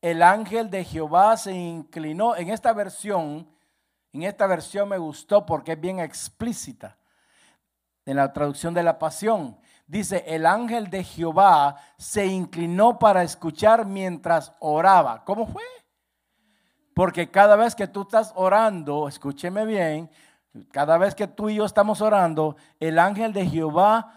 el 0.02 0.22
ángel 0.22 0.70
de 0.70 0.84
Jehová 0.84 1.36
se 1.38 1.54
inclinó, 1.54 2.36
en 2.36 2.50
esta 2.50 2.74
versión 2.74 3.50
en 4.14 4.24
esta 4.24 4.48
versión 4.48 4.90
me 4.90 4.98
gustó 4.98 5.46
porque 5.46 5.74
es 5.74 5.80
bien 5.80 6.00
explícita. 6.00 6.98
En 8.06 8.18
la 8.18 8.34
traducción 8.34 8.74
de 8.74 8.84
la 8.84 8.98
pasión 8.98 9.60
dice, 9.86 10.24
el 10.28 10.46
ángel 10.46 10.90
de 10.90 11.04
Jehová 11.04 11.78
se 11.98 12.26
inclinó 12.26 12.98
para 12.98 13.24
escuchar 13.24 13.86
mientras 13.86 14.54
oraba. 14.60 15.24
¿Cómo 15.26 15.46
fue? 15.46 15.64
Porque 16.96 17.30
cada 17.30 17.56
vez 17.56 17.76
que 17.76 17.88
tú 17.88 18.02
estás 18.02 18.34
orando, 18.36 19.08
escúcheme 19.08 19.66
bien, 19.66 20.10
cada 20.72 20.98
vez 20.98 21.14
que 21.14 21.28
tú 21.28 21.50
y 21.50 21.56
yo 21.56 21.66
estamos 21.66 22.02
orando, 22.02 22.56
el 22.80 22.98
ángel 22.98 23.32
de 23.32 23.46
Jehová 23.46 24.14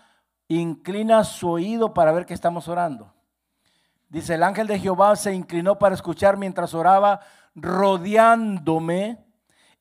inclina 0.48 1.22
su 1.24 1.50
oído 1.50 1.92
para 1.92 2.12
ver 2.12 2.24
que 2.24 2.34
estamos 2.34 2.68
orando. 2.68 3.12
Dice, 4.08 4.34
el 4.34 4.42
ángel 4.42 4.66
de 4.66 4.78
Jehová 4.78 5.16
se 5.16 5.32
inclinó 5.32 5.78
para 5.78 5.94
escuchar 5.94 6.36
mientras 6.36 6.74
oraba, 6.74 7.20
rodeándome 7.54 9.24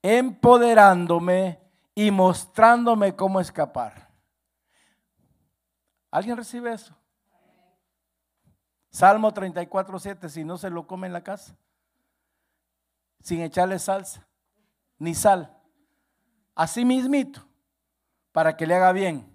empoderándome 0.01 1.59
y 1.95 2.11
mostrándome 2.11 3.15
cómo 3.15 3.39
escapar. 3.39 4.09
¿Alguien 6.09 6.37
recibe 6.37 6.73
eso? 6.73 6.95
Salmo 8.89 9.33
34, 9.33 9.99
7, 9.99 10.29
si 10.29 10.43
no 10.43 10.57
se 10.57 10.69
lo 10.69 10.85
come 10.85 11.07
en 11.07 11.13
la 11.13 11.23
casa, 11.23 11.55
sin 13.21 13.41
echarle 13.41 13.79
salsa, 13.79 14.27
ni 14.97 15.15
sal, 15.15 15.57
así 16.55 16.83
mismito, 16.83 17.45
para 18.33 18.57
que 18.57 18.67
le 18.67 18.75
haga 18.75 18.91
bien. 18.91 19.31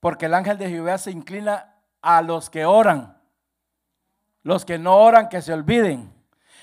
Porque 0.00 0.26
el 0.26 0.34
ángel 0.34 0.58
de 0.58 0.68
Jehová 0.68 0.98
se 0.98 1.12
inclina 1.12 1.76
a 2.02 2.20
los 2.22 2.50
que 2.50 2.64
oran, 2.64 3.16
los 4.42 4.64
que 4.64 4.78
no 4.78 4.96
oran, 4.96 5.28
que 5.28 5.40
se 5.40 5.52
olviden, 5.52 6.12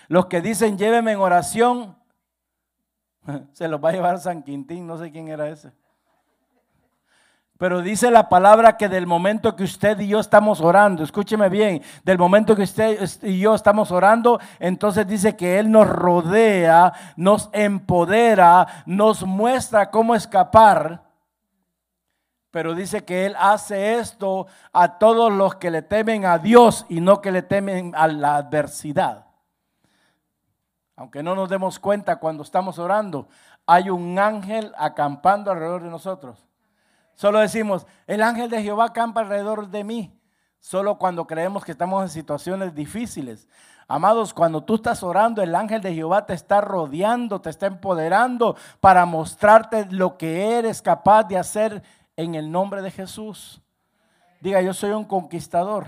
los 0.10 0.26
que 0.26 0.42
dicen 0.42 0.78
lléveme 0.78 1.14
en 1.14 1.20
oración, 1.20 1.98
Se 3.54 3.68
los 3.68 3.84
va 3.84 3.90
a 3.90 3.94
llevar 3.94 4.20
San 4.20 4.44
Quintín, 4.44 4.88
no 4.88 4.98
sé 4.98 5.12
quién 5.12 5.28
era 5.28 5.50
ese. 5.50 5.72
Pero 7.58 7.82
dice 7.82 8.12
la 8.12 8.28
palabra 8.28 8.76
que 8.76 8.90
del 8.90 9.08
momento 9.08 9.56
que 9.56 9.64
usted 9.64 10.00
y 10.00 10.08
yo 10.08 10.20
estamos 10.20 10.60
orando, 10.60 11.04
escúcheme 11.04 11.48
bien, 11.50 11.82
del 12.04 12.18
momento 12.18 12.56
que 12.56 12.64
usted 12.64 13.00
y 13.22 13.40
yo 13.40 13.56
estamos 13.56 13.92
orando, 13.92 14.40
entonces 14.60 15.08
dice 15.08 15.38
que 15.38 15.60
Él 15.60 15.72
nos 15.72 15.88
rodea, 15.88 16.92
nos 17.16 17.50
empodera, 17.54 18.84
nos 18.86 19.24
muestra 19.24 19.92
cómo 19.92 20.16
escapar. 20.16 21.04
Pero 22.52 22.76
dice 22.76 23.06
que 23.06 23.28
Él 23.28 23.36
hace 23.40 23.98
esto 23.98 24.48
a 24.74 24.98
todos 24.98 25.32
los 25.32 25.56
que 25.56 25.72
le 25.72 25.84
temen 25.84 26.26
a 26.26 26.40
Dios 26.40 26.86
y 26.90 27.02
no 27.02 27.22
que 27.22 27.32
le 27.32 27.44
temen 27.44 27.94
a 27.96 28.08
la 28.08 28.36
adversidad. 28.36 29.28
Aunque 30.96 31.24
no 31.24 31.36
nos 31.36 31.50
demos 31.50 31.80
cuenta 31.80 32.18
cuando 32.18 32.44
estamos 32.44 32.78
orando, 32.78 33.28
hay 33.66 33.90
un 33.90 34.20
ángel 34.20 34.74
acampando 34.78 35.52
alrededor 35.52 35.84
de 35.84 35.90
nosotros. 35.90 36.46
Solo 37.16 37.40
decimos, 37.40 37.88
el 38.08 38.22
ángel 38.22 38.50
de 38.50 38.62
Jehová 38.62 38.86
acampa 38.86 39.22
alrededor 39.22 39.70
de 39.70 39.84
mí. 39.84 40.20
Solo 40.60 40.98
cuando 40.98 41.26
creemos 41.26 41.66
que 41.66 41.72
estamos 41.72 42.04
en 42.04 42.10
situaciones 42.10 42.74
difíciles. 42.74 43.48
Amados, 43.88 44.34
cuando 44.34 44.64
tú 44.64 44.76
estás 44.76 45.04
orando, 45.04 45.42
el 45.42 45.56
ángel 45.56 45.82
de 45.82 45.94
Jehová 45.94 46.26
te 46.26 46.34
está 46.34 46.62
rodeando, 46.62 47.42
te 47.42 47.50
está 47.50 47.68
empoderando 47.68 48.56
para 48.80 49.06
mostrarte 49.06 49.86
lo 49.90 50.18
que 50.18 50.58
eres 50.58 50.82
capaz 50.82 51.24
de 51.26 51.38
hacer 51.38 51.84
en 52.16 52.36
el 52.36 52.52
nombre 52.52 52.82
de 52.82 52.92
Jesús. 52.92 53.62
Diga, 54.40 54.62
yo 54.62 54.74
soy 54.74 54.92
un 54.92 55.06
conquistador. 55.06 55.88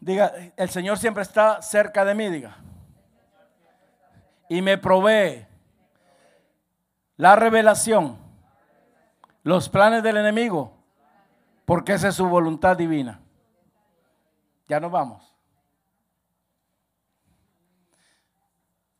Diga, 0.00 0.32
el 0.56 0.68
Señor 0.68 0.98
siempre 0.98 1.22
está 1.22 1.62
cerca 1.62 2.04
de 2.04 2.14
mí, 2.14 2.28
diga 2.28 2.56
y 4.48 4.62
me 4.62 4.78
provee 4.78 5.46
la 7.16 7.36
revelación, 7.36 8.16
los 9.42 9.68
planes 9.68 10.02
del 10.02 10.16
enemigo, 10.16 10.72
porque 11.64 11.94
esa 11.94 12.08
es 12.08 12.14
su 12.14 12.28
voluntad 12.28 12.76
divina. 12.76 13.20
Ya 14.68 14.80
nos 14.80 14.90
vamos. 14.90 15.34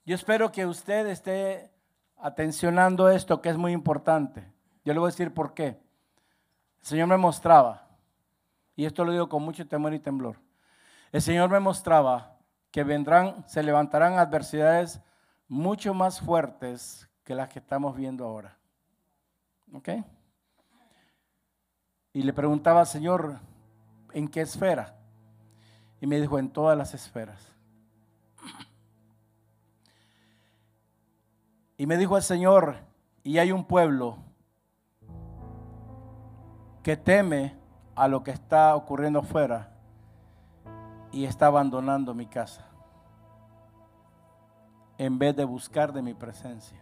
Yo 0.05 0.15
espero 0.15 0.51
que 0.51 0.67
usted 0.67 1.07
esté 1.07 1.71
atencionando 2.17 3.09
esto 3.09 3.41
que 3.41 3.51
es 3.51 3.57
muy 3.57 3.73
importante. 3.73 4.51
Yo 4.85 4.93
le 4.93 5.01
voy 5.01 5.09
a 5.09 5.13
decir 5.13 5.33
por 5.33 5.55
qué. 5.55 5.81
El 6.81 6.87
Señor 6.87 7.09
me 7.09 7.17
mostraba, 7.17 7.89
y 8.75 8.87
esto 8.87 9.05
lo 9.05 9.13
digo 9.13 9.29
con 9.29 9.43
mucho 9.43 9.67
temor 9.67 9.93
y 9.93 9.99
temblor, 9.99 10.41
el 11.13 11.23
Señor 11.23 11.51
me 11.51 11.61
mostraba 11.61 12.39
que 12.71 12.85
vendrán, 12.85 13.47
se 13.49 13.63
levantarán 13.63 14.19
adversidades 14.19 15.01
mucho 15.49 15.95
más 15.95 16.21
fuertes 16.21 17.09
que 17.25 17.35
las 17.35 17.49
que 17.49 17.59
estamos 17.59 17.97
viendo 17.97 18.25
ahora. 18.25 18.57
¿Ok? 19.73 19.89
Y 22.13 22.23
le 22.23 22.33
preguntaba, 22.33 22.85
Señor, 22.85 23.41
¿en 24.13 24.29
qué 24.29 24.43
esfera? 24.43 24.97
Y 26.01 26.07
me 26.07 26.21
dijo, 26.21 26.39
en 26.39 26.51
todas 26.51 26.77
las 26.77 26.95
esferas. 26.95 27.53
Y 31.77 31.87
me 31.87 31.97
dijo 31.97 32.17
el 32.17 32.23
Señor, 32.23 32.77
y 33.23 33.39
hay 33.39 33.53
un 33.53 33.65
pueblo 33.65 34.19
que 36.83 36.97
teme 36.97 37.57
a 37.95 38.09
lo 38.09 38.23
que 38.23 38.31
está 38.31 38.75
ocurriendo 38.75 39.21
afuera 39.21 39.73
y 41.13 41.25
está 41.25 41.47
abandonando 41.47 42.15
mi 42.15 42.27
casa 42.27 42.68
en 44.99 45.19
vez 45.19 45.35
de 45.37 45.45
buscar 45.45 45.93
de 45.93 46.03
mi 46.03 46.13
presencia. 46.13 46.79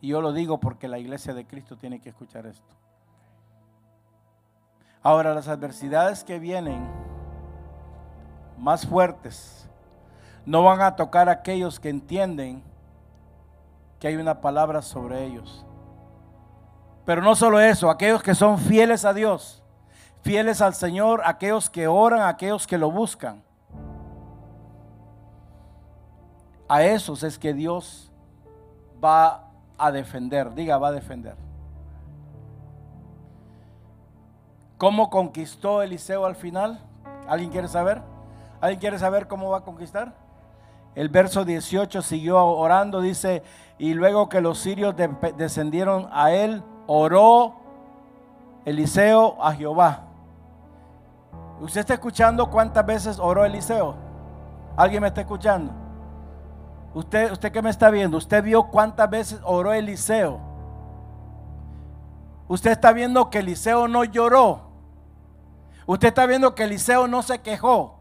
Y 0.00 0.08
yo 0.08 0.20
lo 0.20 0.32
digo 0.32 0.58
porque 0.58 0.88
la 0.88 0.98
iglesia 0.98 1.34
de 1.34 1.46
Cristo 1.46 1.76
tiene 1.76 2.00
que 2.00 2.08
escuchar 2.08 2.46
esto. 2.46 2.74
Ahora, 5.02 5.34
las 5.34 5.48
adversidades 5.48 6.24
que 6.24 6.38
vienen 6.38 6.88
más 8.58 8.86
fuertes 8.86 9.68
no 10.46 10.64
van 10.64 10.80
a 10.80 10.96
tocar 10.96 11.28
a 11.28 11.32
aquellos 11.32 11.78
que 11.78 11.88
entienden 11.88 12.62
que 14.00 14.08
hay 14.08 14.16
una 14.16 14.40
palabra 14.40 14.82
sobre 14.82 15.24
ellos. 15.24 15.64
Pero 17.04 17.22
no 17.22 17.34
solo 17.34 17.60
eso, 17.60 17.90
aquellos 17.90 18.22
que 18.22 18.34
son 18.34 18.58
fieles 18.58 19.04
a 19.04 19.12
Dios, 19.12 19.62
fieles 20.22 20.60
al 20.60 20.74
Señor, 20.74 21.22
aquellos 21.24 21.68
que 21.68 21.86
oran, 21.86 22.22
aquellos 22.22 22.66
que 22.66 22.78
lo 22.78 22.90
buscan. 22.90 23.44
A 26.72 26.84
esos 26.84 27.22
es 27.22 27.38
que 27.38 27.52
Dios 27.52 28.10
va 29.04 29.50
a 29.76 29.92
defender. 29.92 30.54
Diga, 30.54 30.78
va 30.78 30.88
a 30.88 30.92
defender. 30.92 31.36
¿Cómo 34.78 35.10
conquistó 35.10 35.82
Eliseo 35.82 36.24
al 36.24 36.34
final? 36.34 36.80
¿Alguien 37.28 37.50
quiere 37.50 37.68
saber? 37.68 38.00
¿Alguien 38.62 38.80
quiere 38.80 38.98
saber 38.98 39.28
cómo 39.28 39.50
va 39.50 39.58
a 39.58 39.64
conquistar? 39.64 40.14
El 40.94 41.10
verso 41.10 41.44
18 41.44 42.00
siguió 42.00 42.42
orando, 42.42 43.02
dice, 43.02 43.42
y 43.76 43.92
luego 43.92 44.30
que 44.30 44.40
los 44.40 44.58
sirios 44.58 44.94
descendieron 45.36 46.08
a 46.10 46.32
él, 46.32 46.62
oró 46.86 47.54
Eliseo 48.64 49.36
a 49.44 49.52
Jehová. 49.52 50.04
¿Usted 51.60 51.80
está 51.80 51.92
escuchando 51.92 52.48
cuántas 52.48 52.86
veces 52.86 53.18
oró 53.18 53.44
Eliseo? 53.44 53.94
¿Alguien 54.74 55.02
me 55.02 55.08
está 55.08 55.20
escuchando? 55.20 55.81
Usted, 56.94 57.32
usted 57.32 57.52
que 57.52 57.62
me 57.62 57.70
está 57.70 57.90
viendo, 57.90 58.18
usted 58.18 58.42
vio 58.42 58.64
cuántas 58.64 59.08
veces 59.08 59.40
oró 59.44 59.72
Eliseo. 59.72 60.40
Usted 62.48 62.72
está 62.72 62.92
viendo 62.92 63.30
que 63.30 63.38
Eliseo 63.38 63.88
no 63.88 64.04
lloró. 64.04 64.72
Usted 65.86 66.08
está 66.08 66.26
viendo 66.26 66.54
que 66.54 66.64
Eliseo 66.64 67.08
no 67.08 67.22
se 67.22 67.40
quejó. 67.40 67.98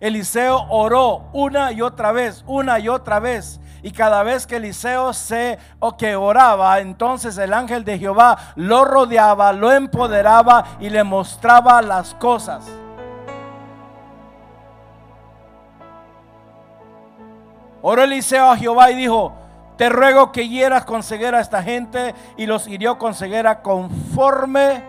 Eliseo 0.00 0.66
oró 0.70 1.28
una 1.32 1.72
y 1.72 1.82
otra 1.82 2.12
vez, 2.12 2.42
una 2.46 2.78
y 2.78 2.88
otra 2.88 3.20
vez. 3.20 3.60
Y 3.82 3.90
cada 3.92 4.22
vez 4.22 4.46
que 4.46 4.56
Eliseo 4.56 5.12
se 5.12 5.58
o 5.78 5.96
que 5.96 6.16
oraba, 6.16 6.80
entonces 6.80 7.36
el 7.38 7.52
ángel 7.52 7.84
de 7.84 7.98
Jehová 7.98 8.36
lo 8.56 8.84
rodeaba, 8.84 9.52
lo 9.52 9.70
empoderaba 9.70 10.78
y 10.80 10.88
le 10.88 11.04
mostraba 11.04 11.82
las 11.82 12.14
cosas. 12.14 12.66
Oró 17.88 18.02
Eliseo 18.02 18.50
a 18.50 18.56
Jehová 18.56 18.90
y 18.90 18.96
dijo, 18.96 19.32
te 19.76 19.88
ruego 19.88 20.32
que 20.32 20.48
hieras 20.48 20.84
con 20.84 21.04
ceguera 21.04 21.38
a 21.38 21.40
esta 21.40 21.62
gente 21.62 22.16
y 22.36 22.46
los 22.46 22.66
hirió 22.66 22.98
con 22.98 23.14
ceguera 23.14 23.62
conforme 23.62 24.82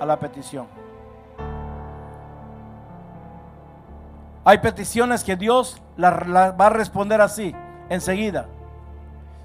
a 0.00 0.04
la 0.04 0.18
petición. 0.18 0.66
Hay 4.44 4.58
peticiones 4.58 5.22
que 5.22 5.36
Dios 5.36 5.80
las 5.96 6.14
va 6.14 6.66
a 6.66 6.70
responder 6.70 7.20
así, 7.20 7.54
enseguida. 7.88 8.46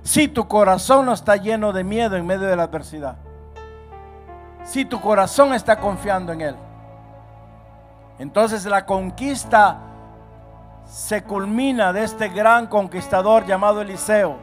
Si 0.01 0.27
tu 0.27 0.47
corazón 0.47 1.05
no 1.05 1.13
está 1.13 1.35
lleno 1.35 1.71
de 1.71 1.83
miedo 1.83 2.15
en 2.15 2.25
medio 2.25 2.47
de 2.47 2.55
la 2.55 2.63
adversidad. 2.63 3.17
Si 4.63 4.85
tu 4.85 4.99
corazón 4.99 5.53
está 5.53 5.79
confiando 5.79 6.33
en 6.33 6.41
Él. 6.41 6.55
Entonces 8.17 8.65
la 8.65 8.87
conquista 8.87 9.77
se 10.85 11.23
culmina 11.23 11.91
de 11.91 12.03
este 12.03 12.29
gran 12.29 12.67
conquistador 12.67 13.45
llamado 13.45 13.81
Eliseo, 13.81 14.37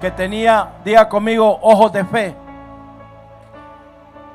que 0.00 0.10
tenía, 0.10 0.72
diga 0.84 1.08
conmigo, 1.08 1.58
ojos 1.62 1.92
de 1.92 2.04
fe. 2.04 2.36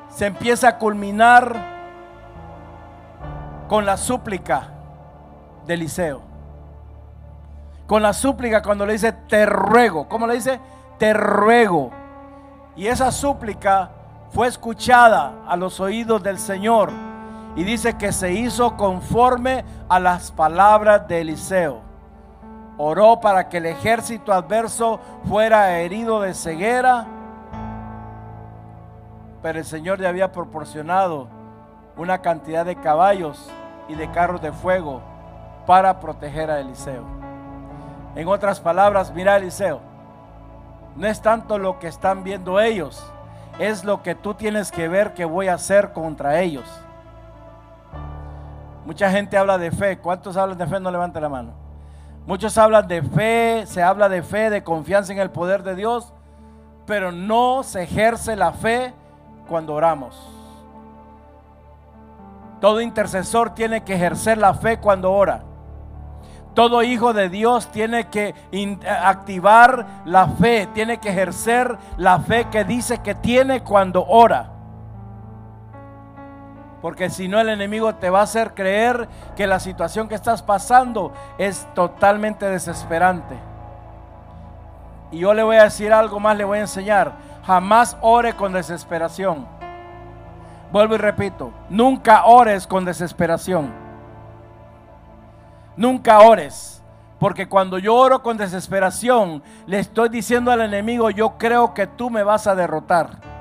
Se 0.08 0.26
empieza 0.26 0.68
a 0.68 0.78
culminar 0.78 1.56
con 3.68 3.86
la 3.86 3.96
súplica 3.96 4.68
de 5.66 5.74
Eliseo. 5.74 6.22
Con 7.86 8.02
la 8.02 8.12
súplica 8.12 8.62
cuando 8.62 8.86
le 8.86 8.94
dice, 8.94 9.12
te 9.12 9.46
ruego. 9.46 10.08
¿Cómo 10.08 10.26
le 10.26 10.34
dice? 10.34 10.60
Te 10.98 11.12
ruego. 11.12 11.90
Y 12.76 12.86
esa 12.86 13.10
súplica 13.12 13.90
fue 14.30 14.46
escuchada 14.46 15.32
a 15.46 15.56
los 15.56 15.80
oídos 15.80 16.22
del 16.22 16.38
Señor. 16.38 17.09
Y 17.56 17.64
dice 17.64 17.98
que 17.98 18.12
se 18.12 18.32
hizo 18.32 18.76
conforme 18.76 19.64
a 19.88 19.98
las 19.98 20.30
palabras 20.30 21.06
de 21.08 21.20
Eliseo. 21.20 21.80
Oró 22.78 23.20
para 23.20 23.48
que 23.48 23.58
el 23.58 23.66
ejército 23.66 24.32
adverso 24.32 25.00
fuera 25.28 25.78
herido 25.78 26.20
de 26.20 26.32
ceguera. 26.34 27.06
Pero 29.42 29.58
el 29.58 29.64
Señor 29.64 30.00
le 30.00 30.08
había 30.08 30.32
proporcionado 30.32 31.28
una 31.96 32.22
cantidad 32.22 32.64
de 32.64 32.76
caballos 32.76 33.50
y 33.88 33.94
de 33.94 34.10
carros 34.10 34.40
de 34.40 34.52
fuego 34.52 35.02
para 35.66 36.00
proteger 36.00 36.50
a 36.50 36.60
Eliseo. 36.60 37.04
En 38.14 38.28
otras 38.28 38.60
palabras, 38.60 39.12
mira 39.12 39.36
Eliseo, 39.36 39.80
no 40.96 41.06
es 41.06 41.20
tanto 41.20 41.58
lo 41.58 41.78
que 41.78 41.88
están 41.88 42.24
viendo 42.24 42.60
ellos, 42.60 43.04
es 43.58 43.84
lo 43.84 44.02
que 44.02 44.14
tú 44.14 44.34
tienes 44.34 44.72
que 44.72 44.88
ver 44.88 45.14
que 45.14 45.24
voy 45.24 45.48
a 45.48 45.54
hacer 45.54 45.92
contra 45.92 46.40
ellos. 46.40 46.64
Mucha 48.90 49.08
gente 49.08 49.38
habla 49.38 49.56
de 49.56 49.70
fe. 49.70 49.98
¿Cuántos 49.98 50.36
hablan 50.36 50.58
de 50.58 50.66
fe? 50.66 50.80
No 50.80 50.90
levante 50.90 51.20
la 51.20 51.28
mano. 51.28 51.52
Muchos 52.26 52.58
hablan 52.58 52.88
de 52.88 53.02
fe, 53.02 53.64
se 53.64 53.84
habla 53.84 54.08
de 54.08 54.20
fe, 54.20 54.50
de 54.50 54.64
confianza 54.64 55.12
en 55.12 55.20
el 55.20 55.30
poder 55.30 55.62
de 55.62 55.76
Dios, 55.76 56.12
pero 56.86 57.12
no 57.12 57.62
se 57.62 57.84
ejerce 57.84 58.34
la 58.34 58.50
fe 58.50 58.92
cuando 59.48 59.74
oramos. 59.74 60.20
Todo 62.60 62.80
intercesor 62.80 63.54
tiene 63.54 63.84
que 63.84 63.94
ejercer 63.94 64.38
la 64.38 64.54
fe 64.54 64.80
cuando 64.80 65.12
ora. 65.12 65.44
Todo 66.54 66.82
hijo 66.82 67.12
de 67.12 67.28
Dios 67.28 67.68
tiene 67.70 68.08
que 68.08 68.34
activar 69.04 70.02
la 70.04 70.26
fe, 70.26 70.66
tiene 70.74 70.98
que 70.98 71.10
ejercer 71.10 71.78
la 71.96 72.18
fe 72.18 72.48
que 72.50 72.64
dice 72.64 72.98
que 72.98 73.14
tiene 73.14 73.62
cuando 73.62 74.04
ora. 74.04 74.50
Porque 76.82 77.10
si 77.10 77.28
no 77.28 77.38
el 77.38 77.50
enemigo 77.50 77.94
te 77.94 78.10
va 78.10 78.20
a 78.20 78.24
hacer 78.24 78.54
creer 78.54 79.08
que 79.36 79.46
la 79.46 79.60
situación 79.60 80.08
que 80.08 80.14
estás 80.14 80.42
pasando 80.42 81.12
es 81.36 81.66
totalmente 81.74 82.46
desesperante. 82.46 83.36
Y 85.10 85.18
yo 85.18 85.34
le 85.34 85.42
voy 85.42 85.56
a 85.56 85.64
decir 85.64 85.92
algo 85.92 86.20
más, 86.20 86.36
le 86.36 86.44
voy 86.44 86.58
a 86.58 86.62
enseñar. 86.62 87.12
Jamás 87.44 87.96
ore 88.00 88.34
con 88.34 88.52
desesperación. 88.52 89.46
Vuelvo 90.72 90.94
y 90.94 90.98
repito, 90.98 91.52
nunca 91.68 92.24
ores 92.24 92.66
con 92.66 92.84
desesperación. 92.84 93.72
Nunca 95.76 96.20
ores. 96.20 96.82
Porque 97.18 97.48
cuando 97.48 97.78
yo 97.78 97.94
oro 97.94 98.22
con 98.22 98.38
desesperación, 98.38 99.42
le 99.66 99.80
estoy 99.80 100.08
diciendo 100.08 100.50
al 100.50 100.62
enemigo, 100.62 101.10
yo 101.10 101.36
creo 101.36 101.74
que 101.74 101.86
tú 101.86 102.08
me 102.08 102.22
vas 102.22 102.46
a 102.46 102.54
derrotar. 102.54 103.39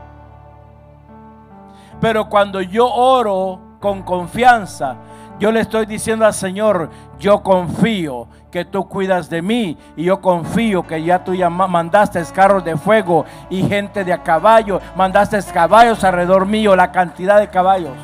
Pero 2.01 2.29
cuando 2.29 2.61
yo 2.61 2.87
oro 2.87 3.77
con 3.79 4.03
confianza, 4.03 4.95
yo 5.39 5.51
le 5.51 5.61
estoy 5.61 5.85
diciendo 5.85 6.25
al 6.25 6.33
Señor, 6.33 6.89
yo 7.17 7.41
confío 7.41 8.27
que 8.51 8.65
tú 8.65 8.87
cuidas 8.89 9.29
de 9.29 9.41
mí 9.41 9.77
y 9.95 10.03
yo 10.03 10.19
confío 10.19 10.83
que 10.83 11.01
ya 11.01 11.23
tú 11.23 11.33
ya 11.33 11.49
mandaste 11.49 12.21
carros 12.33 12.63
de 12.63 12.75
fuego 12.75 13.25
y 13.49 13.63
gente 13.63 14.03
de 14.03 14.11
a 14.11 14.21
caballo, 14.21 14.81
mandaste 14.95 15.39
caballos 15.53 16.03
alrededor 16.03 16.45
mío, 16.45 16.75
la 16.75 16.91
cantidad 16.91 17.39
de 17.39 17.47
caballos. 17.47 17.95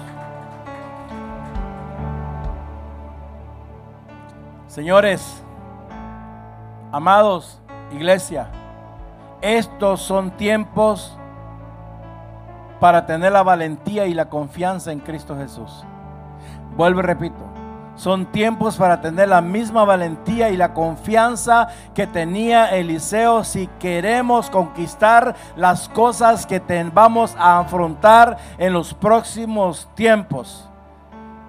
Señores, 4.67 5.43
amados, 6.91 7.61
iglesia, 7.91 8.47
estos 9.41 10.01
son 10.01 10.31
tiempos 10.31 11.17
para 12.80 13.05
tener 13.05 13.32
la 13.32 13.43
valentía 13.43 14.05
y 14.07 14.13
la 14.13 14.30
confianza 14.30 14.91
en 14.91 14.99
Cristo 14.99 15.36
Jesús. 15.38 15.84
Vuelvo 16.76 16.99
y 16.99 17.03
repito, 17.03 17.43
son 17.95 18.26
tiempos 18.26 18.76
para 18.76 18.99
tener 18.99 19.30
la 19.30 19.41
misma 19.41 19.86
valentía 19.86 20.49
y 20.49 20.57
la 20.57 20.73
confianza 20.73 21.69
que 21.93 22.07
tenía 22.07 22.76
Eliseo 22.76 23.43
si 23.43 23.67
queremos 23.80 24.49
conquistar 24.49 25.36
las 25.55 25.88
cosas 25.88 26.45
que 26.45 26.61
vamos 26.93 27.36
a 27.38 27.59
afrontar 27.59 28.38
en 28.57 28.73
los 28.73 28.93
próximos 28.93 29.89
tiempos. 29.95 30.69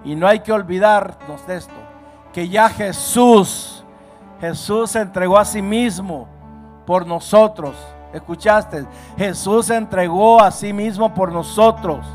Y 0.05 0.15
no 0.15 0.27
hay 0.27 0.39
que 0.39 0.53
olvidarnos 0.53 1.45
de 1.47 1.57
esto 1.57 1.87
que 2.37 2.47
ya 2.47 2.69
Jesús, 2.69 3.83
Jesús 4.39 4.91
se 4.91 4.99
entregó 4.99 5.39
a 5.39 5.43
sí 5.43 5.59
mismo 5.59 6.27
por 6.85 7.07
nosotros. 7.07 7.75
¿Escuchaste? 8.13 8.85
Jesús 9.17 9.67
se 9.67 9.75
entregó 9.75 10.41
a 10.41 10.51
sí 10.51 10.73
mismo 10.73 11.13
por 11.13 11.31
nosotros. 11.31 12.05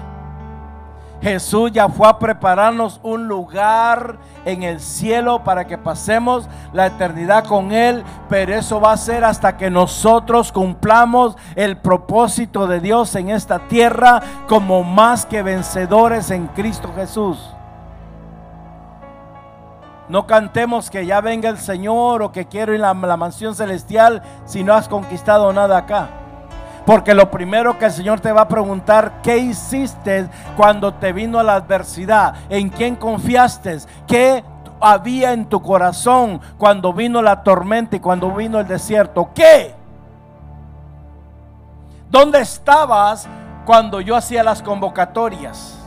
Jesús 1.22 1.70
ya 1.70 1.88
fue 1.88 2.08
a 2.08 2.18
prepararnos 2.18 2.98
un 3.04 3.28
lugar 3.28 4.18
en 4.44 4.64
el 4.64 4.80
cielo 4.80 5.44
para 5.44 5.68
que 5.68 5.78
pasemos 5.78 6.48
la 6.72 6.86
eternidad 6.86 7.44
con 7.44 7.70
Él, 7.70 8.02
pero 8.28 8.52
eso 8.54 8.80
va 8.80 8.92
a 8.92 8.96
ser 8.96 9.24
hasta 9.24 9.56
que 9.56 9.70
nosotros 9.70 10.50
cumplamos 10.50 11.36
el 11.54 11.76
propósito 11.76 12.66
de 12.66 12.80
Dios 12.80 13.14
en 13.14 13.30
esta 13.30 13.60
tierra 13.68 14.20
como 14.48 14.82
más 14.82 15.24
que 15.24 15.44
vencedores 15.44 16.32
en 16.32 16.48
Cristo 16.48 16.90
Jesús. 16.96 17.51
No 20.08 20.26
cantemos 20.26 20.90
que 20.90 21.06
ya 21.06 21.20
venga 21.20 21.48
el 21.48 21.58
Señor 21.58 22.22
o 22.22 22.32
que 22.32 22.46
quiero 22.46 22.74
ir 22.74 22.84
a 22.84 22.92
la, 22.94 23.16
mansión 23.16 23.54
celestial 23.54 24.22
si 24.44 24.64
no 24.64 24.74
has 24.74 24.88
conquistado 24.88 25.52
nada 25.52 25.78
acá. 25.78 26.08
Porque 26.84 27.14
lo 27.14 27.30
primero 27.30 27.78
que 27.78 27.84
el 27.86 27.92
Señor 27.92 28.20
te 28.20 28.32
va 28.32 28.42
a 28.42 28.48
preguntar, 28.48 29.20
¿qué 29.22 29.38
hiciste 29.38 30.28
cuando 30.56 30.94
te 30.94 31.12
vino 31.12 31.42
la 31.42 31.54
adversidad? 31.54 32.34
¿En 32.48 32.68
quién 32.70 32.96
confiaste? 32.96 33.78
¿Qué 34.06 34.42
había 34.80 35.32
en 35.32 35.46
tu 35.46 35.62
corazón 35.62 36.40
cuando 36.58 36.92
vino 36.92 37.22
la 37.22 37.44
tormenta 37.44 37.96
y 37.96 38.00
cuando 38.00 38.32
vino 38.32 38.58
el 38.58 38.66
desierto? 38.66 39.30
¿Qué? 39.32 39.74
¿Dónde 42.10 42.40
estabas 42.40 43.28
cuando 43.64 44.00
yo 44.00 44.16
hacía 44.16 44.42
las 44.42 44.60
convocatorias? 44.60 45.81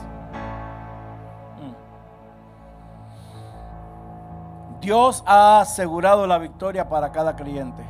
Dios 4.86 5.24
ha 5.26 5.58
asegurado 5.58 6.28
la 6.28 6.38
victoria 6.38 6.88
para 6.88 7.10
cada 7.10 7.34
creyente. 7.34 7.82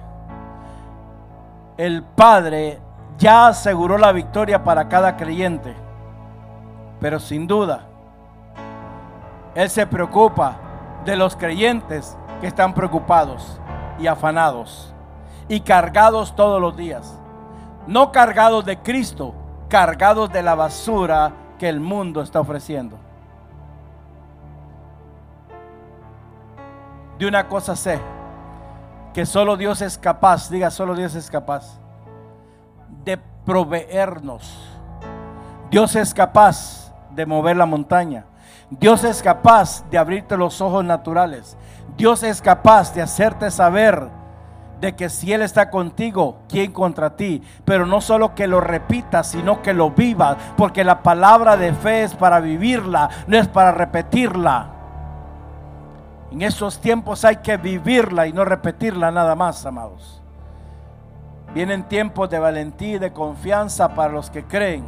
El 1.76 2.03
Padre 2.03 2.80
ya 3.18 3.49
aseguró 3.49 3.99
la 3.99 4.12
victoria 4.12 4.64
para 4.64 4.88
cada 4.88 5.14
creyente. 5.14 5.76
Pero 6.99 7.20
sin 7.20 7.47
duda, 7.47 7.82
Él 9.55 9.68
se 9.68 9.86
preocupa 9.86 10.57
de 11.05 11.16
los 11.16 11.36
creyentes 11.36 12.16
que 12.40 12.47
están 12.47 12.72
preocupados 12.72 13.61
y 13.99 14.07
afanados 14.07 14.94
y 15.49 15.61
cargados 15.61 16.34
todos 16.34 16.62
los 16.62 16.78
días. 16.78 17.20
No 17.86 18.11
cargados 18.11 18.64
de 18.64 18.78
Cristo, 18.78 19.34
cargados 19.68 20.32
de 20.32 20.42
la 20.42 20.55
basura 20.55 21.30
que 21.59 21.68
el 21.68 21.78
mundo 21.78 22.22
está 22.22 22.40
ofreciendo. 22.40 22.97
De 27.18 27.26
una 27.26 27.48
cosa 27.48 27.76
sé, 27.76 27.98
que 29.14 29.24
solo 29.24 29.56
Dios 29.56 29.80
es 29.80 29.96
capaz, 29.96 30.50
diga 30.50 30.70
solo 30.70 30.94
Dios 30.94 31.14
es 31.14 31.30
capaz, 31.30 31.78
de 33.04 33.18
proveernos. 33.46 34.76
Dios 35.70 35.96
es 35.96 36.12
capaz 36.12 36.92
de 37.14 37.24
mover 37.24 37.56
la 37.56 37.66
montaña. 37.66 38.26
Dios 38.68 39.04
es 39.04 39.22
capaz 39.22 39.88
de 39.90 39.96
abrirte 39.96 40.36
los 40.36 40.60
ojos 40.60 40.84
naturales. 40.84 41.56
Dios 41.96 42.22
es 42.22 42.42
capaz 42.42 42.92
de 42.94 43.00
hacerte 43.00 43.50
saber 43.50 44.08
de 44.80 44.94
que 44.94 45.08
si 45.08 45.32
Él 45.32 45.40
está 45.40 45.70
contigo, 45.70 46.40
¿quién 46.48 46.72
contra 46.72 47.16
ti? 47.16 47.42
Pero 47.64 47.86
no 47.86 48.00
solo 48.00 48.34
que 48.34 48.46
lo 48.46 48.60
repitas, 48.60 49.28
sino 49.28 49.62
que 49.62 49.72
lo 49.72 49.90
vivas, 49.90 50.36
porque 50.56 50.84
la 50.84 51.02
palabra 51.02 51.56
de 51.56 51.72
fe 51.72 52.02
es 52.02 52.14
para 52.14 52.40
vivirla, 52.40 53.08
no 53.26 53.38
es 53.38 53.48
para 53.48 53.72
repetirla. 53.72 54.76
En 56.31 56.43
estos 56.43 56.81
tiempos 56.81 57.24
hay 57.24 57.37
que 57.37 57.57
vivirla 57.57 58.27
y 58.27 58.33
no 58.33 58.45
repetirla 58.45 59.11
nada 59.11 59.35
más, 59.35 59.64
amados. 59.64 60.22
Vienen 61.55 61.85
tiempos 61.85 62.29
de 62.29 62.39
valentía 62.39 62.97
y 62.97 62.99
de 62.99 63.12
confianza 63.12 63.95
para 63.95 64.12
los 64.12 64.31
que 64.31 64.45
creen, 64.45 64.85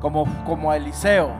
como, 0.00 0.26
como 0.44 0.72
Eliseo. 0.72 1.30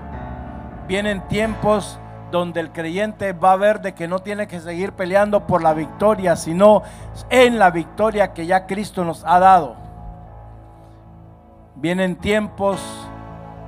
Vienen 0.88 1.26
tiempos 1.28 1.98
donde 2.30 2.60
el 2.60 2.72
creyente 2.72 3.32
va 3.32 3.52
a 3.52 3.56
ver 3.56 3.80
de 3.80 3.94
que 3.94 4.08
no 4.08 4.18
tiene 4.18 4.48
que 4.48 4.60
seguir 4.60 4.92
peleando 4.92 5.46
por 5.46 5.62
la 5.62 5.72
victoria, 5.72 6.34
sino 6.34 6.82
en 7.30 7.58
la 7.58 7.70
victoria 7.70 8.32
que 8.32 8.44
ya 8.44 8.66
Cristo 8.66 9.04
nos 9.04 9.24
ha 9.24 9.38
dado. 9.38 9.76
Vienen 11.76 12.16
tiempos 12.16 12.80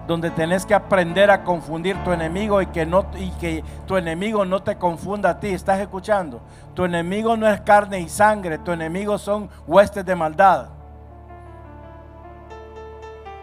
donde 0.07 0.31
tenés 0.31 0.65
que 0.65 0.75
aprender 0.75 1.31
a 1.31 1.43
confundir 1.43 1.97
tu 2.05 2.13
enemigo 2.13 2.63
y 2.63 2.67
que, 2.67 2.87
no, 2.87 3.07
y 3.17 3.31
que 3.33 3.65
tu 3.87 3.97
enemigo 3.97 4.45
no 4.45 4.63
te 4.63 4.77
confunda 4.77 5.31
a 5.31 5.41
ti. 5.41 5.49
¿Estás 5.49 5.81
escuchando? 5.81 6.41
Tu 6.75 6.85
enemigo 6.85 7.37
no 7.37 7.49
es 7.49 7.61
carne 7.63 8.01
y 8.01 8.09
sangre, 8.09 8.59
tu 8.59 8.73
enemigo 8.73 9.19
son 9.19 9.51
huestes 9.67 10.05
de 10.05 10.15
maldad. 10.15 10.69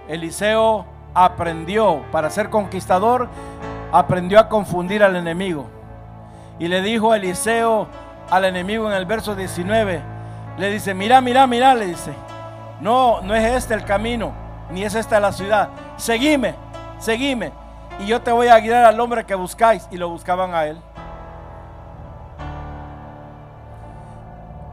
Eliseo 0.07 0.85
aprendió 1.13 2.03
para 2.11 2.29
ser 2.29 2.49
conquistador, 2.49 3.29
aprendió 3.91 4.39
a 4.39 4.49
confundir 4.49 5.03
al 5.03 5.15
enemigo. 5.15 5.65
Y 6.59 6.67
le 6.67 6.81
dijo 6.81 7.11
a 7.11 7.17
Eliseo 7.17 7.87
al 8.29 8.45
enemigo 8.45 8.89
en 8.89 8.95
el 8.95 9.05
verso 9.05 9.35
19, 9.35 10.01
le 10.57 10.69
dice, 10.69 10.93
mira, 10.93 11.19
mira, 11.21 11.47
mira, 11.47 11.75
le 11.75 11.87
dice, 11.87 12.13
no, 12.79 13.21
no 13.21 13.35
es 13.35 13.43
este 13.53 13.73
el 13.73 13.85
camino, 13.85 14.33
ni 14.71 14.83
es 14.83 14.95
esta 14.95 15.19
la 15.19 15.31
ciudad, 15.31 15.69
seguime, 15.97 16.55
seguime, 16.99 17.51
y 17.99 18.07
yo 18.07 18.21
te 18.21 18.31
voy 18.31 18.47
a 18.47 18.59
guiar 18.59 18.85
al 18.85 18.99
hombre 18.99 19.25
que 19.25 19.35
buscáis. 19.35 19.87
Y 19.91 19.97
lo 19.97 20.09
buscaban 20.09 20.53
a 20.53 20.65
él. 20.65 20.77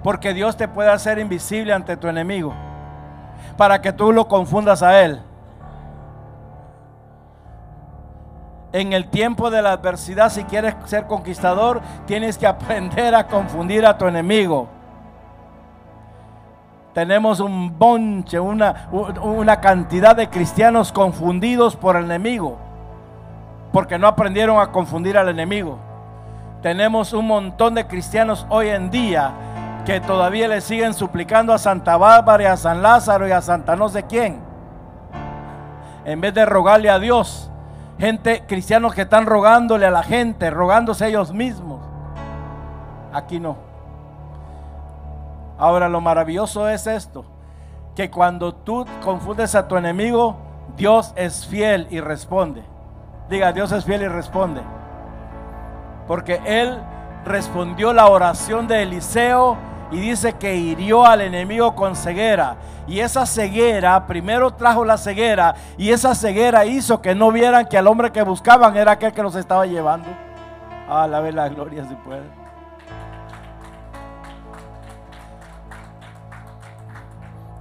Porque 0.02 0.32
Dios 0.32 0.56
te 0.56 0.66
puede 0.66 0.90
hacer 0.90 1.18
invisible 1.18 1.72
ante 1.72 1.96
tu 1.96 2.08
enemigo, 2.08 2.54
para 3.56 3.82
que 3.82 3.92
tú 3.92 4.12
lo 4.12 4.28
confundas 4.28 4.82
a 4.82 5.02
él. 5.02 5.22
En 8.72 8.92
el 8.92 9.10
tiempo 9.10 9.50
de 9.50 9.60
la 9.62 9.72
adversidad, 9.72 10.30
si 10.30 10.44
quieres 10.44 10.74
ser 10.86 11.06
conquistador, 11.06 11.82
tienes 12.06 12.38
que 12.38 12.46
aprender 12.46 13.14
a 13.14 13.26
confundir 13.26 13.84
a 13.84 13.98
tu 13.98 14.06
enemigo. 14.06 14.68
Tenemos 16.92 17.38
un 17.38 17.78
bonche, 17.78 18.40
una, 18.40 18.88
una 18.90 19.60
cantidad 19.60 20.16
de 20.16 20.28
cristianos 20.28 20.90
confundidos 20.90 21.76
por 21.76 21.94
el 21.96 22.04
enemigo, 22.04 22.58
porque 23.72 23.96
no 23.96 24.08
aprendieron 24.08 24.60
a 24.60 24.72
confundir 24.72 25.16
al 25.16 25.28
enemigo. 25.28 25.78
Tenemos 26.62 27.12
un 27.12 27.28
montón 27.28 27.74
de 27.74 27.86
cristianos 27.86 28.44
hoy 28.48 28.68
en 28.68 28.90
día 28.90 29.32
que 29.86 30.00
todavía 30.00 30.48
le 30.48 30.60
siguen 30.60 30.92
suplicando 30.92 31.52
a 31.52 31.58
Santa 31.58 31.96
Bárbara 31.96 32.42
y 32.42 32.46
a 32.46 32.56
San 32.56 32.82
Lázaro 32.82 33.26
y 33.26 33.30
a 33.30 33.40
Santa 33.40 33.76
no 33.76 33.88
sé 33.88 34.02
quién, 34.02 34.40
en 36.04 36.20
vez 36.20 36.34
de 36.34 36.44
rogarle 36.44 36.90
a 36.90 36.98
Dios. 36.98 37.50
Gente, 38.00 38.44
cristianos 38.46 38.94
que 38.94 39.02
están 39.02 39.26
rogándole 39.26 39.86
a 39.86 39.90
la 39.90 40.02
gente, 40.02 40.50
rogándose 40.50 41.06
ellos 41.06 41.32
mismos. 41.32 41.80
Aquí 43.12 43.38
no. 43.38 43.69
Ahora 45.60 45.90
lo 45.90 46.00
maravilloso 46.00 46.70
es 46.70 46.86
esto, 46.86 47.22
que 47.94 48.10
cuando 48.10 48.54
tú 48.54 48.86
confundes 49.04 49.54
a 49.54 49.68
tu 49.68 49.76
enemigo, 49.76 50.38
Dios 50.74 51.12
es 51.16 51.46
fiel 51.46 51.86
y 51.90 52.00
responde. 52.00 52.62
Diga, 53.28 53.52
Dios 53.52 53.70
es 53.70 53.84
fiel 53.84 54.00
y 54.00 54.08
responde. 54.08 54.62
Porque 56.06 56.40
Él 56.46 56.78
respondió 57.26 57.92
la 57.92 58.08
oración 58.08 58.66
de 58.68 58.84
Eliseo 58.84 59.58
y 59.90 60.00
dice 60.00 60.32
que 60.32 60.56
hirió 60.56 61.04
al 61.04 61.20
enemigo 61.20 61.74
con 61.74 61.94
ceguera. 61.94 62.56
Y 62.86 63.00
esa 63.00 63.26
ceguera, 63.26 64.06
primero 64.06 64.52
trajo 64.52 64.82
la 64.86 64.96
ceguera 64.96 65.54
y 65.76 65.90
esa 65.90 66.14
ceguera 66.14 66.64
hizo 66.64 67.02
que 67.02 67.14
no 67.14 67.30
vieran 67.30 67.66
que 67.66 67.76
al 67.76 67.86
hombre 67.86 68.12
que 68.12 68.22
buscaban 68.22 68.78
era 68.78 68.92
aquel 68.92 69.12
que 69.12 69.22
los 69.22 69.36
estaba 69.36 69.66
llevando. 69.66 70.08
Ah, 70.88 71.06
la 71.06 71.20
la 71.20 71.50
gloria 71.50 71.84
si 71.86 71.94
puede. 71.96 72.39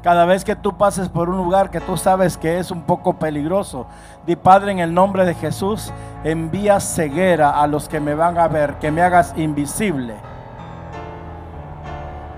Cada 0.10 0.26
vez 0.26 0.44
que 0.44 0.56
tú 0.56 0.76
pases 0.76 1.08
por 1.08 1.30
un 1.30 1.38
lugar 1.38 1.70
que 1.70 1.80
tú 1.80 1.96
sabes 1.96 2.36
que 2.36 2.58
es 2.58 2.72
un 2.72 2.82
poco 2.82 3.20
peligroso, 3.20 3.86
di 4.26 4.36
Padre 4.36 4.72
en 4.72 4.80
el 4.80 4.92
nombre 4.92 5.24
de 5.24 5.36
Jesús, 5.36 5.94
envía 6.24 6.80
ceguera 6.80 7.62
a 7.62 7.68
los 7.68 7.88
que 7.88 8.00
me 8.00 8.16
van 8.16 8.40
a 8.40 8.48
ver, 8.48 8.80
que 8.80 8.90
me 8.90 9.04
hagas 9.04 9.36
invisible 9.38 10.16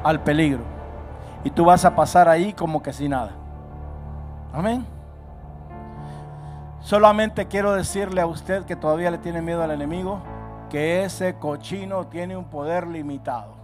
al 0.03 0.19
peligro. 0.19 0.63
Y 1.45 1.49
tú 1.49 1.63
vas 1.63 1.86
a 1.86 1.95
pasar 1.95 2.28
ahí 2.28 2.51
como 2.51 2.84
que 2.84 2.91
sin 2.91 3.11
nada. 3.11 3.32
Amén. 4.51 4.86
Solamente 6.82 7.47
quiero 7.47 7.72
decirle 7.72 8.19
a 8.19 8.26
usted 8.26 8.65
que 8.65 8.76
todavía 8.76 9.11
le 9.11 9.17
tiene 9.17 9.41
miedo 9.41 9.63
al 9.63 9.72
enemigo, 9.72 10.19
que 10.69 11.05
ese 11.05 11.36
cochino 11.36 12.07
tiene 12.07 12.36
un 12.36 12.43
poder 12.43 12.86
limitado 12.86 13.61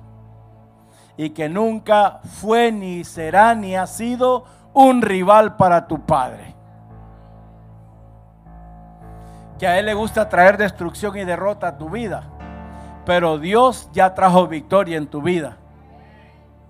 y 1.18 1.32
que 1.32 1.50
nunca 1.50 2.20
fue 2.40 2.72
ni 2.72 3.04
será 3.04 3.56
ni 3.56 3.76
ha 3.76 3.88
sido 3.88 4.46
un 4.74 5.02
rival 5.02 5.58
para 5.58 5.88
tu 5.88 6.06
Padre. 6.06 6.56
Que 9.58 9.68
a 9.68 9.80
Él 9.80 9.88
le 9.88 9.96
gusta 9.96 10.30
traer 10.30 10.58
destrucción 10.58 11.18
y 11.18 11.26
derrota 11.26 11.70
a 11.70 11.78
tu 11.78 11.90
vida, 11.90 12.26
pero 13.06 13.40
Dios 13.40 13.90
ya 13.92 14.14
trajo 14.14 14.48
victoria 14.48 14.98
en 14.98 15.08
tu 15.08 15.24
vida. 15.24 15.58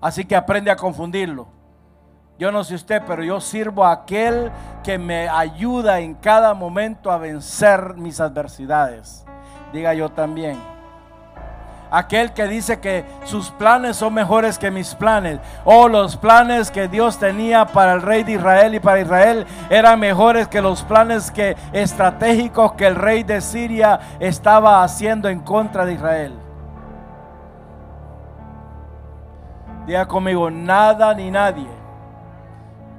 Así 0.00 0.24
que 0.24 0.34
aprende 0.34 0.70
a 0.70 0.76
confundirlo. 0.76 1.48
Yo 2.38 2.50
no 2.50 2.64
sé 2.64 2.76
usted, 2.76 3.02
pero 3.06 3.22
yo 3.22 3.40
sirvo 3.40 3.84
a 3.84 3.92
aquel 3.92 4.50
que 4.82 4.96
me 4.96 5.28
ayuda 5.28 5.98
en 6.00 6.14
cada 6.14 6.54
momento 6.54 7.10
a 7.10 7.18
vencer 7.18 7.94
mis 7.94 8.20
adversidades. 8.20 9.26
Diga 9.72 9.92
yo 9.92 10.08
también 10.08 10.56
aquel 11.90 12.32
que 12.32 12.46
dice 12.46 12.80
que 12.80 13.04
sus 13.24 13.50
planes 13.50 13.96
son 13.96 14.14
mejores 14.14 14.58
que 14.58 14.70
mis 14.70 14.94
planes, 14.94 15.40
o 15.64 15.88
los 15.88 16.16
planes 16.16 16.70
que 16.70 16.88
Dios 16.88 17.18
tenía 17.18 17.66
para 17.66 17.94
el 17.94 18.02
rey 18.02 18.24
de 18.24 18.32
Israel 18.32 18.74
y 18.74 18.80
para 18.80 19.00
Israel 19.00 19.46
eran 19.70 20.00
mejores 20.00 20.48
que 20.48 20.60
los 20.60 20.82
planes 20.82 21.30
que 21.30 21.56
estratégicos 21.72 22.72
que 22.72 22.86
el 22.86 22.96
rey 22.96 23.22
de 23.22 23.40
Siria 23.40 24.00
estaba 24.20 24.82
haciendo 24.82 25.28
en 25.28 25.40
contra 25.40 25.84
de 25.84 25.94
Israel. 25.94 26.34
Diga 29.86 30.06
conmigo, 30.06 30.50
nada 30.50 31.14
ni 31.14 31.30
nadie, 31.30 31.68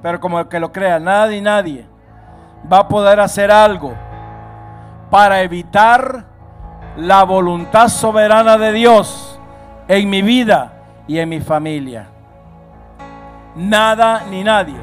pero 0.01 0.19
como 0.19 0.39
el 0.39 0.47
que 0.47 0.59
lo 0.59 0.71
crea, 0.71 0.99
nada 0.99 1.27
ni 1.27 1.39
nadie 1.39 1.87
va 2.71 2.79
a 2.79 2.87
poder 2.87 3.19
hacer 3.19 3.51
algo 3.51 3.93
para 5.09 5.41
evitar 5.41 6.25
la 6.97 7.23
voluntad 7.23 7.87
soberana 7.87 8.57
de 8.57 8.73
Dios 8.73 9.39
en 9.87 10.09
mi 10.09 10.21
vida 10.21 10.73
y 11.07 11.19
en 11.19 11.29
mi 11.29 11.39
familia. 11.39 12.07
Nada 13.55 14.23
ni 14.29 14.43
nadie. 14.43 14.79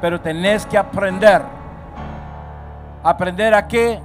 Pero 0.00 0.20
tenés 0.20 0.66
que 0.66 0.76
aprender. 0.76 1.42
¿Aprender 3.02 3.54
a 3.54 3.68
qué? 3.68 4.00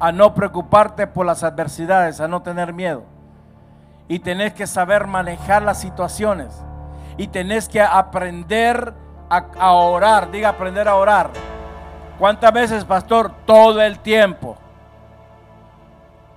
A 0.00 0.10
no 0.10 0.34
preocuparte 0.34 1.06
por 1.06 1.24
las 1.24 1.44
adversidades, 1.44 2.20
a 2.20 2.28
no 2.28 2.42
tener 2.42 2.72
miedo. 2.72 3.04
Y 4.08 4.18
tenés 4.18 4.52
que 4.52 4.66
saber 4.66 5.06
manejar 5.06 5.62
las 5.62 5.80
situaciones. 5.80 6.64
Y 7.16 7.28
tenés 7.28 7.68
que 7.68 7.80
aprender 7.80 8.92
a, 9.30 9.44
a 9.58 9.72
orar. 9.72 10.30
Diga 10.30 10.50
aprender 10.50 10.88
a 10.88 10.96
orar. 10.96 11.30
¿Cuántas 12.18 12.52
veces, 12.52 12.84
pastor? 12.84 13.32
Todo 13.46 13.80
el 13.80 14.00
tiempo 14.00 14.56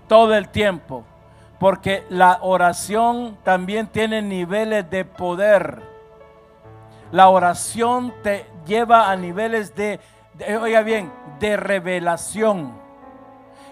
todo 0.08 0.36
el 0.36 0.50
tiempo, 0.50 1.04
porque 1.60 2.06
la 2.10 2.40
oración 2.42 3.38
también 3.44 3.88
tiene 3.88 4.22
niveles 4.22 4.90
de 4.90 5.06
poder. 5.06 5.82
La 7.12 7.30
oración 7.30 8.14
te 8.24 8.46
lleva 8.66 9.10
a 9.10 9.16
niveles 9.16 9.76
de, 9.76 10.00
oiga 10.62 10.82
bien, 10.82 11.12
de 11.40 11.58
revelación. 11.58 12.74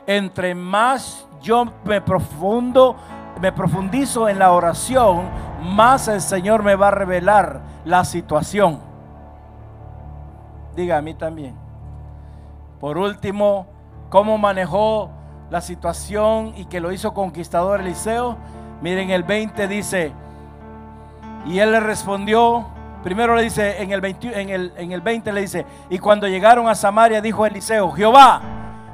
Entre 0.05 0.55
más 0.55 1.27
yo 1.41 1.65
me 1.83 2.01
profundo, 2.01 2.95
me 3.41 3.51
profundizo 3.51 4.29
en 4.29 4.39
la 4.39 4.51
oración, 4.51 5.29
más 5.61 6.07
el 6.07 6.21
Señor 6.21 6.63
me 6.63 6.75
va 6.75 6.89
a 6.89 6.91
revelar 6.91 7.61
la 7.85 8.05
situación. 8.05 8.79
Diga 10.75 10.97
a 10.97 11.01
mí 11.01 11.13
también. 11.13 11.55
Por 12.79 12.97
último, 12.97 13.67
¿cómo 14.09 14.37
manejó 14.37 15.09
la 15.53 15.61
situación 15.61 16.53
y 16.57 16.65
que 16.65 16.79
lo 16.79 16.91
hizo 16.91 17.13
conquistador 17.13 17.81
Eliseo. 17.81 18.37
Miren, 18.81 19.11
el 19.11 19.21
20 19.21 19.67
dice, 19.67 20.11
y 21.45 21.59
él 21.59 21.71
le 21.71 21.79
respondió, 21.79 22.65
primero 23.03 23.35
le 23.35 23.43
dice, 23.43 23.83
en 23.83 23.91
el, 23.91 24.01
20, 24.01 24.41
en, 24.41 24.49
el, 24.49 24.73
en 24.75 24.91
el 24.93 25.01
20 25.01 25.31
le 25.31 25.41
dice, 25.41 25.63
y 25.91 25.99
cuando 25.99 26.27
llegaron 26.27 26.67
a 26.67 26.73
Samaria 26.73 27.21
dijo 27.21 27.45
Eliseo, 27.45 27.91
Jehová, 27.91 28.41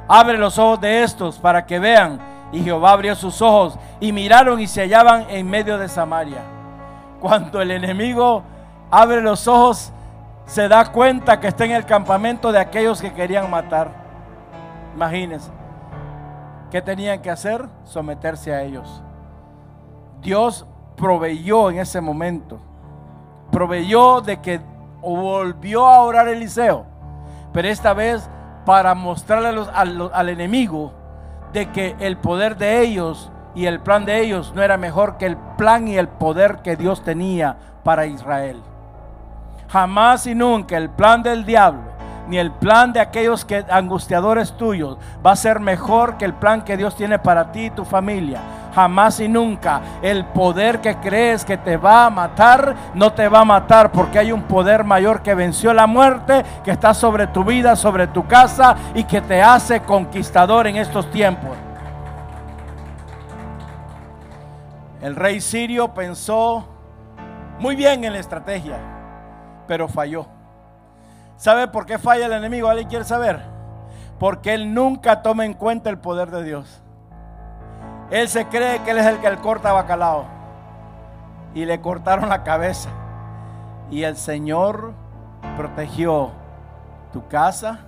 abre 0.09 0.37
los 0.37 0.59
ojos 0.59 0.81
de 0.81 1.01
estos 1.01 1.39
para 1.39 1.65
que 1.65 1.79
vean. 1.79 2.19
Y 2.51 2.61
Jehová 2.61 2.91
abrió 2.91 3.15
sus 3.15 3.41
ojos 3.41 3.79
y 4.01 4.11
miraron 4.11 4.59
y 4.59 4.67
se 4.67 4.81
hallaban 4.81 5.27
en 5.29 5.49
medio 5.49 5.77
de 5.77 5.87
Samaria. 5.87 6.41
Cuando 7.21 7.61
el 7.61 7.71
enemigo 7.71 8.43
abre 8.91 9.21
los 9.21 9.47
ojos, 9.47 9.93
se 10.45 10.67
da 10.67 10.91
cuenta 10.91 11.39
que 11.39 11.47
está 11.47 11.63
en 11.63 11.71
el 11.71 11.85
campamento 11.85 12.51
de 12.51 12.59
aquellos 12.59 12.99
que 12.99 13.13
querían 13.13 13.49
matar. 13.49 13.91
Imagínense. 14.93 15.51
¿Qué 16.71 16.81
tenían 16.81 17.21
que 17.21 17.31
hacer? 17.31 17.67
Someterse 17.83 18.53
a 18.53 18.61
ellos. 18.61 19.01
Dios 20.21 20.65
proveyó 20.95 21.71
en 21.71 21.79
ese 21.79 21.99
momento. 21.99 22.59
Proveyó 23.51 24.21
de 24.21 24.39
que 24.39 24.61
volvió 25.01 25.87
a 25.87 26.01
orar 26.01 26.27
Eliseo. 26.27 26.85
Pero 27.53 27.67
esta 27.67 27.93
vez 27.93 28.29
para 28.65 28.93
mostrarle 28.93 29.65
al, 29.73 30.11
al 30.13 30.29
enemigo 30.29 30.93
de 31.53 31.71
que 31.71 31.95
el 31.99 32.17
poder 32.17 32.57
de 32.57 32.81
ellos 32.81 33.31
y 33.55 33.65
el 33.65 33.79
plan 33.79 34.05
de 34.05 34.21
ellos 34.21 34.53
no 34.55 34.61
era 34.61 34.77
mejor 34.77 35.17
que 35.17 35.25
el 35.25 35.37
plan 35.37 35.87
y 35.87 35.97
el 35.97 36.07
poder 36.07 36.57
que 36.57 36.75
Dios 36.75 37.03
tenía 37.03 37.57
para 37.83 38.05
Israel. 38.05 38.61
Jamás 39.69 40.27
y 40.27 40.35
nunca 40.35 40.77
el 40.77 40.91
plan 40.91 41.23
del 41.23 41.45
diablo 41.45 41.88
ni 42.29 42.37
el 42.37 42.51
plan 42.51 42.93
de 42.93 42.99
aquellos 42.99 43.43
que 43.43 43.65
angustiadores 43.69 44.53
tuyos 44.53 44.97
va 45.25 45.31
a 45.31 45.35
ser 45.35 45.59
mejor 45.59 46.17
que 46.17 46.25
el 46.25 46.35
plan 46.35 46.63
que 46.63 46.77
Dios 46.77 46.95
tiene 46.95 47.17
para 47.17 47.51
ti 47.51 47.65
y 47.65 47.69
tu 47.71 47.83
familia. 47.83 48.39
Jamás 48.73 49.19
y 49.19 49.27
nunca 49.27 49.81
el 50.03 50.25
poder 50.25 50.79
que 50.79 50.97
crees 50.97 51.43
que 51.43 51.57
te 51.57 51.75
va 51.75 52.05
a 52.05 52.09
matar 52.11 52.75
no 52.93 53.11
te 53.11 53.27
va 53.27 53.39
a 53.39 53.45
matar 53.45 53.91
porque 53.91 54.19
hay 54.19 54.31
un 54.31 54.43
poder 54.43 54.83
mayor 54.83 55.23
que 55.23 55.33
venció 55.33 55.73
la 55.73 55.87
muerte, 55.87 56.45
que 56.63 56.69
está 56.69 56.93
sobre 56.93 57.25
tu 57.25 57.43
vida, 57.43 57.75
sobre 57.75 58.05
tu 58.05 58.27
casa 58.27 58.75
y 58.93 59.03
que 59.05 59.21
te 59.21 59.41
hace 59.41 59.81
conquistador 59.81 60.67
en 60.67 60.77
estos 60.77 61.09
tiempos. 61.09 61.57
El 65.01 65.15
rey 65.15 65.41
sirio 65.41 65.95
pensó 65.95 66.67
muy 67.57 67.75
bien 67.75 68.03
en 68.03 68.13
la 68.13 68.19
estrategia, 68.19 68.77
pero 69.67 69.87
falló. 69.87 70.38
¿Sabe 71.39 71.69
por 71.69 71.85
qué 71.85 71.97
falla 71.97 72.25
el 72.25 72.33
enemigo? 72.33 72.67
¿Alguien 72.67 72.89
quiere 72.89 73.05
saber? 73.05 73.39
Porque 74.19 74.53
él 74.53 74.73
nunca 74.73 75.21
toma 75.21 75.45
en 75.45 75.53
cuenta 75.53 75.89
el 75.89 75.97
poder 75.97 76.31
de 76.31 76.43
Dios. 76.43 76.83
Él 78.11 78.27
se 78.27 78.47
cree 78.47 78.79
que 78.83 78.91
él 78.91 78.97
es 78.97 79.05
el 79.05 79.19
que 79.19 79.29
le 79.29 79.37
corta 79.37 79.71
bacalao. 79.71 80.25
Y 81.55 81.63
le 81.63 81.79
cortaron 81.79 82.27
la 82.27 82.43
cabeza. 82.43 82.89
Y 83.89 84.03
el 84.03 84.17
Señor 84.17 84.91
protegió 85.55 86.31
tu 87.13 87.25
casa. 87.29 87.79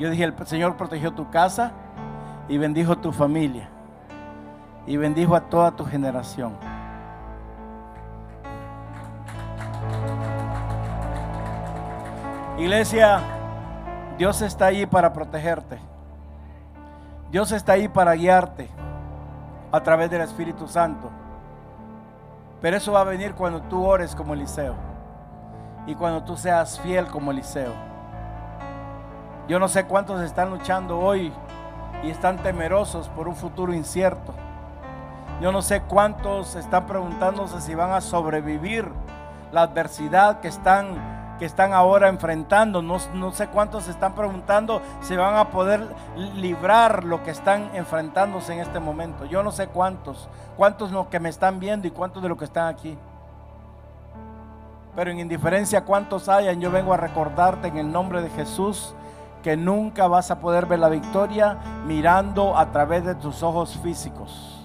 Yo 0.00 0.10
dije, 0.10 0.24
el 0.24 0.34
Señor 0.44 0.76
protegió 0.76 1.12
tu 1.12 1.30
casa 1.30 1.70
y 2.48 2.58
bendijo 2.58 2.98
tu 2.98 3.12
familia. 3.12 3.68
Y 4.88 4.96
bendijo 4.96 5.36
a 5.36 5.42
toda 5.42 5.70
tu 5.70 5.84
generación. 5.84 6.54
Iglesia, 12.56 13.18
Dios 14.16 14.40
está 14.40 14.66
ahí 14.66 14.86
para 14.86 15.12
protegerte. 15.12 15.76
Dios 17.32 17.50
está 17.50 17.72
ahí 17.72 17.88
para 17.88 18.14
guiarte 18.14 18.68
a 19.72 19.80
través 19.82 20.08
del 20.08 20.20
Espíritu 20.20 20.68
Santo. 20.68 21.10
Pero 22.60 22.76
eso 22.76 22.92
va 22.92 23.00
a 23.00 23.04
venir 23.04 23.34
cuando 23.34 23.60
tú 23.62 23.84
ores 23.84 24.14
como 24.14 24.34
Eliseo 24.34 24.76
y 25.84 25.96
cuando 25.96 26.22
tú 26.22 26.36
seas 26.36 26.78
fiel 26.78 27.08
como 27.08 27.32
Eliseo. 27.32 27.72
Yo 29.48 29.58
no 29.58 29.66
sé 29.66 29.86
cuántos 29.86 30.22
están 30.22 30.50
luchando 30.50 31.00
hoy 31.00 31.32
y 32.04 32.10
están 32.10 32.38
temerosos 32.38 33.08
por 33.08 33.26
un 33.26 33.34
futuro 33.34 33.74
incierto. 33.74 34.32
Yo 35.40 35.50
no 35.50 35.60
sé 35.60 35.82
cuántos 35.82 36.54
están 36.54 36.86
preguntándose 36.86 37.60
si 37.60 37.74
van 37.74 37.90
a 37.90 38.00
sobrevivir 38.00 38.88
la 39.50 39.62
adversidad 39.62 40.38
que 40.38 40.46
están 40.46 41.13
que 41.38 41.44
están 41.44 41.72
ahora 41.72 42.08
enfrentando. 42.08 42.82
No, 42.82 42.98
sé 43.32 43.48
cuántos 43.48 43.84
se 43.84 43.90
están 43.90 44.14
preguntando 44.14 44.80
si 45.00 45.16
van 45.16 45.36
a 45.36 45.50
poder 45.50 45.86
librar 46.36 47.04
lo 47.04 47.22
que 47.22 47.30
están 47.30 47.70
enfrentándose 47.74 48.52
en 48.52 48.60
este 48.60 48.80
momento. 48.80 49.24
Yo 49.26 49.42
no 49.42 49.52
sé 49.52 49.68
cuántos, 49.68 50.28
cuántos 50.56 50.90
los 50.90 51.08
que 51.08 51.20
me 51.20 51.28
están 51.28 51.60
viendo 51.60 51.86
y 51.86 51.90
cuántos 51.90 52.22
de 52.22 52.28
los 52.28 52.38
que 52.38 52.44
están 52.44 52.68
aquí. 52.68 52.96
Pero 54.94 55.10
en 55.10 55.18
indiferencia 55.18 55.84
cuántos 55.84 56.28
hayan, 56.28 56.60
yo 56.60 56.70
vengo 56.70 56.94
a 56.94 56.96
recordarte 56.96 57.68
en 57.68 57.78
el 57.78 57.90
nombre 57.90 58.22
de 58.22 58.30
Jesús 58.30 58.94
que 59.42 59.56
nunca 59.56 60.06
vas 60.06 60.30
a 60.30 60.38
poder 60.38 60.66
ver 60.66 60.78
la 60.78 60.88
victoria 60.88 61.58
mirando 61.86 62.56
a 62.56 62.70
través 62.72 63.04
de 63.04 63.14
tus 63.14 63.42
ojos 63.42 63.78
físicos. 63.82 64.60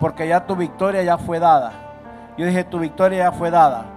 Porque 0.00 0.26
ya 0.26 0.46
tu 0.46 0.56
victoria 0.56 1.02
ya 1.02 1.18
fue 1.18 1.38
dada. 1.38 1.72
Yo 2.36 2.46
dije, 2.46 2.64
tu 2.64 2.80
victoria 2.80 3.30
ya 3.30 3.32
fue 3.32 3.50
dada. 3.50 3.93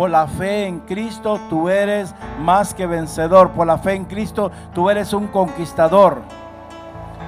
Por 0.00 0.08
la 0.08 0.26
fe 0.26 0.66
en 0.66 0.80
Cristo 0.80 1.38
tú 1.50 1.68
eres 1.68 2.14
más 2.38 2.72
que 2.72 2.86
vencedor. 2.86 3.50
Por 3.50 3.66
la 3.66 3.76
fe 3.76 3.92
en 3.92 4.06
Cristo 4.06 4.50
tú 4.72 4.88
eres 4.88 5.12
un 5.12 5.26
conquistador. 5.26 6.22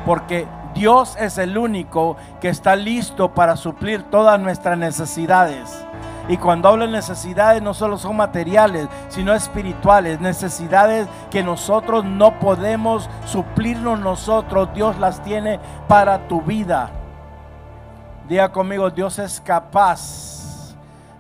Porque 0.07 0.47
Dios 0.73 1.15
es 1.21 1.37
el 1.37 1.59
único 1.59 2.17
que 2.41 2.49
está 2.49 2.75
listo 2.75 3.35
para 3.35 3.57
suplir 3.57 4.05
todas 4.05 4.41
nuestras 4.41 4.79
necesidades. 4.79 5.85
Y 6.31 6.39
cuando 6.39 6.71
hablo 6.71 6.87
de 6.87 6.93
necesidades 6.93 7.61
no 7.61 7.75
solo 7.75 7.99
son 7.99 8.17
materiales, 8.17 8.89
sino 9.11 9.35
espirituales, 9.35 10.19
necesidades 10.23 11.09
que 11.31 11.43
nosotros 11.43 12.07
no 12.07 12.39
podemos 12.39 13.11
suplirnos 13.27 14.01
nosotros, 14.01 14.71
Dios 14.73 14.99
las 14.99 15.23
tiene 15.23 15.61
para 15.89 16.27
tu 16.27 16.41
vida. 16.41 16.89
Diga 18.31 18.51
conmigo, 18.51 18.89
Dios 18.89 19.19
es 19.19 19.43
capaz 19.43 20.42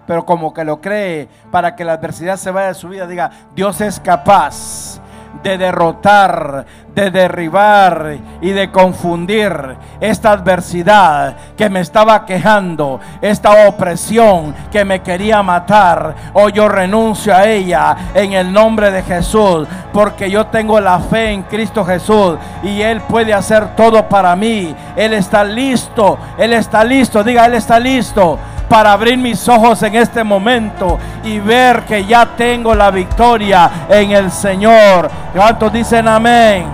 pero 0.06 0.24
como 0.24 0.52
que 0.52 0.64
lo 0.64 0.80
cree 0.80 1.28
para 1.50 1.74
que 1.74 1.84
la 1.84 1.94
adversidad 1.94 2.36
se 2.36 2.50
vaya 2.50 2.68
de 2.68 2.74
su 2.74 2.88
vida, 2.88 3.06
diga, 3.06 3.30
Dios 3.54 3.80
es 3.80 4.00
capaz 4.00 5.00
de 5.42 5.58
derrotar, 5.58 6.64
de 6.94 7.10
derribar 7.10 8.18
y 8.40 8.50
de 8.50 8.70
confundir 8.70 9.76
esta 10.00 10.32
adversidad 10.32 11.36
que 11.56 11.68
me 11.68 11.80
estaba 11.80 12.24
quejando, 12.24 13.00
esta 13.20 13.66
opresión 13.68 14.54
que 14.70 14.84
me 14.84 15.00
quería 15.00 15.42
matar. 15.42 16.14
Hoy 16.34 16.52
yo 16.52 16.68
renuncio 16.68 17.34
a 17.34 17.46
ella 17.46 17.96
en 18.14 18.32
el 18.32 18.52
nombre 18.52 18.90
de 18.90 19.02
Jesús, 19.02 19.66
porque 19.92 20.30
yo 20.30 20.46
tengo 20.46 20.78
la 20.80 21.00
fe 21.00 21.30
en 21.30 21.42
Cristo 21.44 21.84
Jesús 21.84 22.36
y 22.62 22.82
Él 22.82 23.00
puede 23.02 23.32
hacer 23.32 23.74
todo 23.74 24.08
para 24.08 24.36
mí. 24.36 24.74
Él 24.96 25.14
está 25.14 25.42
listo, 25.44 26.18
Él 26.38 26.52
está 26.52 26.84
listo, 26.84 27.24
diga, 27.24 27.46
Él 27.46 27.54
está 27.54 27.80
listo 27.80 28.38
para 28.72 28.94
abrir 28.94 29.18
mis 29.18 29.46
ojos 29.50 29.82
en 29.82 29.96
este 29.96 30.24
momento 30.24 30.98
y 31.22 31.38
ver 31.38 31.84
que 31.84 32.06
ya 32.06 32.24
tengo 32.34 32.74
la 32.74 32.90
victoria 32.90 33.70
en 33.86 34.12
el 34.12 34.30
Señor. 34.30 35.10
¿Cuántos 35.34 35.70
dicen 35.70 36.08
amén? 36.08 36.64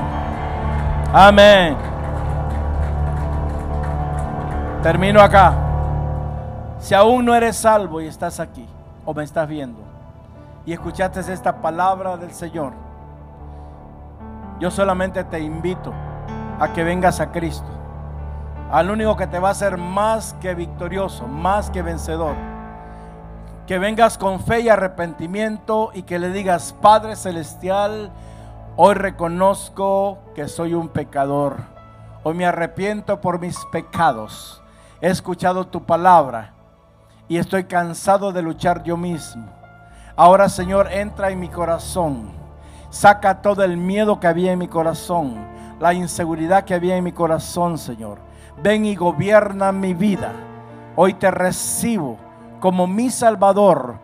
Amén. 1.12 1.76
Termino 4.80 5.20
acá. 5.20 5.54
Si 6.78 6.94
aún 6.94 7.24
no 7.24 7.34
eres 7.34 7.56
salvo 7.56 8.00
y 8.00 8.06
estás 8.06 8.38
aquí 8.38 8.64
o 9.04 9.12
me 9.12 9.24
estás 9.24 9.48
viendo 9.48 9.80
y 10.64 10.72
escuchaste 10.72 11.18
esta 11.32 11.60
palabra 11.60 12.16
del 12.16 12.30
Señor, 12.30 12.74
yo 14.60 14.70
solamente 14.70 15.24
te 15.24 15.40
invito 15.40 15.92
a 16.60 16.72
que 16.72 16.84
vengas 16.84 17.18
a 17.18 17.32
Cristo, 17.32 17.66
al 18.70 18.90
único 18.90 19.16
que 19.16 19.26
te 19.26 19.38
va 19.38 19.48
a 19.48 19.52
hacer 19.52 19.78
más 19.78 20.34
que 20.40 20.54
victorioso, 20.54 21.26
más 21.26 21.70
que 21.70 21.82
vencedor. 21.82 22.34
Que 23.66 23.78
vengas 23.78 24.18
con 24.18 24.40
fe 24.40 24.60
y 24.60 24.68
arrepentimiento 24.68 25.90
y 25.94 26.02
que 26.02 26.18
le 26.18 26.30
digas, 26.30 26.74
Padre 26.80 27.16
Celestial, 27.16 28.10
hoy 28.76 28.94
reconozco 28.94 30.18
que 30.34 30.48
soy 30.48 30.74
un 30.74 30.88
pecador. 30.88 31.56
Hoy 32.22 32.34
me 32.34 32.46
arrepiento 32.46 33.20
por 33.20 33.40
mis 33.40 33.58
pecados. 33.72 34.62
He 35.00 35.08
escuchado 35.08 35.66
tu 35.66 35.84
palabra 35.84 36.52
y 37.28 37.38
estoy 37.38 37.64
cansado 37.64 38.32
de 38.32 38.42
luchar 38.42 38.82
yo 38.82 38.96
mismo. 38.96 39.48
Ahora, 40.16 40.48
Señor, 40.48 40.92
entra 40.92 41.30
en 41.30 41.40
mi 41.40 41.48
corazón. 41.48 42.30
Saca 42.90 43.40
todo 43.40 43.62
el 43.64 43.76
miedo 43.76 44.18
que 44.18 44.26
había 44.26 44.52
en 44.52 44.58
mi 44.58 44.66
corazón, 44.66 45.46
la 45.78 45.92
inseguridad 45.92 46.64
que 46.64 46.74
había 46.74 46.96
en 46.96 47.04
mi 47.04 47.12
corazón, 47.12 47.78
Señor. 47.78 48.27
Ven 48.62 48.84
y 48.84 48.96
gobierna 48.96 49.70
mi 49.72 49.94
vida. 49.94 50.32
Hoy 50.96 51.14
te 51.14 51.30
recibo 51.30 52.18
como 52.58 52.86
mi 52.86 53.10
Salvador, 53.10 53.96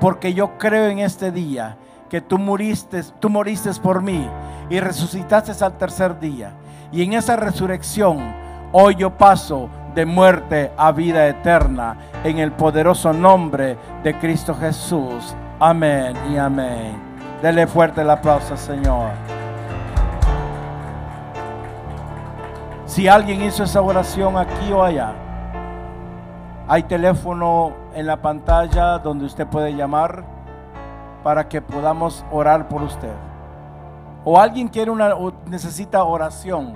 porque 0.00 0.34
yo 0.34 0.58
creo 0.58 0.88
en 0.88 0.98
este 0.98 1.30
día 1.30 1.76
que 2.08 2.20
tú 2.20 2.38
moriste, 2.38 3.04
tú 3.20 3.30
moriste 3.30 3.70
por 3.80 4.02
mí 4.02 4.28
y 4.68 4.80
resucitaste 4.80 5.64
al 5.64 5.78
tercer 5.78 6.18
día. 6.18 6.52
Y 6.90 7.04
en 7.04 7.12
esa 7.12 7.36
resurrección, 7.36 8.34
hoy 8.72 8.96
yo 8.96 9.16
paso 9.16 9.68
de 9.94 10.04
muerte 10.06 10.72
a 10.76 10.90
vida 10.90 11.28
eterna 11.28 11.96
en 12.24 12.38
el 12.38 12.50
poderoso 12.52 13.12
nombre 13.12 13.76
de 14.02 14.18
Cristo 14.18 14.54
Jesús. 14.54 15.34
Amén 15.60 16.16
y 16.32 16.36
amén. 16.36 16.96
Dele 17.42 17.66
fuerte 17.68 18.00
el 18.00 18.10
aplauso, 18.10 18.56
Señor. 18.56 19.39
Si 22.90 23.06
alguien 23.06 23.40
hizo 23.44 23.62
esa 23.62 23.80
oración 23.80 24.36
aquí 24.36 24.72
o 24.72 24.82
allá, 24.82 25.12
hay 26.66 26.82
teléfono 26.82 27.72
en 27.94 28.04
la 28.04 28.20
pantalla 28.20 28.98
donde 28.98 29.26
usted 29.26 29.46
puede 29.46 29.76
llamar 29.76 30.24
para 31.22 31.48
que 31.48 31.62
podamos 31.62 32.24
orar 32.32 32.66
por 32.66 32.82
usted. 32.82 33.12
O 34.24 34.40
alguien 34.40 34.66
quiere 34.66 34.90
una 34.90 35.14
necesita 35.46 36.02
oración, 36.02 36.72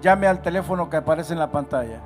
llame 0.00 0.26
al 0.26 0.40
teléfono 0.40 0.88
que 0.88 0.96
aparece 0.96 1.34
en 1.34 1.38
la 1.38 1.50
pantalla 1.50 2.00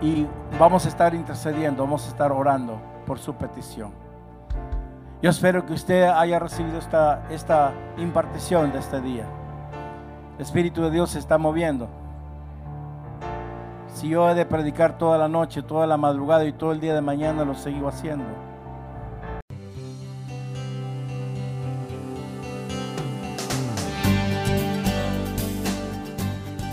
y 0.00 0.28
vamos 0.56 0.86
a 0.86 0.88
estar 0.88 1.16
intercediendo, 1.16 1.82
vamos 1.82 2.06
a 2.06 2.10
estar 2.10 2.30
orando 2.30 2.80
por 3.06 3.18
su 3.18 3.34
petición. 3.34 3.92
Yo 5.20 5.30
espero 5.30 5.66
que 5.66 5.72
usted 5.72 6.04
haya 6.04 6.38
recibido 6.38 6.78
esta, 6.78 7.24
esta 7.28 7.72
impartición 7.96 8.70
de 8.70 8.78
este 8.78 9.00
día. 9.00 9.24
El 10.36 10.42
Espíritu 10.42 10.80
de 10.82 10.92
Dios 10.92 11.10
se 11.10 11.18
está 11.18 11.38
moviendo. 11.38 12.01
Si 13.94 14.08
yo 14.08 14.28
he 14.28 14.34
de 14.34 14.44
predicar 14.46 14.98
toda 14.98 15.16
la 15.18 15.28
noche, 15.28 15.62
toda 15.62 15.86
la 15.86 15.96
madrugada 15.96 16.44
y 16.44 16.52
todo 16.52 16.72
el 16.72 16.80
día 16.80 16.94
de 16.94 17.00
mañana, 17.00 17.44
lo 17.44 17.54
sigo 17.54 17.86
haciendo. 17.88 18.24